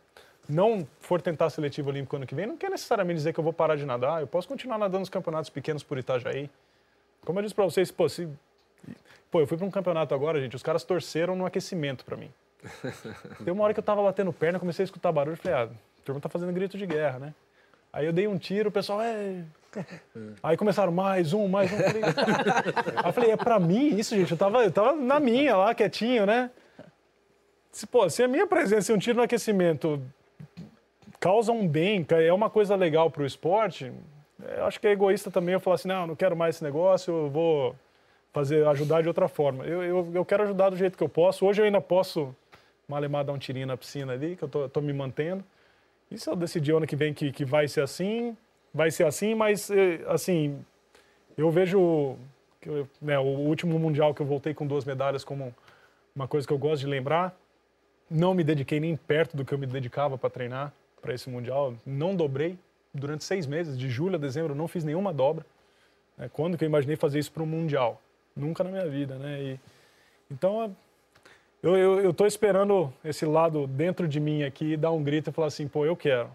[0.48, 3.44] não for tentar a seletiva olímpica ano que vem, não quer necessariamente dizer que eu
[3.44, 4.20] vou parar de nadar.
[4.20, 6.50] Eu posso continuar nadando nos campeonatos pequenos por Itajaí.
[7.24, 8.28] Como eu disse para vocês, pô, se
[9.34, 12.30] Pô, eu fui para um campeonato agora, gente, os caras torceram no aquecimento para mim.
[13.44, 15.64] Tem uma hora que eu tava batendo perna, comecei a escutar barulho e falei, ah,
[15.64, 17.34] a turma tá fazendo grito de guerra, né?
[17.92, 19.42] Aí eu dei um tiro, o pessoal, é.
[20.40, 21.76] Aí começaram mais um, mais um.
[21.76, 22.02] Falei,
[22.94, 24.30] Aí eu falei é pra mim isso, gente?
[24.30, 26.48] Eu tava, eu tava na minha lá, quietinho, né?
[27.74, 30.00] Se, pô, se a minha presença e um tiro no aquecimento
[31.18, 33.92] causa um bem, é uma coisa legal pro esporte,
[34.56, 37.12] eu acho que é egoísta também eu falar assim, não, não quero mais esse negócio,
[37.12, 37.74] eu vou
[38.32, 39.64] fazer, ajudar de outra forma.
[39.64, 41.44] Eu, eu, eu quero ajudar do jeito que eu posso.
[41.44, 42.32] Hoje eu ainda posso
[42.86, 45.42] malemar dar um tirinho na piscina ali, que eu tô, tô me mantendo.
[46.12, 48.36] E se eu decidir ano que vem que, que vai ser assim,
[48.72, 50.64] vai ser assim, mas, eh, assim,
[51.36, 52.16] eu vejo
[53.02, 55.52] né, o último Mundial que eu voltei com duas medalhas como
[56.14, 57.36] uma coisa que eu gosto de lembrar.
[58.10, 61.74] Não me dediquei nem perto do que eu me dedicava para treinar para esse Mundial.
[61.84, 62.58] Não dobrei
[62.92, 65.44] durante seis meses, de julho a dezembro, não fiz nenhuma dobra.
[66.16, 66.30] né?
[66.32, 68.00] Quando que eu imaginei fazer isso para o Mundial?
[68.36, 69.42] Nunca na minha vida, né?
[69.42, 69.60] E,
[70.30, 70.74] então,
[71.62, 75.48] eu, eu, tô esperando esse lado dentro de mim aqui dar um grito e falar
[75.48, 76.30] assim, pô, eu quero.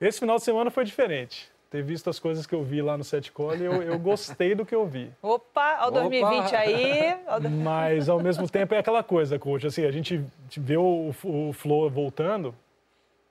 [0.00, 1.50] Esse final de semana foi diferente.
[1.70, 4.66] Ter visto as coisas que eu vi lá no Sete Cole, eu, eu gostei do
[4.66, 5.08] que eu vi.
[5.22, 7.16] Opa, o 2020 aí.
[7.28, 9.66] ó o do- Mas, ao mesmo tempo, é aquela coisa, coach.
[9.68, 10.20] Assim, a gente
[10.56, 12.52] vê o, o Flow voltando.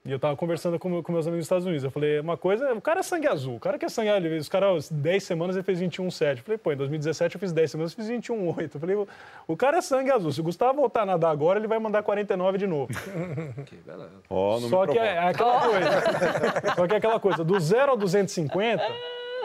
[0.06, 1.84] E eu tava conversando com, com meus amigos dos Estados Unidos.
[1.84, 3.58] Eu falei, uma coisa, o cara é sangue azul.
[3.58, 6.38] O cara que é sangue azul, os caras, 10 semanas ele fez 21,7.
[6.38, 8.72] Eu falei, pô, em 2017 eu fiz 10 semanas, eu fiz 21,8.
[8.74, 9.08] Eu falei, o,
[9.46, 10.32] o cara é sangue azul.
[10.32, 12.90] Se o Gustavo voltar a nadar agora, ele vai mandar 49 de novo.
[13.66, 14.12] Que beleza.
[14.30, 16.76] Me Só que é, é aquela coisa.
[16.76, 18.84] Só que é aquela coisa, do 0 ao 250,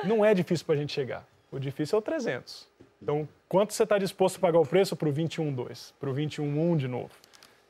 [0.05, 1.27] não é difícil pra gente chegar.
[1.51, 2.69] O difícil é o 300.
[3.03, 7.11] Então, quanto você está disposto a pagar o preço pro 21,2, pro 21,1 de novo?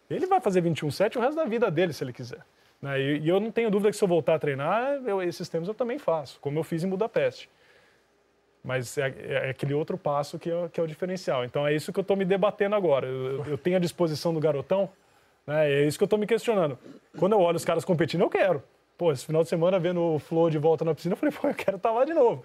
[0.09, 2.41] Ele vai fazer 21,7 o resto da vida dele, se ele quiser.
[2.81, 3.01] Né?
[3.01, 5.69] E, e eu não tenho dúvida que se eu voltar a treinar, eu- esses tempos
[5.69, 7.49] eu também faço, como eu fiz em Budapeste.
[8.63, 9.15] Mas é,
[9.47, 11.45] é aquele outro passo que é, que é o diferencial.
[11.45, 13.07] Então é isso que eu estou me debatendo agora.
[13.07, 14.89] Eu, eu- tenho a disposição do garotão,
[15.47, 15.71] né?
[15.71, 16.79] é isso que eu estou me questionando.
[17.19, 18.63] Quando eu olho os caras competindo, eu quero.
[18.97, 21.49] Pô, esse final de semana vendo o Flow de volta na piscina, eu falei, pô,
[21.49, 22.43] eu quero estar lá de novo.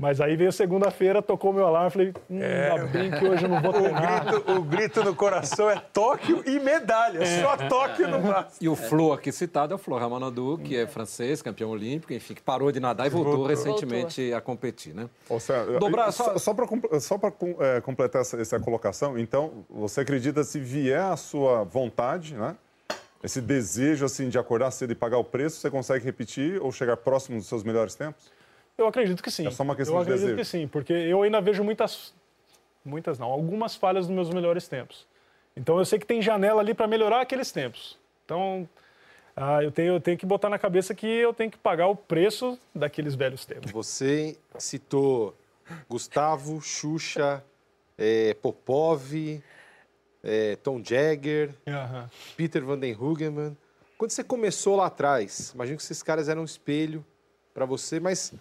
[0.00, 3.60] Mas aí veio segunda-feira, tocou meu alarme, falei, hum, ainda bem que hoje eu não
[3.60, 4.26] vou O treinar.
[4.26, 7.20] grito, o grito no coração é Tóquio e medalha.
[7.42, 8.58] Só Tóquio no braço.
[8.60, 12.32] E o Flo aqui citado é o Flo Ramanadu, que é francês, campeão olímpico, enfim,
[12.34, 13.48] que parou de nadar e voltou, Voltou.
[13.48, 15.08] recentemente a competir, né?
[15.28, 20.02] Ou seja, Dobrar- só, só para só pra, é, completar essa, essa colocação, então, você
[20.02, 22.54] acredita se vier a sua vontade, né?
[23.20, 26.96] Esse desejo assim de acordar cedo e pagar o preço, você consegue repetir ou chegar
[26.96, 28.30] próximo dos seus melhores tempos?
[28.78, 29.46] Eu acredito que sim.
[29.46, 30.38] É só uma questão eu de acredito desejo.
[30.38, 32.14] que sim, porque eu ainda vejo muitas,
[32.84, 35.04] muitas não, algumas falhas nos meus melhores tempos.
[35.56, 37.98] Então eu sei que tem janela ali para melhorar aqueles tempos.
[38.24, 38.68] Então
[39.34, 41.96] ah, eu, tenho, eu tenho que botar na cabeça que eu tenho que pagar o
[41.96, 43.70] preço daqueles velhos tempos.
[43.72, 45.36] Você citou
[45.88, 47.44] Gustavo, Xuxa,
[47.96, 49.12] eh, Popov,
[50.22, 51.52] eh, Tom Jagger.
[52.36, 53.56] Peter Van den Hoogeman.
[53.96, 57.04] Quando você começou lá atrás, imagino que esses caras eram um espelho
[57.52, 58.32] para você, mas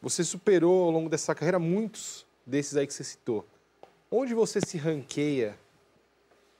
[0.00, 3.44] você superou ao longo dessa carreira muitos desses aí que você citou.
[4.10, 5.56] Onde você se ranqueia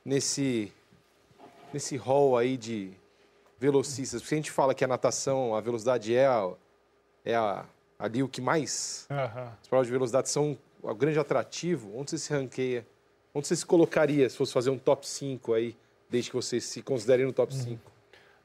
[0.04, 0.72] nesse
[1.72, 2.92] nesse hall aí de
[3.58, 4.22] velocistas?
[4.22, 6.50] Porque a gente fala que a natação, a velocidade é, a,
[7.24, 7.64] é a-
[7.98, 9.52] ali o que mais Aham.
[9.60, 11.90] as provas de velocidade são o grande atrativo.
[11.96, 12.86] Onde você se ranqueia?
[13.34, 15.76] Onde você se colocaria se fosse fazer um top 5 aí,
[16.08, 17.92] desde que você se considere no top 5?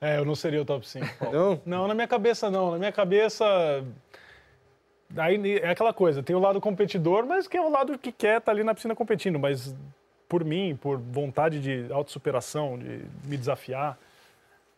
[0.01, 1.05] É, eu não seria o top 5.
[1.17, 1.33] Paulo.
[1.37, 1.61] Não?
[1.65, 2.71] Não, na minha cabeça não.
[2.71, 3.45] Na minha cabeça.
[5.17, 8.37] Aí é aquela coisa, tem o lado competidor, mas que é o lado que quer
[8.37, 9.37] estar ali na piscina competindo.
[9.37, 9.75] Mas
[10.27, 13.97] por mim, por vontade de autossuperação, de me desafiar,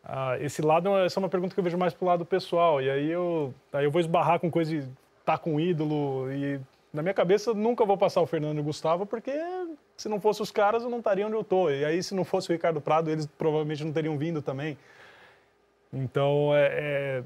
[0.04, 2.82] ah, esse lado, essa é uma pergunta que eu vejo mais pro lado pessoal.
[2.82, 4.88] E aí eu, aí eu vou esbarrar com coisa de
[5.20, 6.30] estar com um ídolo.
[6.32, 6.60] E
[6.92, 9.32] na minha cabeça nunca vou passar o Fernando e o Gustavo, porque
[9.96, 11.70] Se não fosse os caras, eu não estaria onde eu estou.
[11.70, 14.76] E aí, se não fosse o Ricardo Prado, eles provavelmente não teriam vindo também.
[15.92, 17.22] Então, é, é,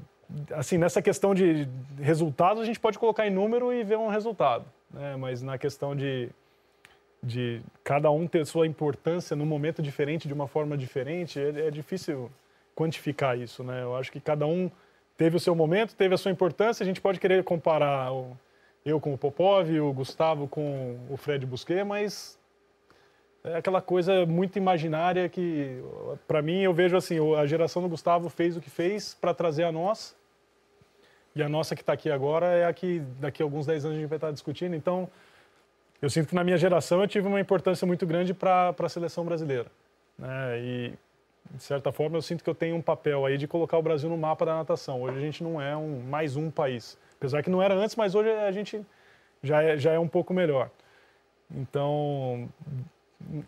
[0.51, 1.67] assim, nessa questão de
[1.99, 4.65] resultados, a gente pode colocar em número e ver um resultado.
[4.91, 5.15] Né?
[5.15, 6.29] Mas na questão de,
[7.21, 11.71] de cada um ter sua importância num momento diferente, de uma forma diferente, é, é
[11.71, 12.29] difícil
[12.75, 13.63] quantificar isso.
[13.63, 13.83] Né?
[13.83, 14.69] Eu acho que cada um
[15.17, 16.83] teve o seu momento, teve a sua importância.
[16.83, 18.37] A gente pode querer comparar o,
[18.85, 22.39] eu com o Popov, o Gustavo com o Fred Busquet, mas
[23.43, 25.81] é aquela coisa muito imaginária que,
[26.27, 29.63] para mim, eu vejo assim, a geração do Gustavo fez o que fez para trazer
[29.63, 30.13] a nossa,
[31.35, 33.97] e a nossa que está aqui agora é a que daqui a alguns 10 anos
[33.97, 34.75] a gente vai estar discutindo.
[34.75, 35.09] Então,
[36.01, 39.25] eu sinto que na minha geração eu tive uma importância muito grande para a seleção
[39.25, 39.67] brasileira.
[40.17, 40.59] Né?
[40.59, 40.93] E,
[41.51, 44.09] de certa forma, eu sinto que eu tenho um papel aí de colocar o Brasil
[44.09, 45.01] no mapa da natação.
[45.01, 46.97] Hoje a gente não é um, mais um país.
[47.17, 48.85] Apesar que não era antes, mas hoje a gente
[49.43, 50.69] já é, já é um pouco melhor.
[51.53, 52.47] Então,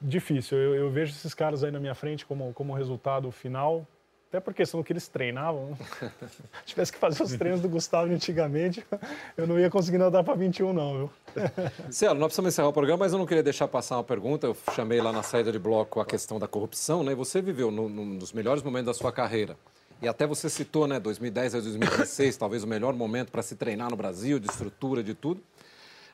[0.02, 0.58] difícil.
[0.58, 3.86] Eu, eu, vejo esses caras aí na minha frente como, como resultado final.
[4.32, 5.78] Até por questão que eles treinavam.
[6.64, 8.82] Se tivesse que fazer os treinos do Gustavo antigamente,
[9.36, 11.10] eu não ia conseguir nadar para 21, não, viu?
[11.92, 14.48] Cielo, nós precisamos encerrar o programa, mas eu não queria deixar passar uma pergunta.
[14.48, 17.14] Eu chamei lá na saída de bloco a questão da corrupção, né?
[17.14, 19.58] Você viveu num, num dos melhores momentos da sua carreira.
[20.02, 23.90] E até você citou, né, 2010 a 2016, talvez o melhor momento para se treinar
[23.90, 25.44] no Brasil, de estrutura, de tudo.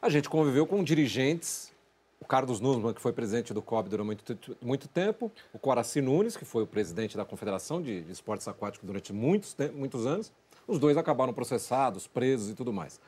[0.02, 1.72] A gente conviveu com dirigentes
[2.20, 6.36] o Carlos Nussmann, que foi presidente do COB durante muito, muito tempo, o Coraci Nunes,
[6.36, 10.32] que foi o presidente da Confederação de, Esportes Aquáticos durante muitos, muitos anos.
[10.68, 13.00] Os dois acabaram processados, presos e tudo mais.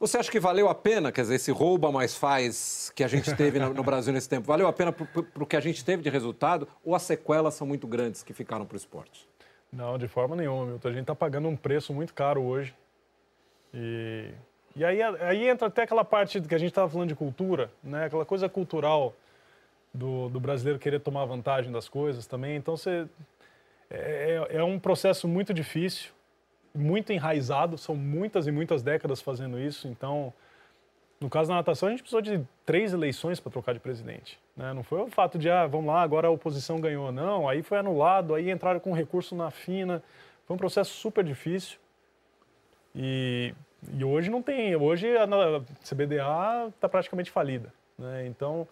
[0.00, 3.34] Você acha que valeu a pena, quer dizer, esse rouba mais faz que a gente
[3.34, 6.08] teve no, Brasil nesse tempo, valeu a pena para o que a gente teve de
[6.08, 9.28] resultado ou as sequelas são muito grandes que ficaram para o esporte?
[9.72, 10.88] Não, de forma nenhuma, Milton.
[10.88, 12.74] A gente está pagando um preço muito caro hoje.
[13.74, 14.30] E
[14.78, 18.04] e aí, aí entra até aquela parte que a gente estava falando de cultura, né?
[18.04, 19.12] aquela coisa cultural
[19.92, 22.54] do, do, brasileiro querer tomar vantagem das coisas também.
[22.54, 23.08] Então, você,
[23.90, 26.12] é, é, é um processo muito difícil,
[26.72, 29.88] muito enraizado, são muitas e muitas décadas fazendo isso.
[29.88, 30.32] Então,
[31.20, 34.38] no caso da natação, a gente precisou de três eleições para trocar de presidente.
[34.56, 34.72] Né?
[34.72, 37.10] Não foi o fato de, ah, vamos lá, agora a oposição ganhou.
[37.10, 40.00] Não, aí foi anulado, aí entraram com recurso na FINA.
[40.46, 41.78] Foi um processo super difícil.
[42.94, 43.52] E
[43.96, 44.74] e hoje não tem.
[44.76, 45.26] Hoje a
[45.84, 47.72] CBDA está praticamente falida.
[47.98, 48.26] Né?
[48.26, 48.66] Então,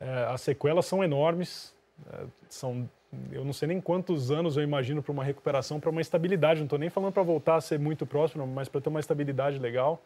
[0.00, 1.74] é, as sequelas são enormes.
[2.12, 2.88] É, são,
[3.30, 6.60] eu não sei nem quantos anos eu imagino para uma recuperação, para uma estabilidade.
[6.60, 9.58] Não estou nem falando para voltar a ser muito próximo, mas para ter uma estabilidade
[9.58, 10.00] legal.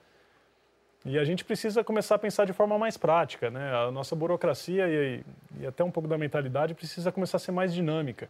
[1.05, 3.51] E a gente precisa começar a pensar de forma mais prática.
[3.51, 3.73] Né?
[3.75, 5.25] A nossa burocracia e,
[5.61, 8.29] e até um pouco da mentalidade precisa começar a ser mais dinâmica.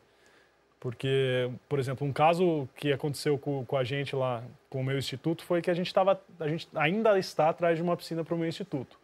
[0.80, 4.96] Porque, por exemplo, um caso que aconteceu com, com a gente lá, com o meu
[4.96, 8.34] instituto, foi que a gente, estava, a gente ainda está atrás de uma piscina para
[8.34, 8.98] o meu instituto.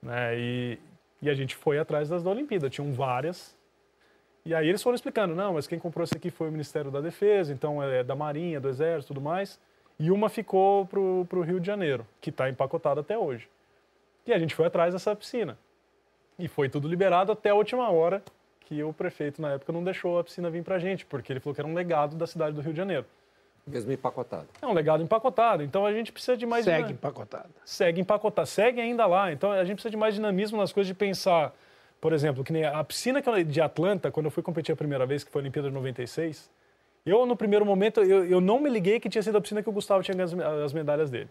[0.00, 0.38] Né?
[0.38, 0.78] E,
[1.20, 3.56] e a gente foi atrás das da Olimpíada, tinham várias.
[4.44, 7.00] E aí eles foram explicando, não, mas quem comprou esse aqui foi o Ministério da
[7.00, 9.58] Defesa, então é da Marinha, do Exército tudo mais.
[9.98, 13.48] E uma ficou para o Rio de Janeiro, que está empacotada até hoje.
[14.24, 15.58] E a gente foi atrás dessa piscina.
[16.38, 18.22] E foi tudo liberado até a última hora,
[18.66, 21.40] que o prefeito, na época, não deixou a piscina vir para a gente, porque ele
[21.40, 23.06] falou que era um legado da cidade do Rio de Janeiro.
[23.66, 24.46] Mesmo empacotado.
[24.60, 25.62] É um legado empacotado.
[25.62, 26.64] Então a gente precisa de mais.
[26.64, 27.48] Segue empacotado.
[27.64, 28.46] Segue empacotado.
[28.46, 29.32] Segue ainda lá.
[29.32, 31.52] Então a gente precisa de mais dinamismo nas coisas de pensar.
[32.00, 35.24] Por exemplo, que nem a piscina de Atlanta, quando eu fui competir a primeira vez,
[35.24, 36.48] que foi a Olimpíada de 96,
[37.04, 39.68] eu, no primeiro momento, eu, eu não me liguei que tinha sido a piscina que
[39.68, 41.28] o Gustavo tinha ganho as, as medalhas dele.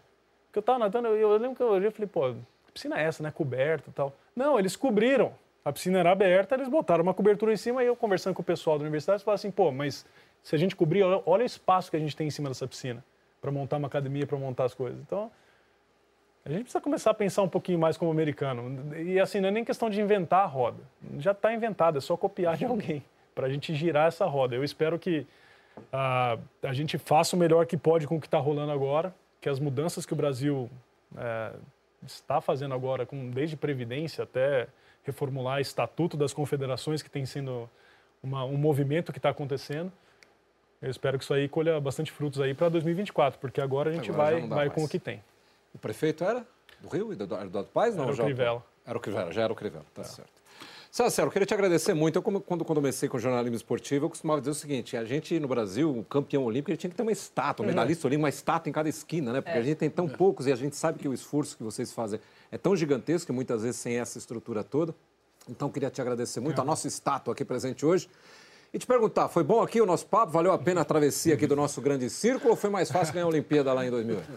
[0.48, 2.34] Porque eu tava nadando, eu, eu lembro que eu olhei e falei, pô,
[2.66, 3.32] que piscina é essa, né?
[3.32, 4.14] Coberta e tal.
[4.36, 5.34] Não, eles cobriram.
[5.66, 8.46] A piscina era aberta, eles botaram uma cobertura em cima e eu conversando com o
[8.46, 10.06] pessoal da universidade, falei assim, pô, mas
[10.44, 13.04] se a gente cobrir, olha o espaço que a gente tem em cima dessa piscina
[13.42, 15.00] para montar uma academia, para montar as coisas.
[15.02, 15.32] Então,
[16.46, 18.96] a gente precisa começar a pensar um pouquinho mais como americano.
[18.96, 20.84] E assim, não é nem questão de inventar a roda.
[21.18, 24.56] Já está inventada, é só copiar de alguém para a gente girar essa roda.
[24.56, 25.26] Eu espero que
[25.78, 29.50] uh, a gente faça o melhor que pode com o que está rolando agora, que
[29.50, 30.70] as mudanças que o Brasil
[31.14, 31.60] uh,
[32.06, 34.68] está fazendo agora, com, desde previdência até
[35.06, 37.70] reformular o estatuto das confederações, que tem sendo
[38.22, 39.92] uma, um movimento que está acontecendo.
[40.82, 44.10] Eu espero que isso aí colha bastante frutos aí para 2024, porque agora a gente
[44.10, 45.24] agora vai, vai com o que tem.
[45.74, 46.46] O prefeito era
[46.82, 47.96] do Rio e do Eduardo Paz?
[47.96, 48.64] Não, era o Crivella.
[48.86, 50.06] Era o Crivella, já era o Crivella, tá é.
[50.06, 50.36] certo.
[51.10, 52.16] Céu, eu queria te agradecer muito.
[52.16, 55.38] Eu, quando, quando comecei com o jornalismo esportivo, eu costumava dizer o seguinte: a gente
[55.42, 58.30] no Brasil, o campeão olímpico, ele tinha que ter uma estátua, um medalhista olímpico, uma
[58.30, 59.42] estátua em cada esquina, né?
[59.42, 59.60] Porque é.
[59.60, 62.18] a gente tem tão poucos e a gente sabe que o esforço que vocês fazem
[62.56, 64.96] é tão gigantesco que muitas vezes sem essa estrutura toda.
[65.50, 66.58] Então, queria te agradecer muito.
[66.58, 66.62] É.
[66.62, 68.10] A nossa estátua aqui presente hoje.
[68.74, 70.32] E te perguntar, foi bom aqui o nosso papo?
[70.32, 73.26] Valeu a pena a travessia aqui do nosso grande círculo ou foi mais fácil ganhar
[73.26, 74.30] a Olimpíada lá em 2008?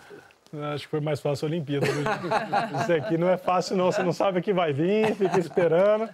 [0.74, 1.86] Acho que foi mais fácil a Olimpíada.
[1.86, 3.93] Isso aqui não é fácil, não.
[3.93, 6.09] Você não sabe o que vai vir, fica esperando.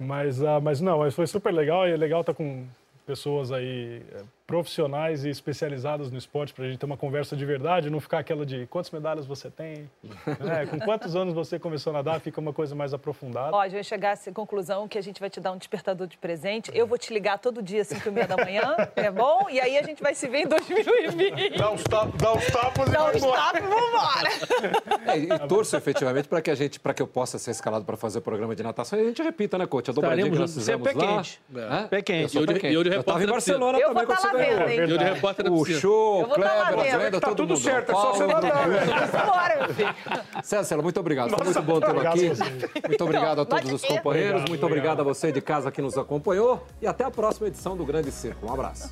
[0.00, 2.66] Mas, uh, mas não, mas foi super legal e é legal estar com
[3.06, 4.22] pessoas aí é,
[4.68, 8.20] profissionais e especializadas no esporte para a gente ter uma conversa de verdade, não ficar
[8.20, 9.90] aquela de quantas medalhas você tem,
[10.40, 10.64] né?
[10.64, 13.54] com quantos anos você começou a nadar, fica uma coisa mais aprofundada.
[13.54, 15.58] Ó, a gente vai chegar a essa conclusão que a gente vai te dar um
[15.58, 16.70] despertador de presente.
[16.74, 19.48] Eu vou te ligar todo dia às 5 e meia da manhã, é bom?
[19.50, 21.58] E aí a gente vai se ver em 2020.
[21.58, 25.12] Dá uns tapas, dá uns tapas e Dá uns tapas e vambora.
[25.12, 27.98] É, e torço efetivamente para que a gente, para que eu possa ser escalado para
[27.98, 29.90] fazer o programa de natação e a gente repita, né, coach?
[29.90, 30.64] A dobradinha que nós Estaremos juntos.
[30.64, 31.16] Você é fizemos pé lá.
[31.22, 31.40] quente.
[31.54, 31.86] Hã?
[31.88, 32.34] Pé quente.
[32.36, 32.74] Eu E eu de- pé quente.
[32.74, 34.32] eu de Eu tava em repórter da Barcelona Eu vou também quando tá você lá
[34.32, 34.37] ganhou.
[34.38, 34.78] Vendo, hein?
[34.78, 35.80] E eu de repórter da O piscina.
[35.80, 36.98] show, vou tá lá Kleber, vendo.
[36.98, 37.62] Brenda, Tá todo tudo mundo.
[37.62, 38.68] certo, é só você nadar.
[38.68, 39.94] Vambora, meu filho.
[40.42, 41.30] César, muito obrigado.
[41.30, 42.30] Foi muito bom tê-lo aqui.
[42.30, 42.88] a.
[42.88, 43.88] Muito obrigado a todos Pode os ir.
[43.88, 44.44] companheiros.
[44.48, 46.64] Muito obrigado a você de casa que nos acompanhou.
[46.80, 48.46] E até a próxima edição do Grande Circo.
[48.46, 48.90] Um abraço.